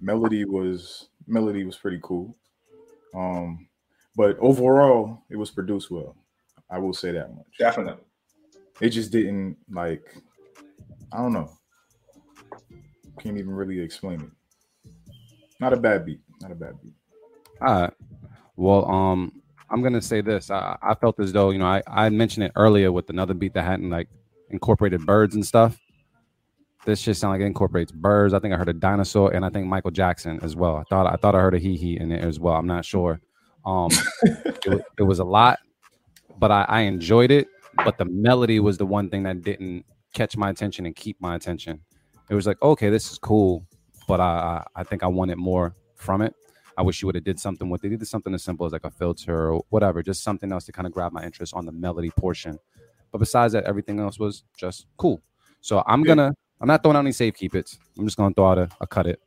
[0.00, 2.36] melody was melody was pretty cool.
[3.14, 3.66] Um,
[4.14, 6.16] but overall, it was produced well.
[6.70, 7.46] I will say that much.
[7.58, 8.04] Definitely.
[8.80, 10.14] It just didn't like.
[11.12, 11.50] I don't know.
[13.18, 14.92] Can't even really explain it.
[15.60, 16.20] Not a bad beat.
[16.40, 16.92] Not a bad beat.
[17.60, 17.92] All right.
[18.60, 20.50] Well, um, I'm gonna say this.
[20.50, 23.54] I, I felt as though you know I, I mentioned it earlier with another beat
[23.54, 24.08] that hadn't like
[24.50, 25.78] incorporated birds and stuff.
[26.84, 28.34] This just sound like it incorporates birds.
[28.34, 30.76] I think I heard a dinosaur, and I think Michael Jackson as well.
[30.76, 32.54] I thought I thought I heard a hee hee in it as well.
[32.54, 33.18] I'm not sure.
[33.64, 33.88] Um,
[34.22, 35.58] it, it was a lot,
[36.38, 37.48] but I, I enjoyed it.
[37.82, 41.34] But the melody was the one thing that didn't catch my attention and keep my
[41.34, 41.80] attention.
[42.28, 43.64] It was like, okay, this is cool,
[44.06, 46.34] but I I I think I wanted more from it.
[46.76, 48.84] I wish you would have did something with it, either something as simple as like
[48.84, 51.72] a filter or whatever, just something else to kind of grab my interest on the
[51.72, 52.58] melody portion.
[53.12, 55.22] But besides that, everything else was just cool.
[55.60, 56.14] So I'm Yeah.
[56.14, 57.70] gonna, I'm not throwing out any safe keep it.
[57.98, 59.20] I'm just gonna throw out a, a cut it.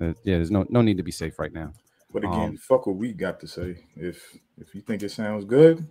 [0.00, 1.72] Uh, yeah, there's no no need to be safe right now.
[2.12, 3.84] But again, Um, fuck what we got to say.
[3.96, 5.86] If if you think it sounds good,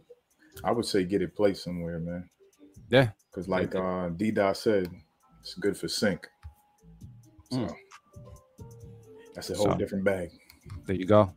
[0.64, 2.30] I would say get it placed somewhere, man.
[2.90, 3.10] Yeah.
[3.32, 4.90] Because like uh D Dot said,
[5.42, 6.28] it's good for sync.
[7.50, 7.76] So Mm.
[9.36, 9.78] that's a whole So.
[9.78, 10.32] different bag.
[10.86, 11.34] There you go.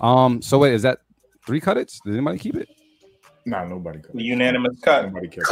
[0.00, 1.00] Um, so wait, is that
[1.46, 2.00] three cut its?
[2.04, 2.68] Did anybody keep it?
[3.44, 4.14] Nah, nobody cut.
[4.14, 5.06] The unanimous cut.
[5.06, 5.48] Nobody cares.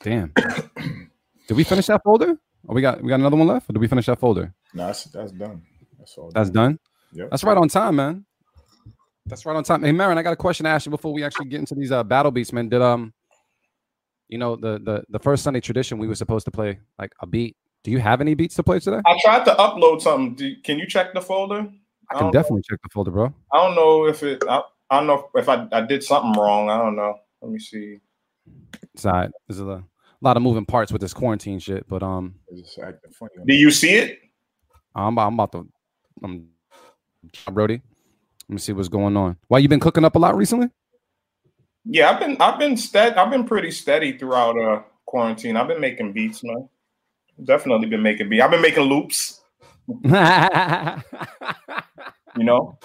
[0.00, 0.32] Damn.
[1.48, 2.38] did we finish that folder?
[2.66, 3.68] Or we got we got another one left?
[3.68, 4.52] Or did we finish that folder?
[4.74, 5.62] Nah, that's that's done.
[5.98, 6.30] That's all.
[6.32, 6.78] That's done.
[7.12, 7.30] Yep.
[7.30, 8.24] That's right on time, man.
[9.26, 9.82] That's right on time.
[9.82, 11.92] Hey, Marin, I got a question to ask you before we actually get into these
[11.92, 12.68] uh, battle beats, man.
[12.68, 13.12] Did um,
[14.28, 17.26] you know, the the the first Sunday tradition we were supposed to play like a
[17.26, 17.56] beat.
[17.84, 19.00] Do you have any beats to play today?
[19.04, 20.34] I tried to upload something.
[20.34, 21.68] Do, can you check the folder?
[22.10, 23.34] I can definitely check the folder, bro.
[23.52, 24.42] I don't know if it.
[24.48, 26.70] I, I don't know if I, I did something wrong.
[26.70, 27.18] I don't know.
[27.40, 27.98] Let me see.
[28.94, 29.30] It's all right.
[29.48, 29.84] There's a lo-
[30.20, 33.32] lot of moving parts with this quarantine shit, but um, It's acting funny.
[33.46, 34.20] Do you see it?
[34.94, 35.68] I'm about, I'm about to,
[36.22, 36.48] I'm,
[37.50, 37.80] Brody.
[38.48, 39.38] Let me see what's going on.
[39.48, 40.68] Why you been cooking up a lot recently?
[41.84, 43.16] Yeah, I've been I've been steady.
[43.16, 45.56] I've been pretty steady throughout uh quarantine.
[45.56, 46.68] I've been making beats, man.
[47.42, 48.42] Definitely been making beats.
[48.42, 49.40] I've been making loops.
[52.34, 52.78] You know,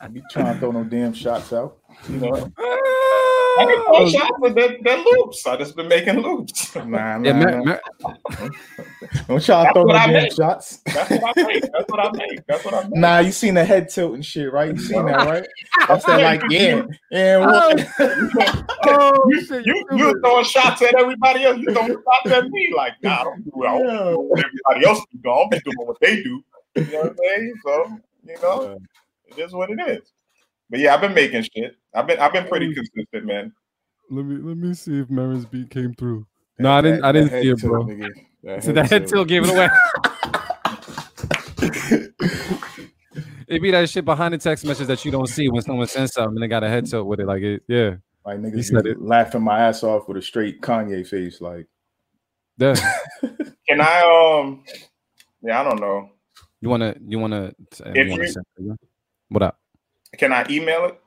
[0.00, 1.76] I be trying to throw no damn shots out.
[2.08, 2.50] you know.
[3.58, 5.46] I can throw shots, but they're, they're loops.
[5.46, 6.74] I just been making loops.
[6.76, 7.64] Nah, nah, yeah, Mar- nah.
[7.64, 7.82] Mar-
[9.28, 10.32] Don't try to That's throw no what I damn make.
[10.32, 10.78] shots.
[10.84, 11.62] That's what I make.
[11.72, 12.46] That's what I make.
[12.46, 12.94] That's what I make.
[12.94, 14.72] Nah, you seen the head tilt and shit, right?
[14.72, 15.46] You seen that, right?
[15.88, 17.36] That's that like, yeah, yeah.
[17.40, 17.76] Oh.
[18.32, 21.58] what- oh, you, you, you throwing shots at everybody else.
[21.58, 22.72] You throwing shots at me.
[22.76, 23.66] Like, nah, I don't do it.
[23.66, 25.18] I don't do what everybody else do.
[25.30, 26.44] I don't be doing what they do.
[26.76, 27.54] You know what I'm saying?
[27.64, 28.78] So, you know,
[29.26, 30.12] it is what it is.
[30.70, 31.76] But yeah, I've been making shit.
[31.98, 33.52] I've been I've been pretty consistent, man.
[34.10, 36.26] Let me let me see if Marin's beat came through.
[36.58, 37.04] No, I didn't.
[37.04, 37.84] I didn't see it, bro.
[37.84, 38.08] nigga.
[38.44, 39.68] That So that head tilt gave it away.
[43.48, 46.12] it be that shit behind the text message that you don't see when someone sends
[46.12, 47.26] something and they got a head tilt with it.
[47.26, 49.00] Like it, yeah, Like He niggas said it.
[49.00, 51.40] laughing my ass off with a straight Kanye face.
[51.40, 51.66] Like,
[52.58, 52.74] yeah.
[53.68, 54.64] Can I um
[55.42, 56.10] yeah, I don't know.
[56.60, 57.52] You wanna, you wanna,
[57.84, 58.46] uh, If you wanna you- send
[59.28, 59.58] what up?
[60.16, 61.00] Can I email it?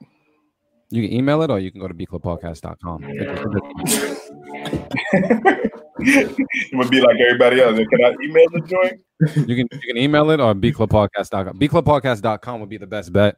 [0.92, 3.04] You can email it or you can go to bclubpodcast.com.
[6.04, 7.78] it would be like everybody else.
[7.78, 9.00] Can I email the joint?
[9.48, 11.58] You can you can email it or bclubpodcast.com.
[11.60, 13.38] bclubpodcast.com would be the best bet.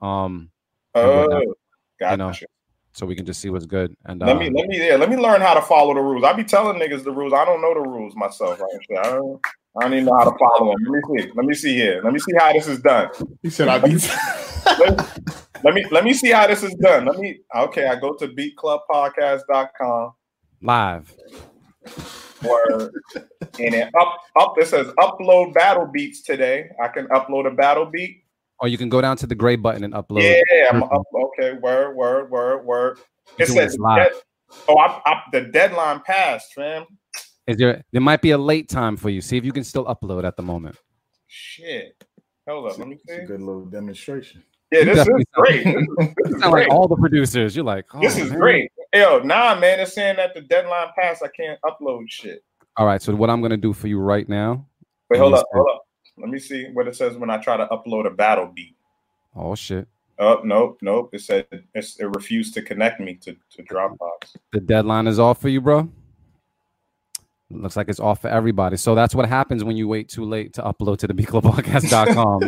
[0.00, 0.50] Um,
[0.94, 1.28] Oh, you
[2.16, 2.46] know, gotcha.
[2.92, 3.94] so we can just see what's good.
[4.06, 6.24] And Let uh, me let me yeah, let me learn how to follow the rules.
[6.24, 7.32] I be telling niggas the rules.
[7.32, 8.60] I don't know the rules myself.
[8.74, 8.98] Actually.
[8.98, 9.40] I don't
[9.78, 10.84] I don't even know how to follow them.
[10.84, 11.30] Let me see.
[11.36, 12.00] Let me see here.
[12.02, 13.10] Let me see how this is done.
[13.42, 17.06] He said, "I be." Let, let me let me see how this is done.
[17.06, 17.86] Let me okay.
[17.88, 20.12] I go to beatclubpodcast.com
[20.62, 21.14] live.
[22.42, 22.90] where
[23.58, 26.68] and it up up it says upload battle beats today.
[26.82, 28.24] I can upload a battle beat.
[28.60, 30.22] Or you can go down to the gray button and upload.
[30.22, 31.04] Yeah, I'm up.
[31.14, 32.98] Okay, word, word, word, word.
[33.38, 33.96] You It says live.
[34.04, 34.12] dead-
[34.68, 36.84] oh, I, I, the deadline passed, fam.
[37.46, 37.82] Is there?
[37.92, 39.22] There might be a late time for you.
[39.22, 40.76] See if you can still upload at the moment.
[41.26, 42.04] Shit.
[42.46, 43.14] Hold up, let me see.
[43.14, 44.42] It's a good little demonstration.
[44.70, 45.64] Yeah, this is great.
[45.64, 46.68] This is, this is great.
[46.68, 47.56] like all the producers.
[47.56, 48.38] You're like, oh, this is man.
[48.38, 48.72] great.
[48.94, 51.22] Yo, nah, man, it's saying that the deadline passed.
[51.22, 52.44] I can't upload shit.
[52.76, 53.00] All right.
[53.00, 54.64] So what I'm gonna do for you right now?
[55.08, 55.56] Wait, hold up, see.
[55.56, 55.86] hold up.
[56.16, 58.76] Let me see what it says when I try to upload a battle beat.
[59.34, 59.88] Oh shit.
[60.18, 61.14] Oh, nope, nope.
[61.14, 64.36] It said it's, it refused to connect me to, to Dropbox.
[64.52, 65.90] The deadline is off for you, bro.
[67.52, 68.76] Looks like it's off for everybody.
[68.76, 72.42] So that's what happens when you wait too late to upload to the bclubpodcast.com.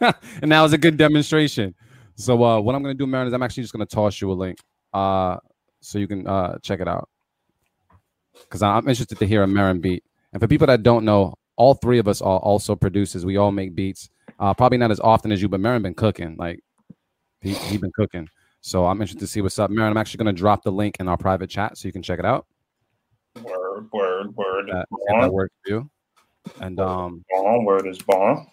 [0.42, 1.74] and that was a good demonstration.
[2.16, 4.34] So uh, what I'm gonna do, Marin, is I'm actually just gonna toss you a
[4.34, 4.58] link.
[4.92, 5.38] Uh,
[5.80, 7.08] so you can uh check it out.
[8.42, 10.04] Because I'm interested to hear a Marin beat.
[10.32, 13.24] And for people that don't know, all three of us are also producers.
[13.24, 14.10] We all make beats.
[14.38, 16.36] Uh, probably not as often as you, but Marin been cooking.
[16.38, 16.60] Like
[17.40, 18.28] he he been cooking.
[18.60, 19.70] So I'm interested to see what's up.
[19.70, 22.18] Marin, I'm actually gonna drop the link in our private chat so you can check
[22.18, 22.46] it out.
[23.72, 24.68] Word, word, word.
[24.68, 25.32] That, is if that born.
[25.32, 25.90] works for you.
[26.60, 28.46] And um, Born, word is born.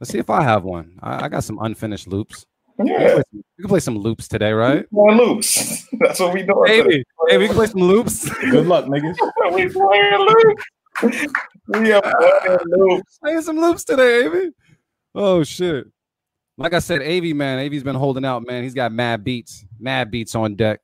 [0.00, 0.98] let's see if I have one.
[1.02, 2.46] I, I got some unfinished loops.
[2.78, 4.88] We can, Yeah, play some, we can play some loops today, right?
[4.90, 5.86] playing loops.
[6.00, 6.62] That's what we doing.
[6.64, 8.28] Maybe, hey, we can play some loops.
[8.40, 9.16] Good luck, niggas.
[9.54, 11.34] we playing loops.
[11.68, 12.02] we are
[12.46, 13.18] playing loops.
[13.22, 14.50] Playing some loops today, Avi.
[15.14, 15.86] Oh shit!
[16.56, 18.62] Like I said, Avi man, Avi's been holding out, man.
[18.64, 20.80] He's got mad beats, mad beats on deck.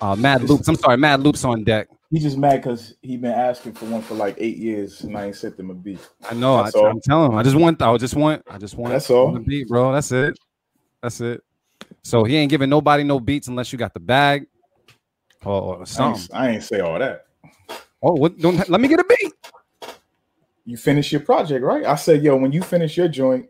[0.00, 0.68] Uh, mad loops.
[0.68, 1.88] I'm sorry, mad loops on deck.
[2.16, 5.26] He just mad because he been asking for one for like eight years, and I
[5.26, 6.00] ain't sent him a beat.
[6.26, 6.54] I know.
[6.54, 6.74] I, That's.
[6.74, 7.36] I'm telling him.
[7.36, 7.82] I just want.
[7.82, 8.42] I just want.
[8.48, 8.94] I just want.
[8.94, 9.38] That's all.
[9.38, 9.92] Beat, bro.
[9.92, 10.38] That's it.
[11.02, 11.42] That's it.
[12.02, 14.46] So he ain't giving nobody no beats unless you got the bag
[15.44, 16.22] or, or I something.
[16.22, 17.26] ain't, I ain't say all that.
[18.02, 18.38] Oh, what?
[18.38, 19.34] Don't let me get a beat.
[20.64, 21.84] You finish your project, right?
[21.84, 23.44] I said, yo, when you finish your joint,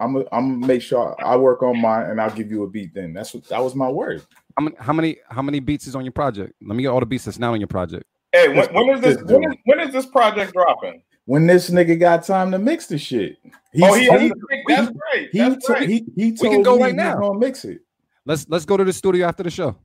[0.00, 2.66] I'm gonna I'm gonna make sure I work on mine, and I'll give you a
[2.68, 2.94] beat.
[2.94, 4.22] Then that's what that was my word.
[4.56, 4.76] How many?
[4.78, 5.16] How many?
[5.28, 6.54] How many beats is on your project?
[6.62, 8.04] Let me get all the beats that's now in your project.
[8.32, 9.16] Hey, when, when is this?
[9.16, 11.02] Just When do is, when is this project dropping?
[11.26, 13.36] When this nigga got time to mix the shit,
[13.82, 14.32] oh, he, he,
[14.66, 15.30] that's great.
[15.30, 15.88] he, That's to- great.
[15.88, 17.18] he, he told can go me right now.
[17.18, 17.82] gonna mix it.
[18.24, 19.76] Let's let's go to the studio after the show.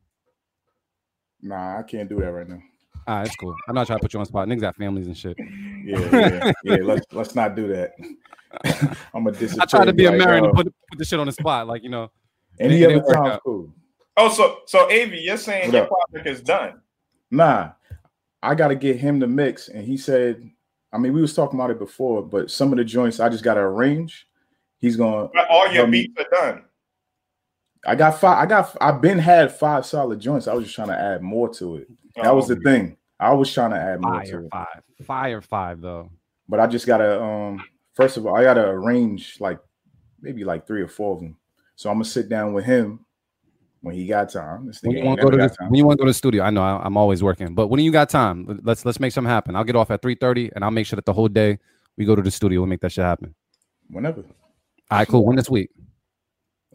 [1.42, 2.60] Nah, I can't do that right now.
[3.08, 3.56] All right, it's cool.
[3.68, 4.48] I'm not trying to put you on the spot.
[4.48, 5.38] Niggas got families and shit.
[5.84, 6.78] Yeah, yeah, yeah.
[6.82, 7.92] Let's let's not do that.
[9.14, 9.62] I'm gonna disappear.
[9.64, 11.32] I tried to be a like, Marion yo, to put put the shit on the
[11.34, 12.10] spot, like you know.
[12.60, 13.74] any other didn't time, cool.
[14.18, 15.90] Oh, so so Avi, you're saying What your up?
[16.12, 16.82] project is done?
[17.32, 17.72] Nah,
[18.42, 20.50] I got to get him to mix, and he said,
[20.94, 23.44] I mean, we was talking about it before, but some of the joints I just
[23.44, 24.28] got to arrange.
[24.80, 25.30] He's going.
[25.34, 26.64] But all your beats are done.
[27.88, 28.38] I got five.
[28.38, 28.76] I got.
[28.82, 30.48] I've been had five solid joints.
[30.48, 31.88] I was just trying to add more to it.
[32.22, 32.98] That was the thing.
[33.20, 36.10] I was trying to add more to Fire it, five, fire five though.
[36.48, 37.22] but I just gotta.
[37.22, 37.64] Um,
[37.96, 39.60] first of all, I gotta arrange like
[40.22, 41.38] maybe like three or four of them.
[41.76, 43.06] So I'm gonna sit down with him
[43.82, 44.68] when he got time.
[44.68, 46.14] This When you want to go to the, when you want to go to the
[46.14, 49.12] studio, I know I, I'm always working, but when you got time, let's let's make
[49.12, 49.56] something happen.
[49.56, 51.60] I'll get off at three thirty, and I'll make sure that the whole day
[51.98, 53.34] we go to the studio and make that shit happen.
[53.90, 54.22] Whenever.
[54.92, 55.26] All right, cool.
[55.26, 55.70] When this week?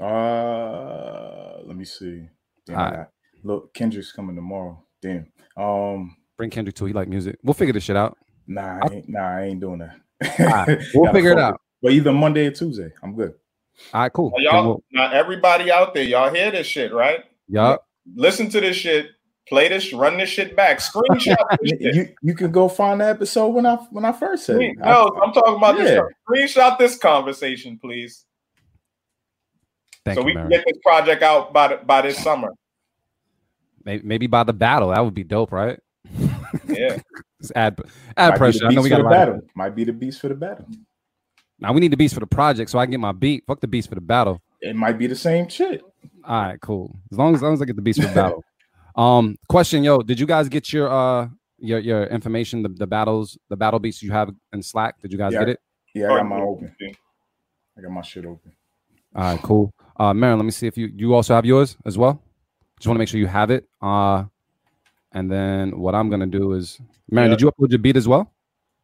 [0.01, 2.29] Uh, let me see.
[2.67, 3.07] Damn, I
[3.43, 4.83] look, Kendrick's coming tomorrow.
[5.03, 5.27] Damn.
[5.57, 6.87] Um, Bring Kendrick too.
[6.87, 7.39] He like music.
[7.43, 8.17] We'll figure this shit out.
[8.47, 9.97] nah, I ain't, nah, I ain't doing that.
[10.23, 11.61] Alright, we'll Gotta figure it out.
[11.83, 13.35] But either Monday or Tuesday, I'm good.
[13.95, 14.33] All right, cool.
[14.37, 17.25] Now, y'all, we'll- now everybody out there, y'all hear this shit, right?
[17.49, 17.87] yup.
[18.15, 19.09] Listen to this shit.
[19.49, 19.93] Play this.
[19.93, 20.79] Run this shit back.
[20.79, 21.95] Screenshot this shit.
[21.95, 24.77] You you can go find the episode when I when I first said it.
[24.83, 25.85] I- No, I'm talking about Yeah.
[25.85, 26.55] this.
[26.57, 28.27] Screenshot this conversation, please,
[30.05, 32.53] Thank so you, we can get this project out by the, by this summer.
[33.85, 35.79] Maybe, maybe by the battle, that would be dope, right?
[36.69, 36.99] Yeah.
[37.41, 37.79] Just add
[38.17, 38.67] add might pressure.
[38.67, 39.41] I know we got a the of- battle.
[39.55, 40.67] Might be the beast for the battle.
[41.59, 43.45] Now we need the beats for the project, so I can get my beat.
[43.47, 44.41] Fuck the beats for the battle.
[44.61, 45.83] It might be the same shit.
[46.25, 46.95] All right, cool.
[47.13, 48.45] As long as, as long as I get the beats for the battle.
[48.97, 53.39] Um, question, yo, did you guys get your uh your your information, the, the battles,
[53.49, 55.01] the battle beats you have in Slack?
[55.01, 55.39] Did you guys Yeah.
[55.41, 55.61] get it?
[55.95, 56.75] Yeah, I got my open.
[57.79, 58.53] I got my shit open.
[59.15, 59.73] All right, cool.
[59.97, 62.21] Uh, Marin, let me see if you you also have yours as well.
[62.79, 63.69] Just want to make sure you have it.
[63.81, 64.25] Uh,
[65.13, 66.81] and then what I'm gonna do is,
[67.11, 67.37] Marin, Yeah.
[67.37, 68.33] did you upload your beat as well?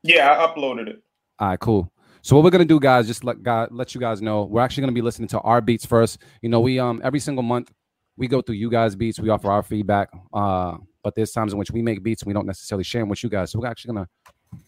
[0.02, 1.02] Yeah, I uploaded it.
[1.38, 1.92] All right, cool.
[2.22, 4.82] So what we're gonna do, guys, just let God let you guys know, we're actually
[4.82, 6.18] gonna be listening to our beats first.
[6.42, 7.72] You know, we um every single month
[8.16, 10.08] we go through you guys' beats, we offer our feedback.
[10.32, 13.08] Uh, but there's times in which we make beats and we don't necessarily share them
[13.10, 13.50] with you guys.
[13.50, 14.08] So we're actually gonna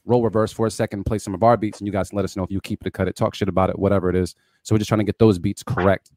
[0.05, 2.24] roll reverse for a second, play some of our beats, and you guys can let
[2.24, 4.16] us know if you keep it or cut it, talk shit about it, whatever it
[4.16, 4.35] is.
[4.62, 6.12] So we're just trying to get those beats correct.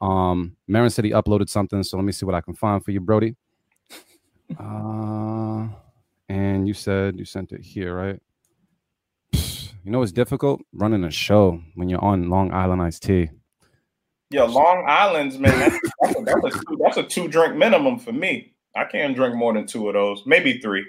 [0.00, 2.90] Um, Marin said he uploaded something, so let me see what I can find for
[2.90, 3.34] you, Brody.
[4.58, 5.68] Uh,
[6.28, 8.20] and you said you sent it here, right?
[9.84, 13.30] You know it's difficult running a show when you're on Long Island iced tea.
[14.30, 15.56] Yeah, Long Island's man.
[15.60, 18.52] That's, that's, a, that's, a two, that's a two drink minimum for me.
[18.74, 20.84] I can't drink more than two of those, maybe three.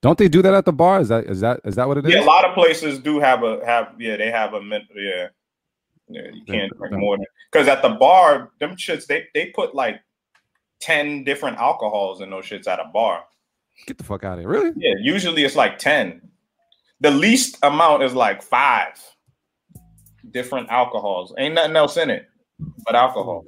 [0.00, 1.00] Don't they do that at the bar?
[1.00, 2.12] Is that is that is that what it is?
[2.12, 3.94] Yeah, a lot of places do have a have.
[3.98, 4.60] Yeah, they have a
[4.96, 5.28] yeah.
[6.08, 9.74] Yeah, you can't drink more than because at the bar, them shits they they put
[9.74, 10.00] like
[10.82, 13.24] ten different alcohols in those shits at a bar.
[13.86, 14.48] Get the fuck out of here!
[14.48, 14.72] Really?
[14.76, 16.20] Yeah, usually it's like ten.
[17.00, 18.92] The least amount is like five
[20.30, 21.32] different alcohols.
[21.38, 22.26] Ain't nothing else in it
[22.84, 23.44] but alcohol.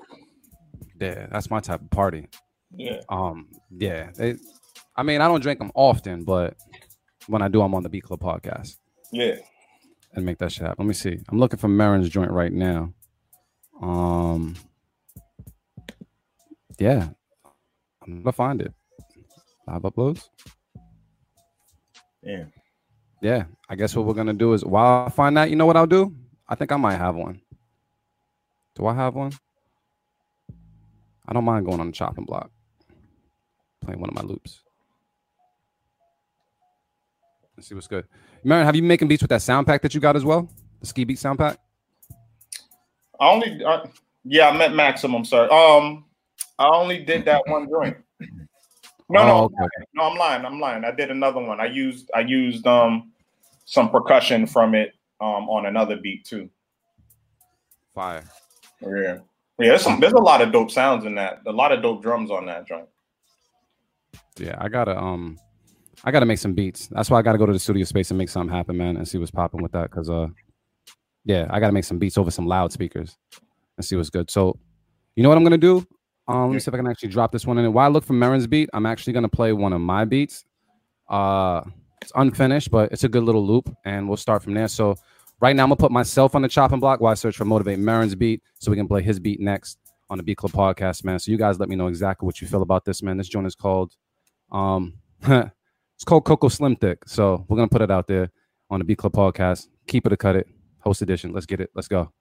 [1.00, 2.28] Yeah, that's my type of party.
[2.74, 3.00] Yeah.
[3.08, 3.48] Um.
[3.70, 4.10] Yeah.
[4.16, 4.36] They,
[4.96, 6.56] I mean, I don't drink them often, but
[7.26, 8.76] when I do, I'm on the B Club podcast
[9.12, 9.36] Yeah.
[10.14, 10.84] and make that shit happen.
[10.84, 11.18] Let me see.
[11.28, 12.92] I'm looking for Marin's joint right now.
[13.82, 14.54] Um.
[16.78, 17.10] Yeah,
[18.04, 18.72] I'm gonna find it.
[19.66, 20.28] Live uploads.
[22.22, 22.44] Yeah.
[23.22, 25.76] Yeah, I guess what we're gonna do is while I find that, you know what
[25.76, 26.14] I'll do?
[26.46, 27.40] I think I might have one.
[28.74, 29.32] Do I have one?
[31.26, 32.50] I don't mind going on the chopping block,
[33.82, 34.60] playing one of my loops.
[37.56, 38.06] Let's see what's good.
[38.42, 40.50] Marin, have you been making beats with that sound pack that you got as well?
[40.80, 41.58] The ski beat sound pack?
[43.20, 43.86] I only uh,
[44.24, 45.48] yeah, I meant maximum, sir.
[45.50, 46.04] Um,
[46.58, 47.96] I only did that one joint.
[49.10, 49.70] No, no, Oh, I'm lying.
[49.94, 50.44] no, I'm lying.
[50.46, 50.84] I'm lying.
[50.84, 51.60] I did another one.
[51.60, 53.12] I used I used um
[53.64, 56.48] some percussion from it um on another beat too.
[57.94, 58.24] Fire.
[58.80, 59.18] Yeah, yeah.
[59.58, 60.00] There's some.
[60.00, 61.40] There's a lot of dope sounds in that.
[61.46, 62.88] A lot of dope drums on that joint.
[64.38, 65.38] Yeah, I gotta um
[66.04, 66.88] I gotta make some beats.
[66.88, 69.06] That's why I gotta go to the studio space and make something happen, man, and
[69.06, 69.90] see what's popping with that.
[69.90, 70.28] Cause uh
[71.24, 73.16] yeah, I gotta make some beats over some loudspeakers
[73.76, 74.30] and see what's good.
[74.30, 74.58] So
[75.14, 75.86] you know what I'm gonna do?
[76.26, 77.72] Um, let me see if I can actually drop this one in.
[77.72, 80.44] While I look for Marin's beat, I'm actually gonna play one of my beats.
[81.08, 81.62] Uh
[82.00, 84.68] it's unfinished, but it's a good little loop, and we'll start from there.
[84.68, 84.94] So
[85.40, 87.78] right now I'm gonna put myself on the chopping block while I search for Motivate
[87.78, 89.78] Marin's beat so we can play his beat next
[90.10, 91.18] on the Beat Club podcast, man.
[91.18, 93.16] So you guys let me know exactly what you feel about this, man.
[93.16, 93.94] This joint is called
[94.52, 97.08] um it's called Coco Slim Thick.
[97.08, 98.30] So we're gonna put it out there
[98.70, 99.68] on the Beat Club podcast.
[99.86, 100.46] Keep it or cut it,
[100.80, 101.32] host edition.
[101.32, 101.70] Let's get it.
[101.74, 102.12] Let's go.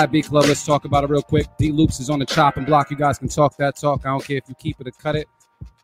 [0.00, 1.46] All right, B Club, let's talk about it real quick.
[1.58, 2.90] D Loops is on the chopping block.
[2.90, 4.06] You guys can talk that talk.
[4.06, 5.28] I don't care if you keep it or cut it.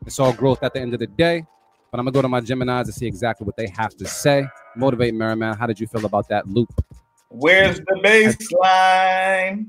[0.07, 1.45] It's all growth at the end of the day.
[1.91, 4.47] But I'm gonna go to my Geminis and see exactly what they have to say.
[4.75, 5.55] Motivate Merriman.
[5.55, 6.83] How did you feel about that loop?
[7.29, 9.67] Where's the bassline?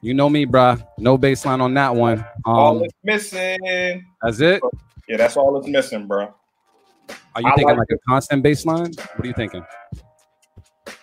[0.00, 0.82] You know me, bruh.
[0.96, 2.24] No bassline on that one.
[2.46, 4.06] all Um, it's missing.
[4.22, 4.62] that's it.
[5.10, 6.34] Yeah, that's all it's missing, bro.
[7.34, 8.98] Are you I thinking like like a constant bassline?
[8.98, 9.62] What are you thinking?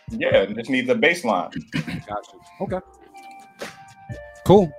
[0.10, 1.52] Yeah, just needs a bassline.
[2.06, 2.40] Got you.
[2.62, 2.80] Okay.
[4.46, 4.72] Cool.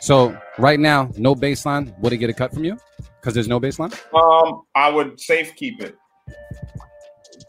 [0.00, 1.96] So right now, no bassline.
[2.00, 2.78] Would it get a cut from you?
[3.20, 3.92] Because there's no bassline.
[4.14, 5.96] Um, I would safe keep it.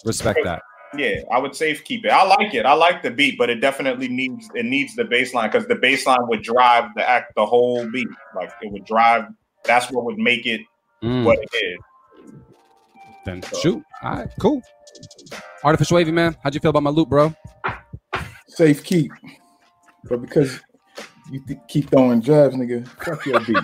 [0.05, 0.61] Respect that.
[0.95, 2.09] Yeah, I would safe keep it.
[2.09, 2.65] I like it.
[2.67, 6.27] I like the beat, but it definitely needs it needs the bassline because the bassline
[6.27, 8.07] would drive the act the whole beat.
[8.35, 9.25] Like it would drive.
[9.63, 10.61] That's what would make it
[11.01, 12.33] Mm, what it is.
[13.25, 13.83] then shoot.
[14.03, 14.29] All right.
[14.39, 14.61] Cool.
[15.63, 16.35] Artificial wavy man.
[16.43, 17.33] How'd you feel about my loop, bro?
[18.47, 19.11] Safe keep.
[20.09, 20.59] But because
[21.31, 23.57] you th- keep throwing jabs, nigga, fuck your beat.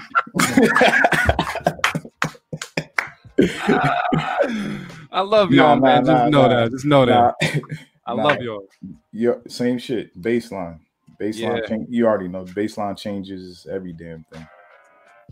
[5.12, 6.04] I love y'all, nah, man.
[6.04, 6.48] nah, Just know nah.
[6.48, 6.72] that.
[6.72, 7.36] Just know that.
[8.06, 8.24] I Nah.
[8.24, 8.66] love y'all.
[9.12, 10.20] Your same shit.
[10.20, 10.80] Bassline.
[11.20, 11.60] Bassline.
[11.62, 11.68] Yeah.
[11.68, 12.44] Change, you already know.
[12.46, 14.48] Bassline changes every damn thing.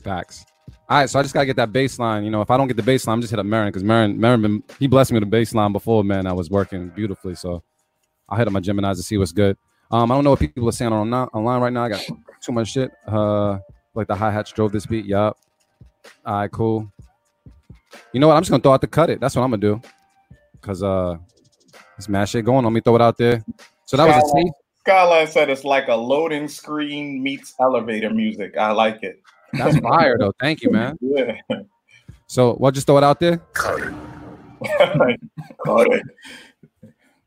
[0.03, 0.45] Facts.
[0.89, 2.23] All right, so I just gotta get that bassline.
[2.23, 4.19] You know, if I don't get the bassline, I'm just hit up Marin because Marin,
[4.19, 6.26] Marin, been, he blessed me with the bassline before, man.
[6.27, 7.61] I was working beautifully, so
[8.30, 9.57] I'll hit up my Gemini's to see what's good.
[9.91, 11.84] Um, I don't know what people are saying on online right now.
[11.85, 12.02] I got
[12.41, 12.91] too much shit.
[13.06, 13.60] Uh,
[13.95, 15.06] like the hi hats drove this beat.
[15.06, 15.38] Yup.
[16.26, 16.91] All right, cool.
[18.14, 18.35] You know what?
[18.35, 19.19] I'm just gonna throw out the cut it.
[19.19, 19.81] That's what I'm gonna do.
[20.61, 21.18] Cause uh,
[21.98, 22.65] it's mad shit going on.
[22.65, 23.44] Let me throw it out there.
[23.85, 24.52] So that was a Skyline.
[24.80, 28.56] Skyline said it's like a loading screen meets elevator music.
[28.57, 29.22] I like it.
[29.53, 30.34] That's fire though.
[30.40, 30.98] Thank you, man.
[31.02, 31.38] Yeah.
[32.30, 32.74] So what?
[32.74, 33.38] Just throw it out there.
[33.53, 33.95] Carter.
[35.65, 36.02] Carter.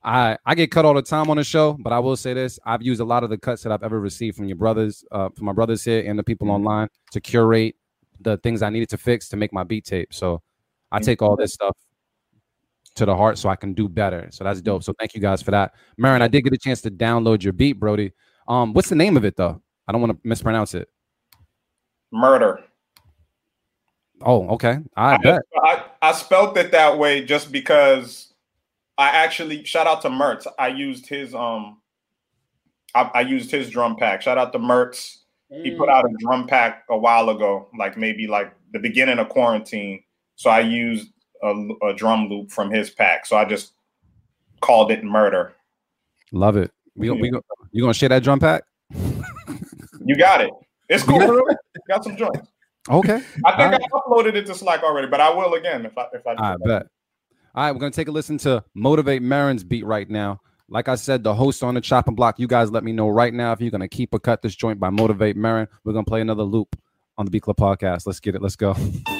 [0.03, 2.59] I I get cut all the time on the show, but I will say this:
[2.67, 5.31] I've used a lot of the cuts that I've ever received from your brothers, uh,
[5.35, 7.77] from my brothers here and the people online to curate
[8.21, 10.13] the things I needed to fix to make my beat tape.
[10.13, 10.43] So
[10.93, 11.77] I take all this stuff
[12.97, 14.29] to the heart so I can do better.
[14.31, 14.83] So that's dope.
[14.83, 15.73] So thank you guys for that.
[15.97, 18.13] Marin, I did get a chance to download your beat, Brody.
[18.49, 19.63] Um, what's the name of it though?
[19.87, 20.89] I don't want to mispronounce it.
[22.13, 22.65] Murder.
[24.23, 24.79] Oh, okay.
[24.97, 25.43] I, I, bet.
[25.57, 28.33] I, I spelt it that way just because
[28.99, 30.47] I actually shout out to Mertz.
[30.59, 31.79] I used his um
[32.95, 34.23] I, I used his drum pack.
[34.23, 35.19] Shout out to Mertz.
[35.51, 39.29] He put out a drum pack a while ago, like maybe like the beginning of
[39.29, 40.05] quarantine.
[40.37, 41.11] So I used
[41.43, 43.27] a, a drum loop from his pack.
[43.27, 43.73] So I just
[44.61, 45.55] called it murder.
[46.31, 46.71] Love it.
[46.95, 47.33] We, we
[47.73, 48.63] you gonna share that drum pack?
[50.05, 50.51] You got it.
[50.91, 51.41] It's cool.
[51.89, 52.49] got some joints.
[52.89, 53.23] Okay.
[53.45, 53.81] I think Alright.
[53.81, 56.35] I uploaded it to Slack already, but I will again if I if I.
[56.37, 56.87] I bet.
[57.55, 60.41] All right, we're gonna take a listen to Motivate Marin's beat right now.
[60.69, 62.39] Like I said, the host on the chopping block.
[62.39, 64.81] You guys let me know right now if you're gonna keep or cut this joint
[64.81, 65.69] by Motivate Marin.
[65.85, 66.77] We're gonna play another loop
[67.17, 68.07] on the Beat Club podcast.
[68.07, 68.43] Let's get it.
[68.43, 68.75] Let's go.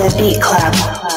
[0.00, 1.09] The Beat Club.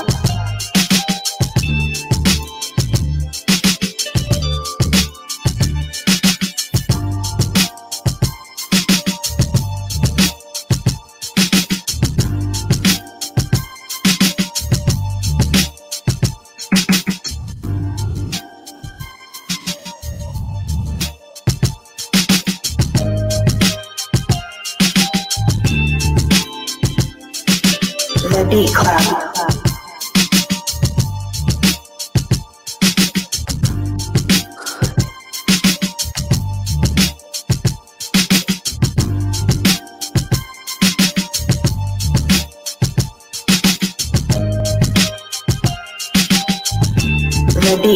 [28.53, 29.01] Beat Club.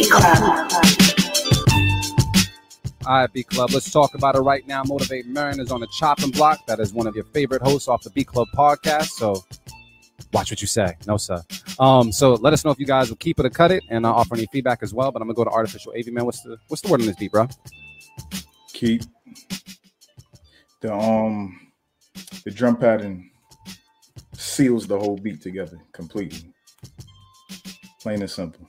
[0.09, 0.71] Club.
[3.05, 3.69] All right, B Club.
[3.71, 4.83] Let's talk about it right now.
[4.83, 6.65] Motivate Marin is on the chopping block.
[6.65, 9.09] That is one of your favorite hosts off the B Club podcast.
[9.09, 9.45] So
[10.33, 10.95] watch what you say.
[11.05, 11.41] No, sir.
[11.79, 14.05] Um, so let us know if you guys will keep it or cut it, and
[14.05, 15.11] I'll offer any feedback as well.
[15.11, 16.25] But I'm gonna go to artificial AV man.
[16.25, 17.47] What's the what's the word on this beat, bro?
[18.73, 19.03] Keep
[20.81, 21.59] the um
[22.43, 23.29] the drum pattern
[24.33, 26.53] seals the whole beat together completely.
[28.01, 28.67] Plain and simple.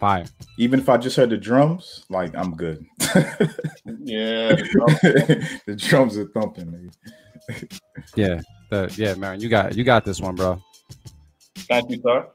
[0.00, 0.24] Fire.
[0.58, 2.84] Even if I just heard the drums, like I'm good.
[4.04, 4.56] Yeah.
[4.56, 6.66] the drums are thumping.
[6.66, 7.80] nigga.
[8.16, 10.60] Yeah, the, yeah, Marin, you got you got this one, bro.
[11.56, 12.26] Thank you, sir.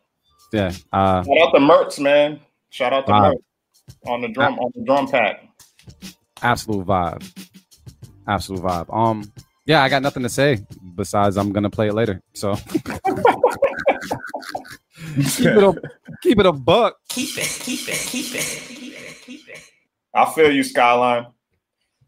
[0.54, 0.72] Yeah.
[0.94, 2.40] Uh, Shout out to Mertz, man.
[2.70, 3.32] Shout out to Wow.
[3.34, 3.42] Mertz
[4.08, 5.44] on the drum on the drum pack.
[6.42, 7.24] absolute vibe.
[8.28, 8.94] Absolute vibe.
[8.96, 9.32] Um,
[9.66, 10.60] yeah, I got nothing to say
[10.96, 12.22] besides I'm gonna play it later.
[12.34, 12.56] So
[15.16, 15.74] keep it a
[16.22, 16.98] keep it a buck.
[17.10, 19.60] Keep it, keep it, keep it, keep it, keep it.
[20.14, 21.28] I feel you, Skyline.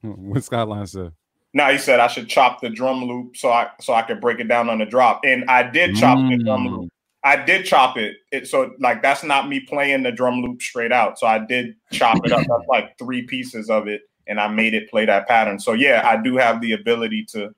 [0.02, 1.12] What Skyline said.
[1.54, 4.40] Now he said I should chop the drum loop so I so I could break
[4.40, 6.72] it down on the drop, and I did chop the drum Mm.
[6.72, 6.94] loop.
[7.24, 8.18] I did chop it.
[8.32, 11.20] It so like that's not me playing the drum loop straight out.
[11.20, 12.40] So I did chop it up.
[12.48, 15.60] That's like three pieces of it, and I made it play that pattern.
[15.60, 17.54] So yeah, I do have the ability to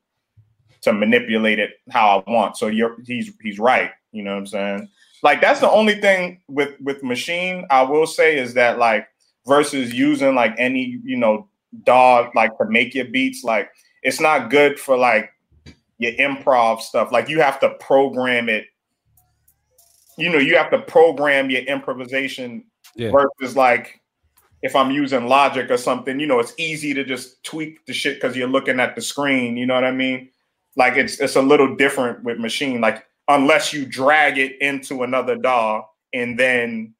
[0.81, 2.57] to manipulate it how I want.
[2.57, 3.91] So you're he's he's right.
[4.11, 4.89] You know what I'm saying?
[5.21, 9.07] Like that's the only thing with with Maschine I will say is that like
[9.45, 11.47] versus using like any you know
[11.83, 13.69] dog like to make your beats like
[14.03, 15.31] it's not good for like
[15.99, 17.11] your improv stuff.
[17.11, 18.65] Like you have to program it.
[20.17, 22.65] You know, you have to program your improvisation
[22.95, 23.11] Yeah.
[23.11, 24.01] versus like
[24.63, 28.15] if I'm using Logic or something, you know, it's easy to just tweak the shit
[28.15, 29.57] because you're looking at the screen.
[29.57, 30.29] You know what I mean?
[30.75, 32.81] Like it's it's a little different with Maschine.
[32.81, 36.93] Like unless you drag it into another DAW and then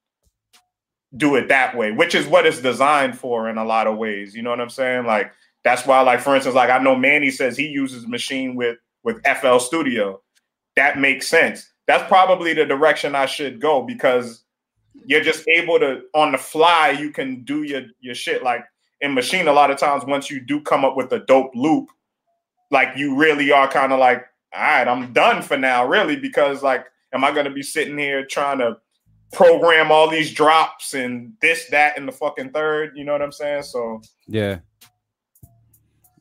[1.17, 4.35] do it that way, which is what it's designed for in a lot of ways.
[4.35, 5.05] You know what I'm saying?
[5.05, 5.31] Like
[5.63, 9.21] that's why, like for instance, like I know Manny says he uses Maschine with with
[9.39, 10.21] FL Studio.
[10.75, 11.69] That makes sense.
[11.88, 14.43] that's probably the direction I should go because
[15.05, 18.63] you're just able to on the fly you can do your your shit like
[19.01, 21.89] in Maschine a lot of times once you do come up with a dope loop
[22.69, 26.61] like you really are kind of like all right i'm done for now really because
[26.61, 28.77] like am i going to be sitting here trying to
[29.34, 33.32] program all these drops and this that and the fucking third you know what i'm
[33.32, 34.60] saying so Yeah.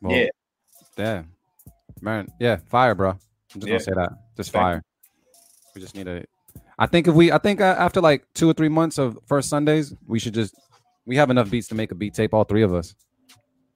[0.01, 0.27] Well, Yeah.
[0.97, 1.23] Yeah.
[2.03, 3.11] Man, yeah, fire, bro.
[3.11, 3.19] I'm
[3.55, 3.70] just Yeah.
[3.73, 4.12] gonna say that.
[4.37, 4.82] Just Thank fire.
[5.74, 6.24] We just need a.
[6.78, 9.51] I think if we, I think uh, after like two or three months of first
[9.51, 10.55] Sundays, we should just
[11.05, 12.95] we have enough beats to make a beat tape, all three of us.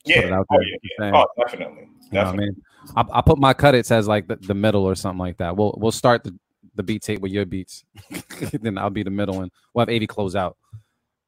[0.07, 1.11] yeah oh, yeah, yeah.
[1.15, 2.63] oh definitely You know I mean?
[2.97, 5.57] I, I put my cut it says like the, the middle or something like that.
[5.57, 6.35] We'll we'll start the,
[6.75, 7.85] the beat tape with your beats.
[8.53, 10.57] then I'll be the middle and we'll have 80 close out.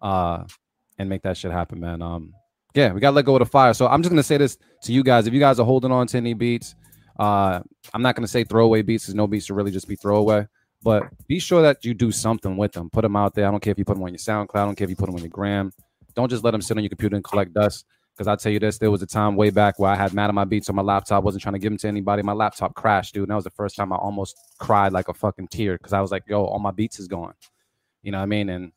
[0.01, 0.45] Uh
[0.99, 2.03] and make that shit happen, man.
[2.03, 2.33] Um
[2.75, 3.75] yeah, we gotta let go of the fire.
[3.75, 5.27] So I'm just gonna say this to you guys.
[5.27, 6.75] If you guys are holding on to any beats,
[7.19, 7.61] uh
[7.95, 10.47] I'm not gonna say throwaway beats because no beats should really just be throwaway.
[10.83, 12.91] But be sure that you do something with them.
[12.91, 13.49] Put them out there.
[13.49, 14.55] I don't care if you put them on your SoundCloud.
[14.55, 15.73] I don't care if you put them on your gram.
[16.15, 17.85] Don't just let them sit on your computer and collect dust.
[18.17, 20.31] Because I'll tell you this, there was a time way back where I had mad
[20.31, 22.23] at my beats on my laptop, wasn't trying to give them to anybody.
[22.23, 23.25] My laptop crashed, dude.
[23.25, 26.01] And that was the first time I almost cried like a fucking tear because I
[26.01, 27.35] was like, yo, all my beats is gone.
[28.03, 28.49] You know what I mean?
[28.49, 28.73] And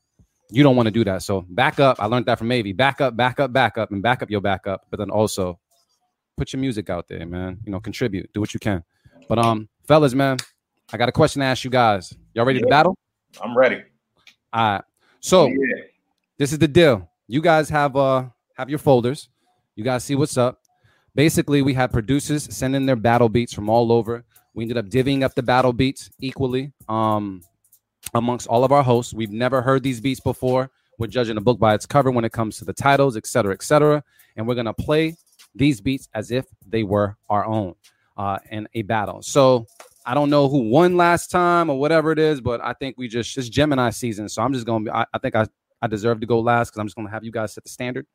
[0.51, 1.23] you don't want to do that.
[1.23, 2.01] So back up.
[2.01, 2.73] I learned that from Avy.
[2.73, 4.85] Back up, back up, back up, and back up your backup.
[4.89, 5.57] But then also
[6.35, 7.59] put your music out there, man.
[7.63, 8.83] You know, contribute, do what you can.
[9.29, 10.37] But um, fellas, man,
[10.91, 12.13] I got a question to ask you guys.
[12.33, 12.97] Y'all ready to battle?
[13.43, 13.83] i'm ready
[14.51, 14.83] All right.
[15.19, 15.83] So yeah.
[16.37, 17.07] this is the deal.
[17.27, 18.25] You guys have uh
[18.59, 19.29] have your folders.
[19.75, 20.59] You guys see what's up.
[21.15, 24.25] Basically, we had producers sending their battle beats from all over.
[24.53, 27.41] We ended up divvying up the battle beats equally um
[28.13, 29.13] amongst all of our hosts.
[29.13, 30.71] We've never heard these beats before.
[30.97, 33.53] We're judging a book by its cover when it comes to the titles, et cetera,
[33.53, 34.03] et cetera.
[34.35, 35.15] And we're gonna play
[35.55, 37.75] these beats as if they were our own
[38.17, 39.21] uh in a battle.
[39.21, 39.67] So
[40.05, 43.07] I don't know who won last time or whatever it is, but I think we
[43.07, 44.27] just it's Gemini season.
[44.27, 45.47] So I'm just gonna be I, I think I
[45.81, 48.05] I deserve to go last because I'm just gonna have you guys set the standard.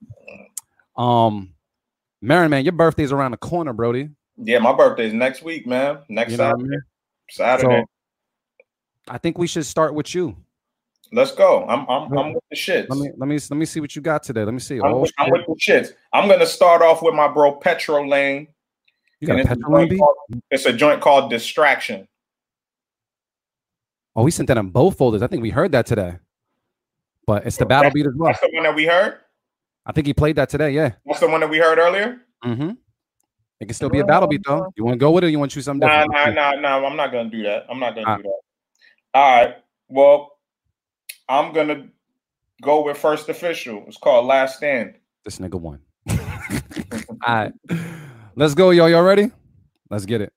[0.97, 1.55] Um
[2.23, 4.09] Marin, man, your birthday's around the corner, Brody.
[4.37, 6.83] yeah my birthday's next week man next You know what I saturday mean?
[7.31, 10.37] saturday So I think we should start with you.
[11.13, 13.81] let's go i'm i'm, I'm with the shits Let me let me let me see
[13.81, 14.43] what you got today.
[14.45, 14.77] Let me see.
[14.79, 15.93] I'm, Oh, with, I'm with the shits.
[16.13, 18.49] I'm gonna start off with my bro Petrol Lane.
[19.21, 20.17] you got a and it's, a petrol joint called,
[20.51, 22.09] it's a joint called Distraction.
[24.17, 25.23] Oh, we sent that in both folders.
[25.23, 26.17] I think we heard that today.
[27.27, 28.29] But it's the battle beat as well.
[28.33, 29.19] That's the one that we heard.
[29.87, 30.71] I think he played that today.
[30.71, 30.93] Yeah.
[31.07, 32.21] That's the one that we heard earlier.
[32.45, 32.71] Mm-hmm.
[33.61, 34.73] It can still be a battle beat though.
[34.77, 35.29] You want to go with it?
[35.29, 36.35] Or you want to choose something Nah, different?
[36.37, 36.87] nah, nah, nah.
[36.87, 37.67] I'm not gonna do that.
[37.71, 38.17] I'm not gonna Ah.
[38.17, 38.41] do that.
[39.15, 39.57] All right.
[39.89, 40.39] Well,
[41.29, 41.89] I'm gonna
[42.63, 43.85] go with first official.
[43.87, 44.95] It's called Last Stand.
[45.25, 45.81] This nigga won.
[46.11, 47.53] All right.
[48.35, 48.87] Let's go, yo.
[48.87, 49.31] Y'all ready?
[49.91, 50.33] Let's get it.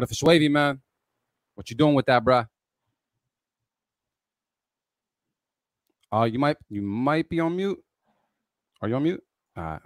[0.00, 0.80] Artificial wavy, man.
[1.54, 2.46] What you doing with that, bruh?
[6.10, 7.78] Uh, you might you might be on mute.
[8.80, 9.22] Are you on mute?
[9.58, 9.80] All right.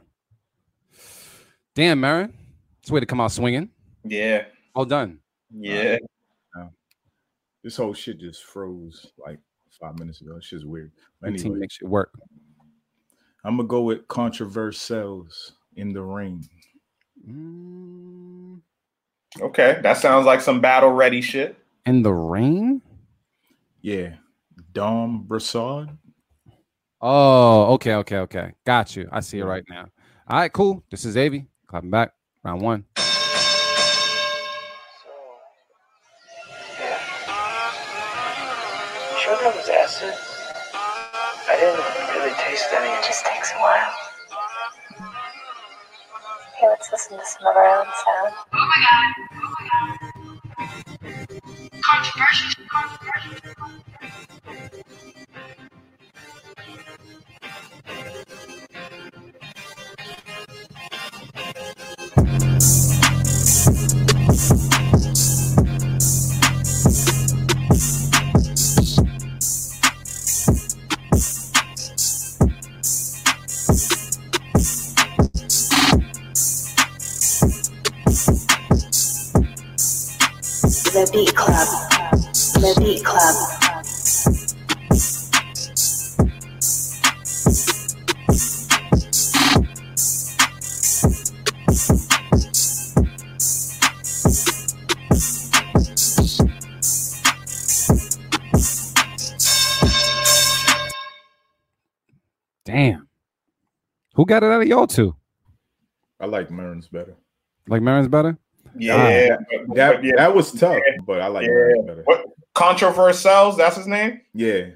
[1.74, 2.32] Damn, Marin.
[2.80, 3.70] It's a way to come out swinging.
[4.04, 4.44] Yeah.
[4.72, 5.18] All done.
[5.50, 5.98] Yeah.
[7.64, 9.40] This whole shit just froze like
[9.80, 10.36] five minutes ago.
[10.36, 10.92] It's just weird.
[11.20, 12.12] But Your team anyway, makes it work.
[13.44, 16.48] I'm gonna go with controversials in the ring.
[17.28, 18.60] Mm,
[19.40, 19.80] Okay.
[19.82, 21.56] That sounds like some battle ready shit.
[21.86, 22.80] In the rain?
[23.82, 24.14] Yeah,
[24.72, 25.90] Dom Brassard.
[27.02, 28.52] Oh, okay, okay, okay.
[28.64, 29.06] Got you.
[29.12, 29.88] I see it right now.
[30.26, 30.82] All right, cool.
[30.90, 31.46] This is Avy.
[31.66, 32.14] Clapping back.
[32.42, 32.84] Round one.
[32.96, 32.96] You
[39.20, 40.14] sure that was acid?
[40.74, 41.84] I didn't
[42.16, 42.88] really taste any.
[42.88, 43.92] It just takes a while.
[46.64, 48.34] Okay, let's listen to some of our own sound.
[48.54, 49.12] Oh my god.
[51.84, 52.64] Controversial.
[52.64, 53.83] The
[104.24, 105.14] Who got it out of y'all two?
[106.18, 107.14] I like Marin's better.
[107.68, 108.38] Like Marin's better?
[108.74, 109.38] Yeah, that,
[109.74, 110.12] that, yeah.
[110.16, 112.02] that was tough, but I like Marin's better.
[112.04, 112.24] What
[112.54, 113.58] controversials?
[113.58, 114.22] That's his name.
[114.32, 114.68] Yeah,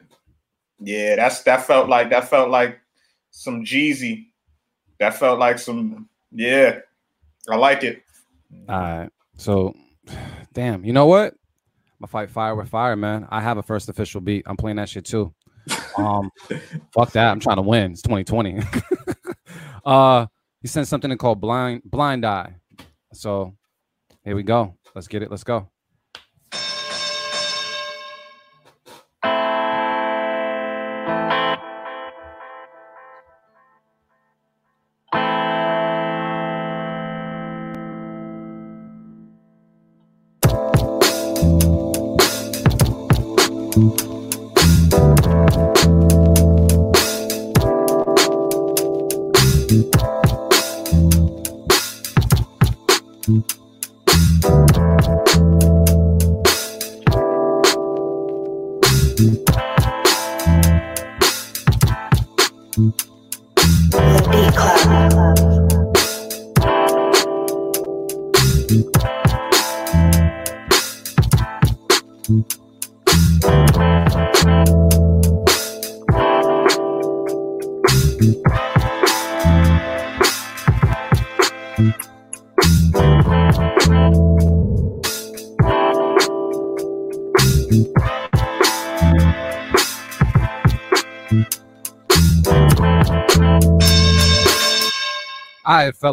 [0.81, 2.79] Yeah, that's that felt like that felt like
[3.31, 4.27] some Jeezy.
[5.01, 6.81] That felt like some yeah.
[7.49, 8.03] I like it.
[8.69, 9.11] All right.
[9.39, 9.73] So,
[10.53, 10.85] damn.
[10.85, 11.33] You know what?
[11.33, 13.27] I'm gonna fight fire with fire, man.
[13.31, 14.45] I have a first official beat.
[14.45, 15.33] I'm playing that shit too.
[15.97, 16.31] Um,
[16.93, 17.31] fuck that.
[17.31, 17.93] I'm trying to win.
[17.93, 18.61] It's 2020.
[19.85, 20.27] uh,
[20.61, 22.57] he sent something called Blind Blind Eye.
[23.13, 23.55] So,
[24.25, 24.77] here we go.
[24.95, 25.31] Let's get it.
[25.31, 25.69] Let's go.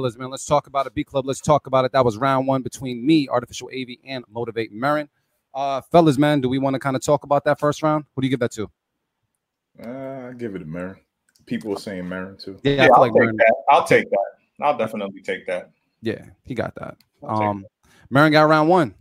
[0.05, 0.29] Fellas, man.
[0.29, 0.93] Let's talk about it.
[0.93, 1.25] B Club.
[1.25, 1.91] Let's talk about it.
[1.91, 5.09] That was round one between me, Artificial AV, and Motivate Marin.
[5.53, 8.05] Uh, fellas, man, do we want to kind of talk about that first round?
[8.15, 8.69] Who do you give that to?
[9.83, 10.97] uh, I give it to Marin.
[11.47, 12.59] People were saying Marin too.
[12.63, 13.35] Yeah, Yeah, I feel I'll like take Marin.
[13.37, 13.53] that.
[13.69, 14.25] I'll take that.
[14.61, 15.71] I'll definitely take that.
[16.01, 16.97] Yeah, he got that.
[17.23, 17.65] I'll take Um,
[18.11, 18.93] Marin got round one.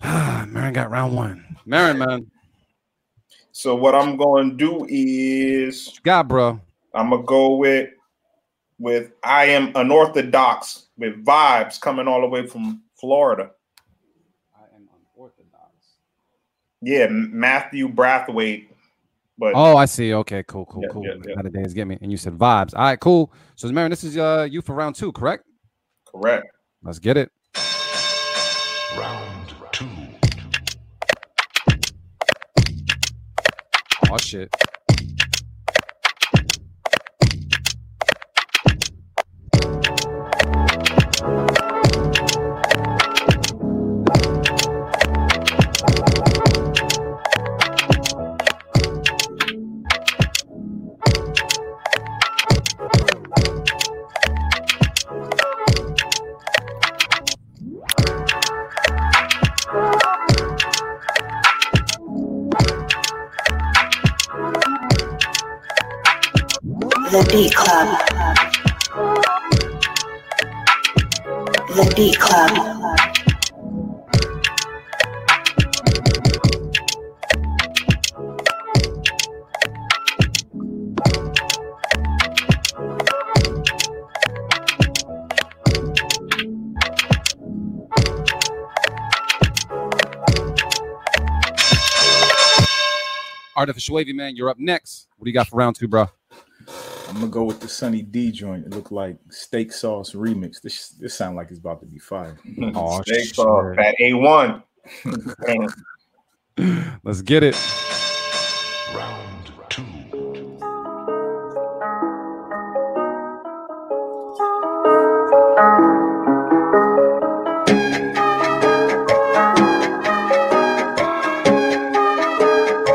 [0.02, 1.44] Marin got round one.
[1.66, 2.30] Marin, man,
[3.52, 6.60] So what I'm going to do is what you got, bro.
[6.94, 7.90] I'm gonna go with
[8.78, 13.50] with I am unorthodox with vibes coming all the way from Florida.
[14.56, 15.72] I am unorthodox.
[16.82, 18.68] Yeah, Matthew Brathwaite.
[19.36, 20.14] But Oh, I see.
[20.14, 21.04] Okay, cool, cool, Yeah, cool.
[21.06, 21.34] yeah, yeah.
[21.36, 21.98] How the days get me?
[22.00, 22.72] And you said vibes.
[22.74, 23.32] All right, cool.
[23.56, 25.44] So, Marin, this is uh you for round two, correct?
[26.06, 26.46] correct.
[26.82, 27.30] Let's get it.
[28.96, 29.88] Round two.
[34.10, 34.54] Oh shit.
[67.10, 67.98] The Beat Club.
[71.68, 72.50] The Beat Club.
[93.56, 95.06] Artificial Wavy, man, you're up next.
[95.16, 96.08] What do you got for round two, bro?
[97.14, 98.66] I'm gonna go with the Sunny D joint.
[98.66, 100.60] It looked like steak sauce remix.
[100.60, 102.36] This this sound like it's about to be fire.
[102.74, 104.64] Oh, steak sauce at A one.
[107.04, 107.54] Let's get it.
[108.92, 109.84] Round two.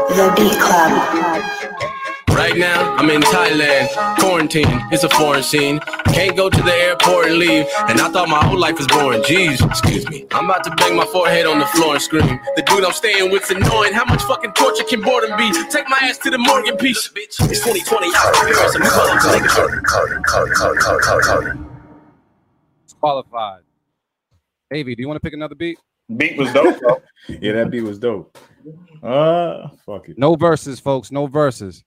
[0.09, 1.38] The B Club.
[3.09, 4.81] Right now, I'm in Thailand, quarantine.
[4.91, 5.79] It's a foreign scene.
[6.13, 7.65] Can't go to the airport and leave.
[7.87, 9.23] And I thought my whole life was boring.
[9.23, 10.27] Jeez, excuse me.
[10.31, 12.39] I'm about to bang my forehead on the floor and scream.
[12.55, 13.93] The dude I'm staying with's annoying.
[13.93, 15.51] How much fucking torture can boredom be?
[15.69, 17.35] Take my ass to the Morgan piece, bitch.
[17.49, 18.11] It's 2020.
[18.13, 18.69] I'm here.
[18.69, 18.83] Some
[22.83, 23.61] It's qualified.
[24.71, 25.79] Avy, do you want to pick another beat?
[26.15, 27.01] Beat was dope, though.
[27.41, 28.37] yeah, that beat was dope.
[29.01, 30.17] Uh, fuck it.
[30.19, 31.11] No verses, folks.
[31.11, 31.83] No verses.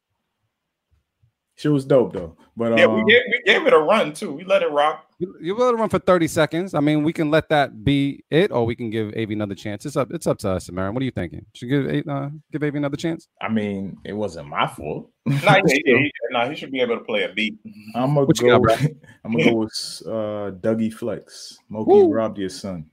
[1.62, 2.36] She was dope though.
[2.56, 4.32] But yeah, um, we gave, we gave it a run too.
[4.32, 5.06] We let it rock.
[5.20, 6.74] You, you let it run for 30 seconds.
[6.74, 9.86] I mean, we can let that be it, or we can give Avy another chance.
[9.86, 10.90] It's up, it's up to us, Samara.
[10.90, 11.46] What are you thinking?
[11.54, 13.28] Should give A- uh, give Avy another chance?
[13.40, 15.08] I mean, it wasn't my fault.
[15.26, 17.56] Nah, yeah, yeah, he, nah, he should be able to play a beat.
[17.94, 18.58] I'm gonna What go.
[18.58, 18.80] got.
[19.24, 21.58] I'm gonna go with uh, Dougie Flex.
[21.68, 22.12] Moki Woo.
[22.12, 22.86] robbed your son.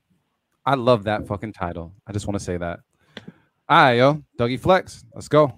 [0.63, 1.95] I love that fucking title.
[2.05, 2.81] I just want to say that.
[3.67, 5.03] All right, yo, Dougie Flex.
[5.15, 5.57] Let's go.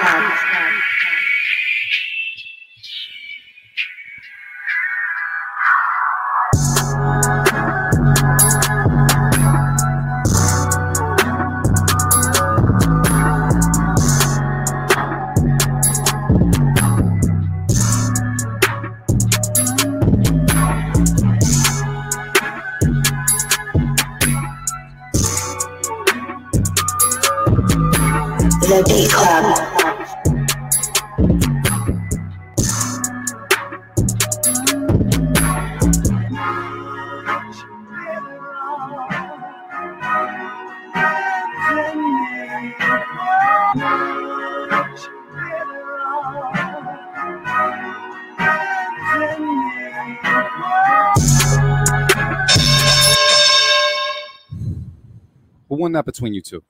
[56.01, 56.63] Who that between you two?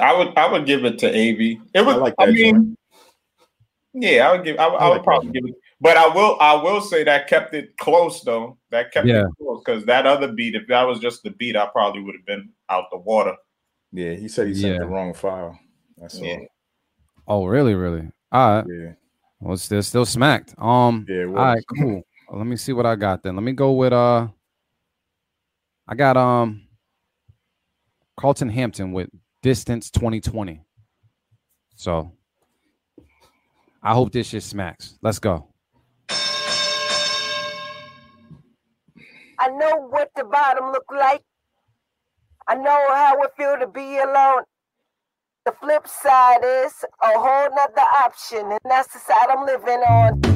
[0.00, 1.40] I would I would give it to Av.
[1.40, 1.94] It was.
[1.96, 2.76] I I, like that mean,
[3.94, 4.58] yeah, I would give.
[4.58, 5.54] I, would- I I would like probably that give it.
[5.80, 6.36] But I will.
[6.40, 8.58] I will say that kept it close though.
[8.70, 9.26] That kept Yeah.
[9.26, 12.14] it close because that other beat, if that was just the beat, I probably would
[12.14, 13.34] have been out the water.
[13.92, 14.78] Yeah, he said he sent Yeah.
[14.80, 15.58] the wrong file.
[15.98, 16.38] That's Yeah.
[17.26, 17.44] all.
[17.44, 18.10] Oh, really, really?
[18.32, 18.64] All right.
[18.68, 18.92] Yeah.
[19.40, 20.54] Well, it's still still smacked.
[20.58, 21.04] Um.
[21.08, 21.64] Yeah, it all right.
[21.78, 22.02] Cool.
[22.30, 23.36] Let me see what I got then.
[23.36, 24.28] Let me go with uh.
[25.88, 26.65] I got um.
[28.16, 29.10] Carlton Hampton with
[29.42, 30.62] distance 2020.
[31.76, 32.12] So.
[33.82, 34.98] I hope this shit smacks.
[35.00, 35.46] Let's go.
[39.38, 41.22] I know what the bottom look like.
[42.48, 44.42] I know how it feel to be alone.
[45.44, 50.35] The flip side is a whole nother option, and that's the side I'm living on.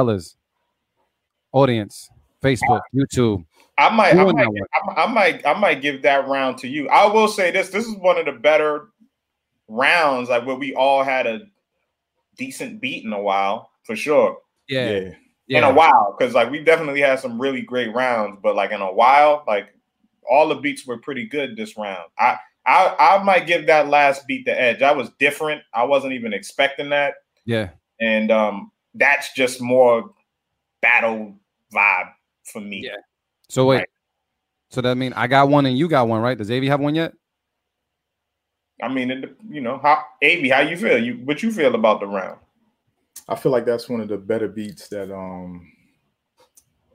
[0.00, 0.36] Fellas,
[1.52, 2.10] audience,
[2.42, 3.44] Facebook, YouTube.
[3.76, 4.46] I might, I might.
[4.46, 6.88] I, I might, I might give that round to you.
[6.88, 8.88] I will say this: this is one of the better
[9.68, 11.40] rounds, like where we all had a
[12.36, 14.38] decent beat in a while, for sure.
[14.68, 15.10] Yeah,
[15.46, 15.58] Yeah.
[15.58, 18.80] In a while, because like we definitely had some really great rounds, but like in
[18.80, 19.66] a while, like
[20.30, 22.04] all the beats were pretty good this round.
[22.18, 24.80] I, I, I might give that last beat the edge.
[24.80, 25.62] I was different.
[25.74, 27.14] I wasn't even expecting that,
[27.44, 27.70] yeah.
[28.00, 30.10] and um, that's just more
[30.82, 31.34] battle
[31.72, 32.10] vibe
[32.44, 32.82] for me.
[32.84, 32.96] Yeah.
[33.48, 33.76] So wait.
[33.78, 33.88] Right.
[34.70, 36.38] So that mean I got one and you got one, right?
[36.38, 37.12] Does Avy have one yet?
[38.82, 41.02] I mean, it, you know, how Av, how you feel?
[41.02, 42.38] You what you feel about the round?
[43.28, 45.70] I feel like that's one of the better beats that um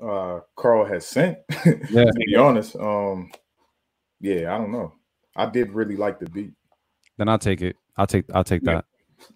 [0.02, 1.38] uh Carl has sent.
[1.90, 2.06] Yeah.
[2.06, 2.76] to be honest.
[2.76, 3.30] Um
[4.22, 4.94] yeah, I don't know.
[5.36, 6.54] I did really like the beat.
[7.18, 7.76] Then I'll take it.
[7.98, 8.76] I'll take I'll take Yeah.
[8.76, 8.86] that.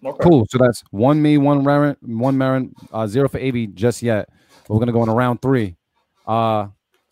[0.04, 0.28] Okay.
[0.28, 0.46] Cool.
[0.50, 4.28] So that's one me, one Marin, one Marin, uh, zero for AB just yet.
[4.66, 5.76] But we're gonna go into round three.
[6.26, 6.68] Uh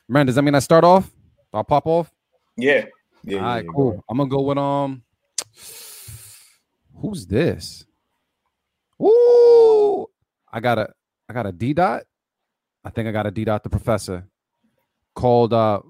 [0.08, 1.10] Marin, does that mean I start off?
[1.52, 2.10] I'll pop off?
[2.56, 2.86] Yeah.
[3.24, 4.04] Yeah, All right, yeah, cool.
[4.08, 5.02] I'm gonna go with um.
[6.96, 7.84] Who's this?
[9.00, 10.06] Ooh,
[10.52, 10.92] I got a
[11.28, 12.04] I got a D dot.
[12.84, 14.26] I think I got a D dot the professor
[15.14, 15.80] called uh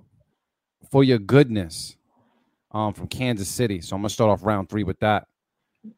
[0.90, 1.96] for your goodness
[2.72, 3.80] um from Kansas City.
[3.80, 5.26] So I'm gonna start off round three with that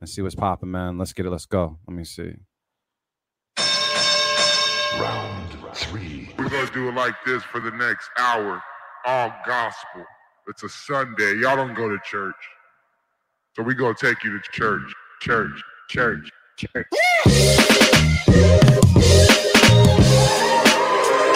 [0.01, 0.99] and see what's popping, man.
[0.99, 1.31] Let's get it.
[1.31, 1.79] Let's go.
[1.87, 2.35] Let me see.
[4.99, 6.33] Round three.
[6.39, 8.63] We're gonna do it like this for the next hour.
[9.07, 10.05] All gospel.
[10.49, 11.39] It's a Sunday.
[11.39, 12.35] Y'all don't go to church.
[13.57, 14.93] So we gonna take you to church.
[15.21, 15.63] Church.
[15.89, 16.31] Church.
[16.57, 16.87] Church.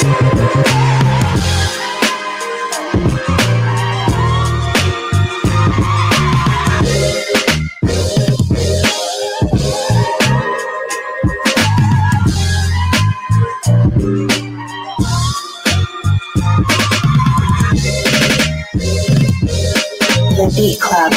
[0.04, 0.90] The
[20.54, 21.12] Beat Club.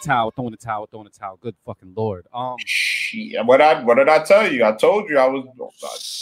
[0.00, 1.36] Towel, throwing the towel, throwing the towel.
[1.36, 2.26] Good fucking lord.
[2.32, 2.56] Um,
[3.08, 3.46] Shit.
[3.46, 4.64] What I what did I tell you?
[4.64, 5.46] I told you I was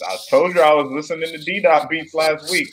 [0.03, 2.69] I, I told you I was listening to D Dot beats last week.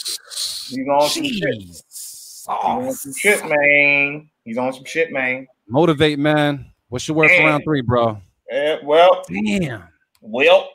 [0.69, 1.57] He's on some shit.
[1.57, 4.29] He's on some shit, man.
[4.45, 5.47] He's on some shit, man.
[5.67, 6.71] motivate, man.
[6.89, 8.21] What's your word for round three, bro?
[8.51, 9.87] Eh, well, Damn.
[10.21, 10.69] well,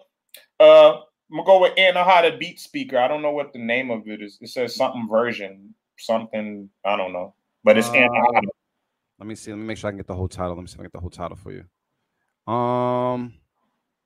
[0.58, 2.98] uh, I'm gonna go with Anna Anahata Beat Speaker.
[2.98, 4.38] I don't know what the name of it is.
[4.40, 6.68] It says something version, something.
[6.84, 8.48] I don't know, but it's Uh, Anahata.
[9.20, 9.52] Let me see.
[9.52, 10.56] Let me make sure I can get the whole title.
[10.56, 11.64] Let me see if I can get the whole title for you.
[12.48, 13.34] Um,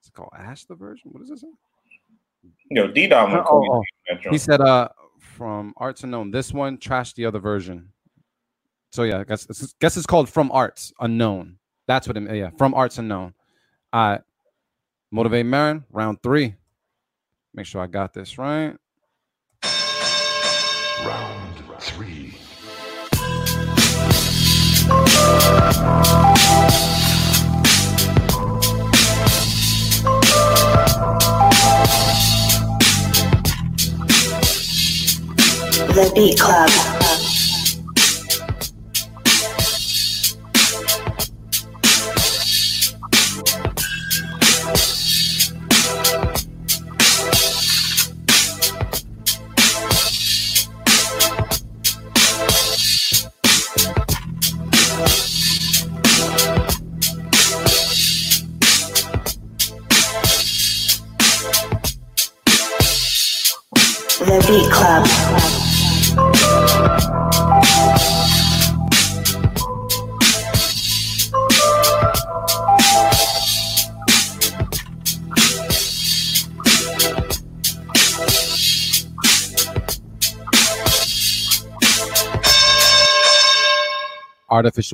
[0.00, 1.10] it's called Ash the version.
[1.12, 1.44] What is this?
[2.70, 4.30] Yo, D Dot went Oh, crazy oh.
[4.30, 4.88] He said, "Uh,
[5.20, 6.32] from Arts Unknown.
[6.32, 7.90] This one, trashed the other version."
[8.90, 11.58] So yeah, I guess it's, guess it's called From Arts Unknown.
[11.86, 12.34] That's what it.
[12.34, 13.32] Yeah, From Arts Unknown.
[13.92, 14.20] All right,
[15.12, 15.84] motivate Marin.
[15.90, 16.56] Round three.
[17.54, 18.74] Make sure I got this right.
[21.04, 22.38] Round three.
[36.02, 36.91] The Beat Club.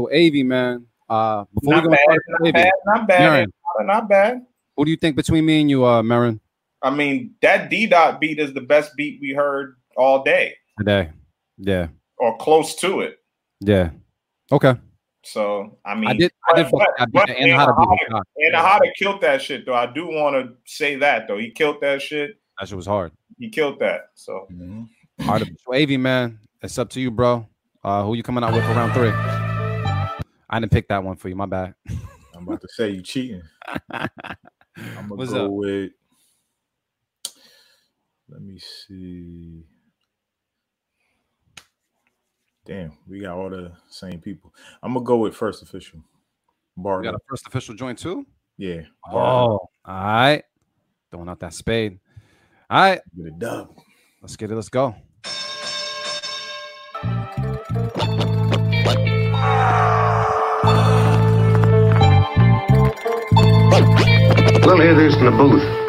[0.04, 0.86] Artificial AV, man.
[1.08, 3.52] Uh, before Not we go bad, into not Artificial bad, not bad, Marin,
[3.86, 4.46] not bad.
[4.76, 6.40] who do you think between me and you, uh, Marin,
[6.82, 11.10] I mean, that D Dot beat is the best beat we heard all day, today?
[11.56, 11.88] Yeah,
[12.18, 13.18] or close to it.
[13.60, 13.90] yeah.
[14.52, 14.74] Okay.
[15.24, 16.32] So I mean, I did.
[16.48, 16.70] I did.
[16.70, 18.12] fuck that beat and how to beat it.
[18.54, 19.74] Anahata- Anahata killed that shit though.
[19.74, 21.36] I do want to say that though.
[21.38, 22.38] He killed that shit.
[22.58, 23.12] That shit was hard.
[23.38, 24.10] He killed that.
[24.14, 24.46] So
[25.28, 26.38] Artificial AV, man.
[26.62, 27.46] It's up to you, bro.
[27.84, 29.37] Uh, who you coming out with for round three?
[30.48, 31.36] I didn't pick that one for you.
[31.36, 31.74] My bad.
[32.34, 33.42] I'm about to say you cheating.
[33.90, 34.08] I'm
[34.76, 35.50] gonna What's go up?
[35.52, 35.92] with.
[38.28, 39.64] Let me see.
[42.64, 44.54] Damn, we got all the same people.
[44.82, 46.00] I'm gonna go with first official.
[46.76, 48.24] You got a first official joint too?
[48.56, 48.82] Yeah.
[49.10, 50.44] Oh, all right.
[51.10, 51.98] Throwing out that spade.
[52.70, 53.00] All right.
[53.16, 53.76] Get a dub.
[54.22, 54.54] Let's get it.
[54.54, 54.94] Let's go.
[64.64, 65.87] We'll hear this in the booth.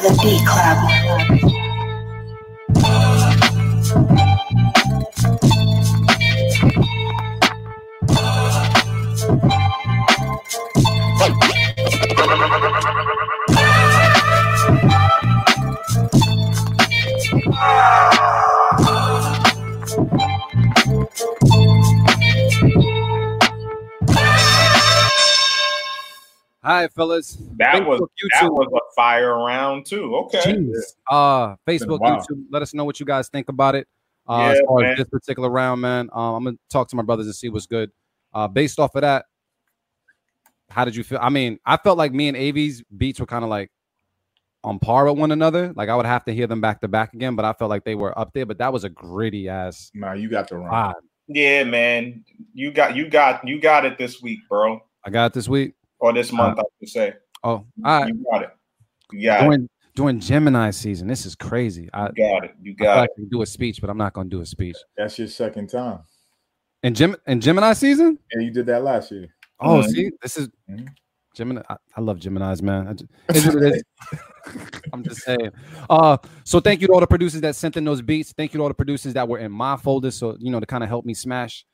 [0.00, 1.61] The Beat Club.
[26.64, 27.38] Right, fellas.
[27.58, 30.14] That was Facebook, that was a fire round too.
[30.16, 30.38] Okay.
[30.40, 30.76] Jeez.
[31.10, 31.98] Uh, Facebook.
[32.00, 32.44] YouTube.
[32.50, 33.88] Let us know what you guys think about it.
[34.28, 34.92] Uh, Yeah, as far man.
[34.92, 36.08] as this particular round, man.
[36.12, 37.90] Um, I'm gonna talk to my brothers and see what's good.
[38.32, 39.26] Uh, based off of that,
[40.70, 41.18] how did you feel?
[41.20, 43.70] I mean, I felt like me and Avi's beats were kind of like
[44.62, 45.72] on par with one another.
[45.74, 47.84] Like I would have to hear them back to back again, but I felt like
[47.84, 48.46] they were up there.
[48.46, 49.90] But that was a gritty ass.
[49.94, 50.70] Nah, you got the wrong.
[50.70, 50.94] vibe.
[51.26, 52.24] Yeah, man.
[52.54, 54.80] You got you got you got it this week, bro.
[55.04, 55.74] I got it this week.
[56.02, 57.14] Or this month, I should say.
[57.44, 58.08] Oh, all right.
[58.08, 58.50] You got it.
[59.12, 61.88] You got During, during Gemini season, this is crazy.
[61.94, 62.08] I.
[62.16, 62.54] You got it.
[62.60, 63.12] You got like it.
[63.12, 64.76] I can do a speech, but I'm not gonna do a speech.
[64.96, 66.00] That's your second time.
[66.82, 68.18] In Gem in Gemini season?
[68.32, 69.28] And you did that last year.
[69.60, 69.86] Oh, Mhm.
[69.90, 70.48] see, this is
[71.36, 71.62] Gemini.
[71.70, 72.88] I, I love Gemini's, man.
[72.88, 73.82] I ju- it's what it is.
[74.92, 75.52] I'm just saying.
[75.88, 78.32] Uh, so thank you to all the producers that sent in those beats.
[78.32, 80.10] Thank you to all the producers that were in my folder.
[80.10, 81.64] So you know to kind of help me smash,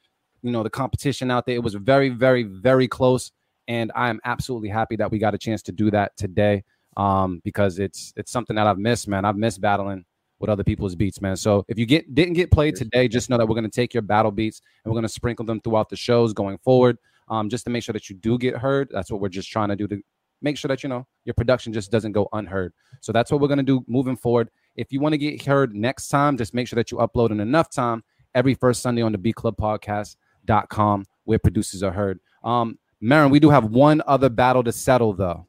[0.42, 1.54] you know, the competition out there.
[1.54, 3.32] It was very, very, very close,
[3.68, 6.64] and I am absolutely happy that we got a chance to do that today.
[6.96, 9.24] Um, because it's it's something that I've missed, man.
[9.24, 10.04] I've missed battling
[10.40, 11.36] with other people's beats, man.
[11.36, 14.02] So if you get didn't get played today, just know that we're gonna take your
[14.02, 16.98] battle beats and we're gonna sprinkle them throughout the shows going forward.
[17.28, 18.88] Um, just to make sure that you do get heard.
[18.90, 20.02] That's what we're just trying to do to
[20.40, 22.72] make sure that you know your production just doesn't go unheard.
[23.00, 24.48] So that's what we're gonna do moving forward.
[24.74, 27.38] If you want to get heard next time, just make sure that you upload in
[27.38, 28.02] enough time
[28.34, 32.18] every first Sunday on the Beat Club Podcast.com where producers are heard.
[32.42, 35.46] Um, Marin, we do have one other battle to settle though.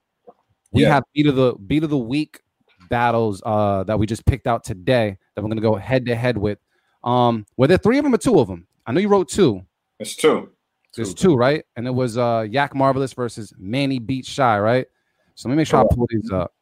[0.72, 0.94] We Yeah.
[0.96, 2.42] have beat of the beat of the week
[2.90, 6.38] battles uh that we just picked out today that we're gonna go head to head
[6.38, 6.60] with.
[7.04, 8.68] Um, were there three of them or two of them?
[8.86, 9.62] I know you wrote two.
[10.00, 10.50] It's two.
[10.96, 11.64] There's two, right?
[11.76, 14.22] And it was uh Yak Marvelous versus Manny B.
[14.24, 14.86] Shy, right?
[15.36, 16.54] So let me make sure I pull these up.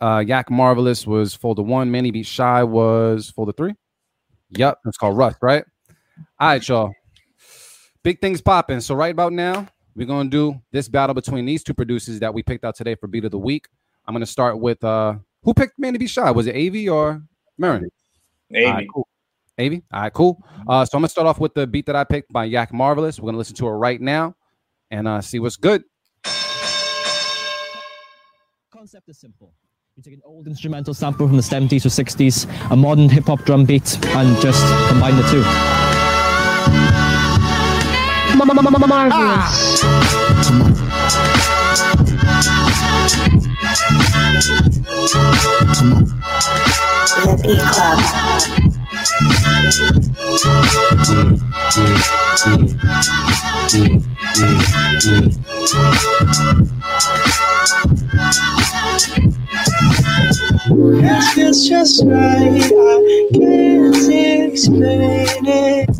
[0.00, 2.22] Uh Yak Marvelous was folder one, Manny B.
[2.22, 3.74] Shy was folder three.
[4.50, 5.64] Yep, it's called Rust, right?
[6.38, 6.92] All right, y'all.
[8.04, 8.80] Big things popping.
[8.80, 9.66] So right about now,
[9.96, 13.08] we're gonna do this battle between these two producers that we picked out today for
[13.08, 13.66] beat of the week.
[14.06, 16.06] I'm gonna start with uh who picked Manny B.
[16.06, 16.30] Shy?
[16.30, 17.22] Was it Avi or
[17.58, 17.88] Marin?
[18.52, 18.64] Avi.
[18.64, 19.08] All right, cool.
[19.58, 19.82] Avi.
[19.92, 20.44] All right, cool.
[20.68, 23.18] Uh, so I'm gonna start off with the beat that I picked by Yak Marvelous.
[23.18, 24.36] We're gonna listen to it right now
[24.90, 25.82] and uh, see what's good.
[28.70, 29.54] concept is simple.
[29.96, 33.44] You take an old instrumental sample from the 70s or 60s, a modern hip hop
[33.46, 35.83] drum beat, and just combine the two.
[38.44, 39.80] Marvelous.
[47.24, 47.98] The Beat Club.
[60.66, 62.62] It feels just right.
[62.62, 65.90] I can't explain it.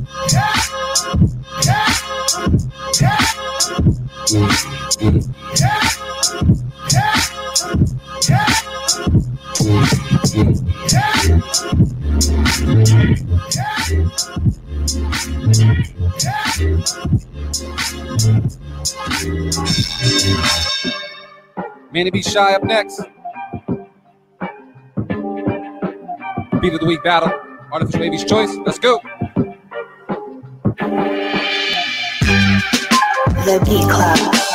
[21.90, 22.22] Manny B.
[22.22, 23.00] Shy up next.
[26.60, 27.32] Beat of the week battle.
[27.72, 28.54] Artificial Baby's choice.
[28.64, 29.00] Let's go.
[33.44, 34.53] The Beat Club.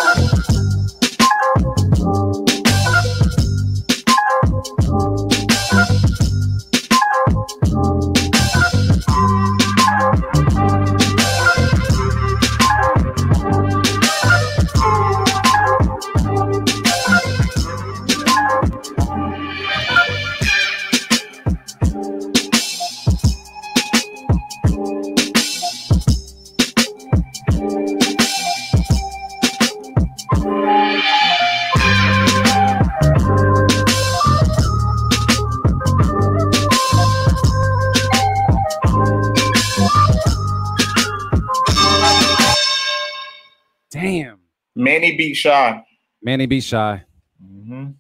[45.40, 45.84] Shy.
[46.22, 46.62] Manny B.
[46.62, 47.04] Shy.
[47.44, 47.92] Mm-hmm.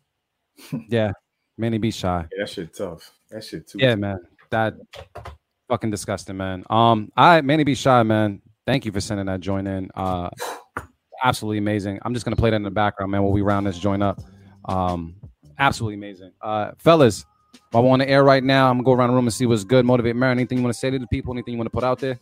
[0.90, 1.14] Yeah.
[1.57, 1.90] Manny B.
[1.91, 2.26] Shy.
[2.32, 3.11] Yeah, that shit tough.
[3.30, 3.78] That shit too.
[3.80, 4.20] Yeah, man.
[4.49, 4.76] That
[5.70, 6.64] fucking disgusting, man.
[6.70, 7.76] Um, I Manny B.
[7.76, 8.41] Shy, man.
[8.68, 9.90] Thank you for sending that joint in.
[9.95, 10.30] Uh
[11.24, 11.99] absolutely amazing.
[12.03, 14.20] I'm just gonna play that in the background, man, while we round this joint up.
[14.66, 15.16] Um,
[15.60, 16.32] Absolutely amazing.
[16.41, 17.26] Uh, fellas,
[17.72, 19.45] while we're on the air right now, I'm gonna go around the room and see
[19.45, 19.86] what's good.
[19.86, 20.38] Motivate Marin.
[20.38, 21.34] Anything you want to say to the people?
[21.34, 22.18] Anything you want to put out there?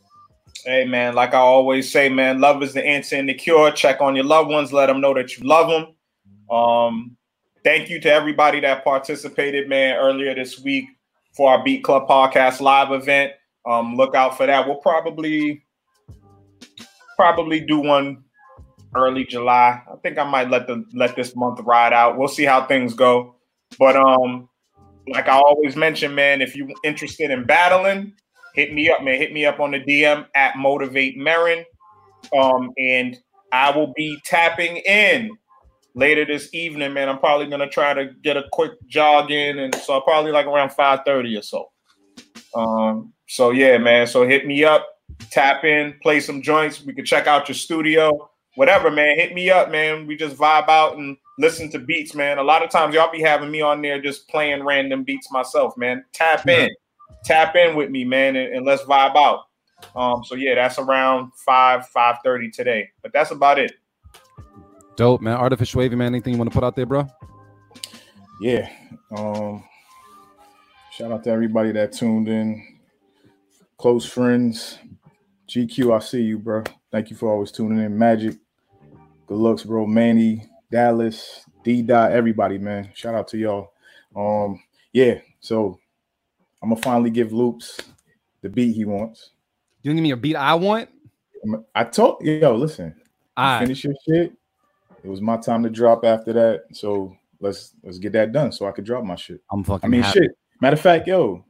[0.65, 3.71] Hey man, like I always say, man, love is the answer and the cure.
[3.71, 5.95] Check on your loved ones, let them know that you love them.
[6.55, 7.17] Um,
[7.63, 10.85] thank you to everybody that participated, man, earlier this week
[11.33, 13.33] for our Beat Club Podcast live event.
[13.65, 14.65] Um, look out for that.
[14.65, 15.63] We'll probably
[17.15, 18.23] probably do one
[18.95, 19.81] early July.
[19.91, 22.17] I think I might let the let this month ride out.
[22.17, 23.35] We'll see how things go.
[23.77, 24.49] But um,
[25.07, 28.13] like I always mention, man, if you're interested in battling,
[28.57, 29.17] hit me up, man.
[29.17, 31.63] Hit me up on the DM at Motivate Marin.
[32.37, 33.15] Um, and
[33.53, 35.29] I will be tapping in
[35.93, 37.07] later this evening, man.
[37.07, 40.47] I'm probably gonna try to get a quick jog in, and so I'll probably like
[40.47, 41.71] around 5:30 or so.
[42.55, 44.07] Um, so yeah, man.
[44.07, 44.87] So hit me up,
[45.29, 46.83] tap in, play some joints.
[46.83, 49.17] We can check out your studio, whatever, man.
[49.17, 50.07] Hit me up, man.
[50.07, 52.39] We just vibe out and listen to beats, man.
[52.39, 55.77] A lot of times y'all be having me on there just playing random beats myself,
[55.77, 56.03] man.
[56.11, 56.69] Tap in,
[57.23, 59.45] tap in with me, man, and, and let's vibe out.
[59.95, 62.89] Um, so yeah, that's around five, five thirty today.
[63.01, 63.73] But that's about it.
[64.95, 65.37] Dope, man.
[65.37, 66.07] Artificial wavy, man.
[66.07, 67.07] Anything you want to put out there, bro?
[68.41, 68.69] Yeah.
[69.15, 69.63] Um,
[70.91, 72.79] shout out to everybody that tuned in.
[73.77, 74.79] Close friends.
[75.47, 76.63] GQ, I see you, bro.
[76.91, 77.97] Thank you for always tuning in.
[77.97, 78.37] Magic.
[79.27, 79.85] Good looks, bro.
[79.85, 82.89] Manny, Dallas, D dot, everybody, man.
[82.95, 83.73] Shout out to y'all.
[84.15, 84.61] Um,
[84.93, 85.79] yeah, so
[86.61, 87.79] I'm gonna finally give Loops
[88.41, 89.31] the beat he wants.
[89.83, 90.89] You give me a beat I want?
[91.75, 92.95] I told yo, listen,
[93.37, 93.61] Alright.
[93.61, 94.33] finish your shit.
[95.03, 96.63] It was my time to drop after that.
[96.73, 99.41] So let's let's get that done so I could drop my shit.
[99.51, 99.87] I'm fucking.
[99.87, 100.19] I mean happy.
[100.21, 100.31] shit.
[100.59, 101.45] Matter of fact, yo,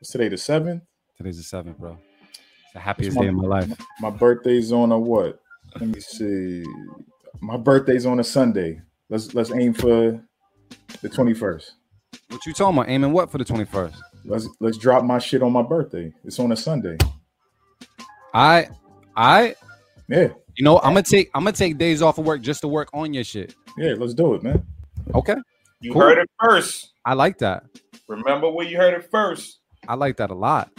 [0.00, 0.82] it's today the seventh.
[1.16, 1.96] Today's the seventh, bro.
[2.30, 3.72] It's the happiest my- day of my life.
[4.00, 5.40] My birthday's on a what?
[5.80, 6.64] Let me see.
[7.40, 8.82] My birthday's on a Sunday.
[9.08, 10.22] Let's let's aim for
[11.00, 11.70] the 21st.
[12.28, 12.88] What you talking about?
[12.88, 13.94] Aiming what for the 21st?
[14.24, 16.12] Let's let's drop my shit on my birthday.
[16.24, 16.96] It's on a Sunday.
[18.34, 18.68] I,
[19.16, 19.54] I,
[20.08, 22.68] Yeah, you know, I'm gonna take, I'm gonna take days off of work just to
[22.68, 23.54] work on your shit.
[23.76, 24.64] yeah, let's do it, man.
[25.14, 25.34] Okay,
[25.80, 26.02] You Cool.
[26.02, 26.92] heard it first.
[27.04, 27.64] I like that.
[28.08, 29.58] Remember where you heard it first.
[29.88, 30.70] I like that a lot.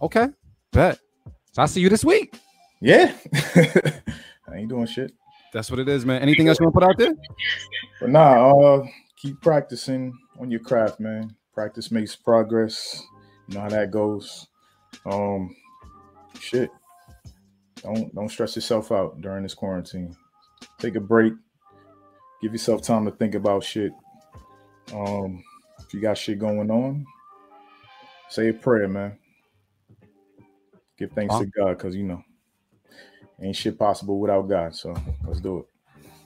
[0.00, 0.28] Okay,
[0.72, 0.98] bet.
[1.52, 2.34] So I see you this week.
[2.80, 3.12] Yeah.
[3.54, 5.12] I ain't doing shit.
[5.52, 6.22] That's what it is, man.
[6.22, 7.14] Anything else you want to put out there?
[8.00, 8.50] But nah,
[8.80, 8.86] uh
[9.16, 11.34] keep practicing on your craft, man.
[11.52, 13.02] Practice makes progress.
[13.48, 14.46] You know how that goes.
[15.06, 15.54] Um
[16.38, 16.70] shit.
[17.82, 20.16] Don't don't stress yourself out during this quarantine.
[20.78, 21.32] Take a break.
[22.42, 23.92] Give yourself time to think about shit.
[24.92, 25.42] Um
[25.80, 27.04] if you got shit going on,
[28.28, 29.18] say a prayer, man.
[30.98, 32.22] Give thanks to God, because you know
[33.42, 34.74] ain't shit possible without God.
[34.74, 34.94] So
[35.26, 35.66] let's do it.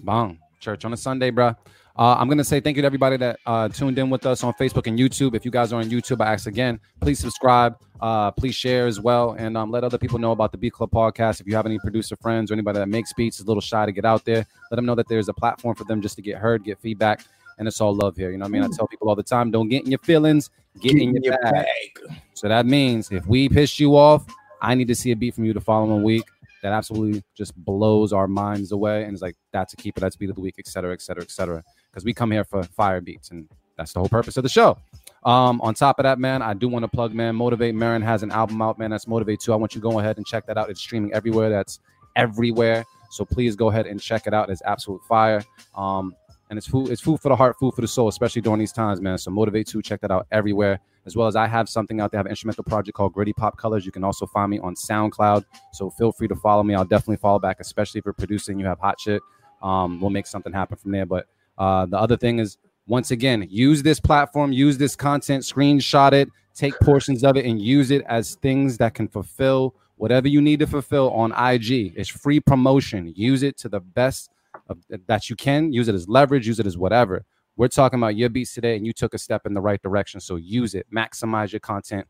[0.00, 0.38] Bong.
[0.60, 1.54] Church on a Sunday, bro.
[1.98, 4.52] Uh, I'm gonna say thank you to everybody that uh, tuned in with us on
[4.54, 5.34] Facebook and YouTube.
[5.34, 9.00] If you guys are on YouTube, I ask again, please subscribe, uh, please share as
[9.00, 11.40] well, and um, let other people know about the Beat Club podcast.
[11.40, 13.84] If you have any producer friends or anybody that makes beats, is a little shy
[13.84, 16.22] to get out there, let them know that there's a platform for them just to
[16.22, 17.24] get heard, get feedback,
[17.58, 18.30] and it's all love here.
[18.30, 18.62] You know what I mean?
[18.62, 20.50] I tell people all the time, don't get in your feelings,
[20.80, 21.98] get, in your, bag.
[22.34, 24.24] So that means if we piss you off,
[24.62, 26.22] I need to see a beat from you the following week
[26.62, 29.02] that absolutely just blows our minds away.
[29.02, 31.24] And it's like, that's a keeper, that's beat of the week, et cetera, et cetera,
[31.24, 31.64] et cetera.
[31.98, 34.78] Because we come here for fire beats, and that's the whole purpose of the show.
[35.24, 37.34] Um, on top of that, man, I do want to plug, man.
[37.34, 38.90] Motivate Marin has an album out, man.
[38.90, 39.52] That's Motivate 2.
[39.52, 40.70] I want you to go ahead and check that out.
[40.70, 41.50] It's streaming everywhere.
[41.50, 41.80] That's
[42.14, 42.84] everywhere.
[43.10, 44.48] So please go ahead and check it out.
[44.48, 45.42] It's absolute fire.
[45.74, 46.14] Um,
[46.50, 48.72] and it's food, it's food for the heart, food for the soul, especially during these
[48.72, 49.18] times, man.
[49.18, 50.78] So Motivate 2, check that out everywhere.
[51.04, 53.32] As well as I have something out there, I have an instrumental project called Gritty
[53.32, 53.84] Pop Colors.
[53.84, 55.44] You can also find me on SoundCloud.
[55.72, 56.76] So feel free to follow me.
[56.76, 59.20] I'll definitely follow back, especially if you're producing, you have hot shit.
[59.62, 61.04] Um, we'll make something happen from there.
[61.04, 61.26] But
[61.58, 62.56] uh, the other thing is,
[62.86, 67.60] once again, use this platform, use this content, screenshot it, take portions of it, and
[67.60, 71.92] use it as things that can fulfill whatever you need to fulfill on IG.
[71.96, 73.12] It's free promotion.
[73.14, 74.30] Use it to the best
[74.68, 75.72] of, that you can.
[75.72, 76.46] Use it as leverage.
[76.46, 77.24] Use it as whatever.
[77.56, 80.20] We're talking about your beats today, and you took a step in the right direction.
[80.20, 80.86] So use it.
[80.94, 82.06] Maximize your content,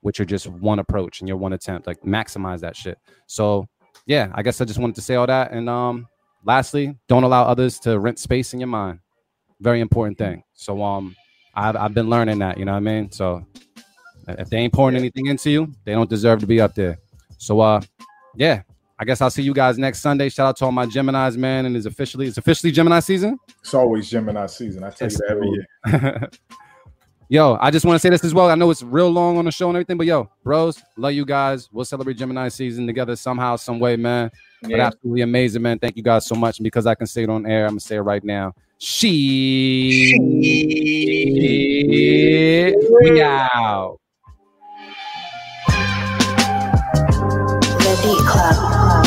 [0.00, 1.86] which are just one approach and your one attempt.
[1.86, 2.98] Like maximize that shit.
[3.26, 3.66] So
[4.06, 5.52] yeah, I guess I just wanted to say all that.
[5.52, 6.06] And um,
[6.44, 8.98] lastly, don't allow others to rent space in your mind.
[9.60, 10.42] Very important thing.
[10.54, 11.16] So um,
[11.54, 12.58] I've I've been learning that.
[12.58, 13.10] You know what I mean?
[13.10, 13.46] So
[14.28, 16.98] if they ain't pouring anything into you, they don't deserve to be up there.
[17.38, 17.80] So uh,
[18.36, 18.62] yeah.
[18.98, 20.28] I guess I'll see you guys next Sunday.
[20.28, 21.66] Shout out to all my Gemini's, man.
[21.66, 23.36] And it's officially it's officially Gemini season.
[23.58, 24.84] It's always Gemini season.
[24.84, 26.30] I tell you that every year.
[27.28, 28.48] yo, I just want to say this as well.
[28.48, 31.24] I know it's real long on the show and everything, but yo, bros, love you
[31.24, 31.68] guys.
[31.72, 34.30] We'll celebrate Gemini season together somehow, some way, man.
[34.62, 34.76] Yeah.
[34.76, 35.78] But absolutely amazing, man.
[35.78, 36.58] Thank you guys so much.
[36.58, 38.54] And because I can say it on air, I'm gonna say it right now.
[38.78, 40.10] She,
[40.42, 43.98] she- we out.
[47.78, 49.01] The Beat Club.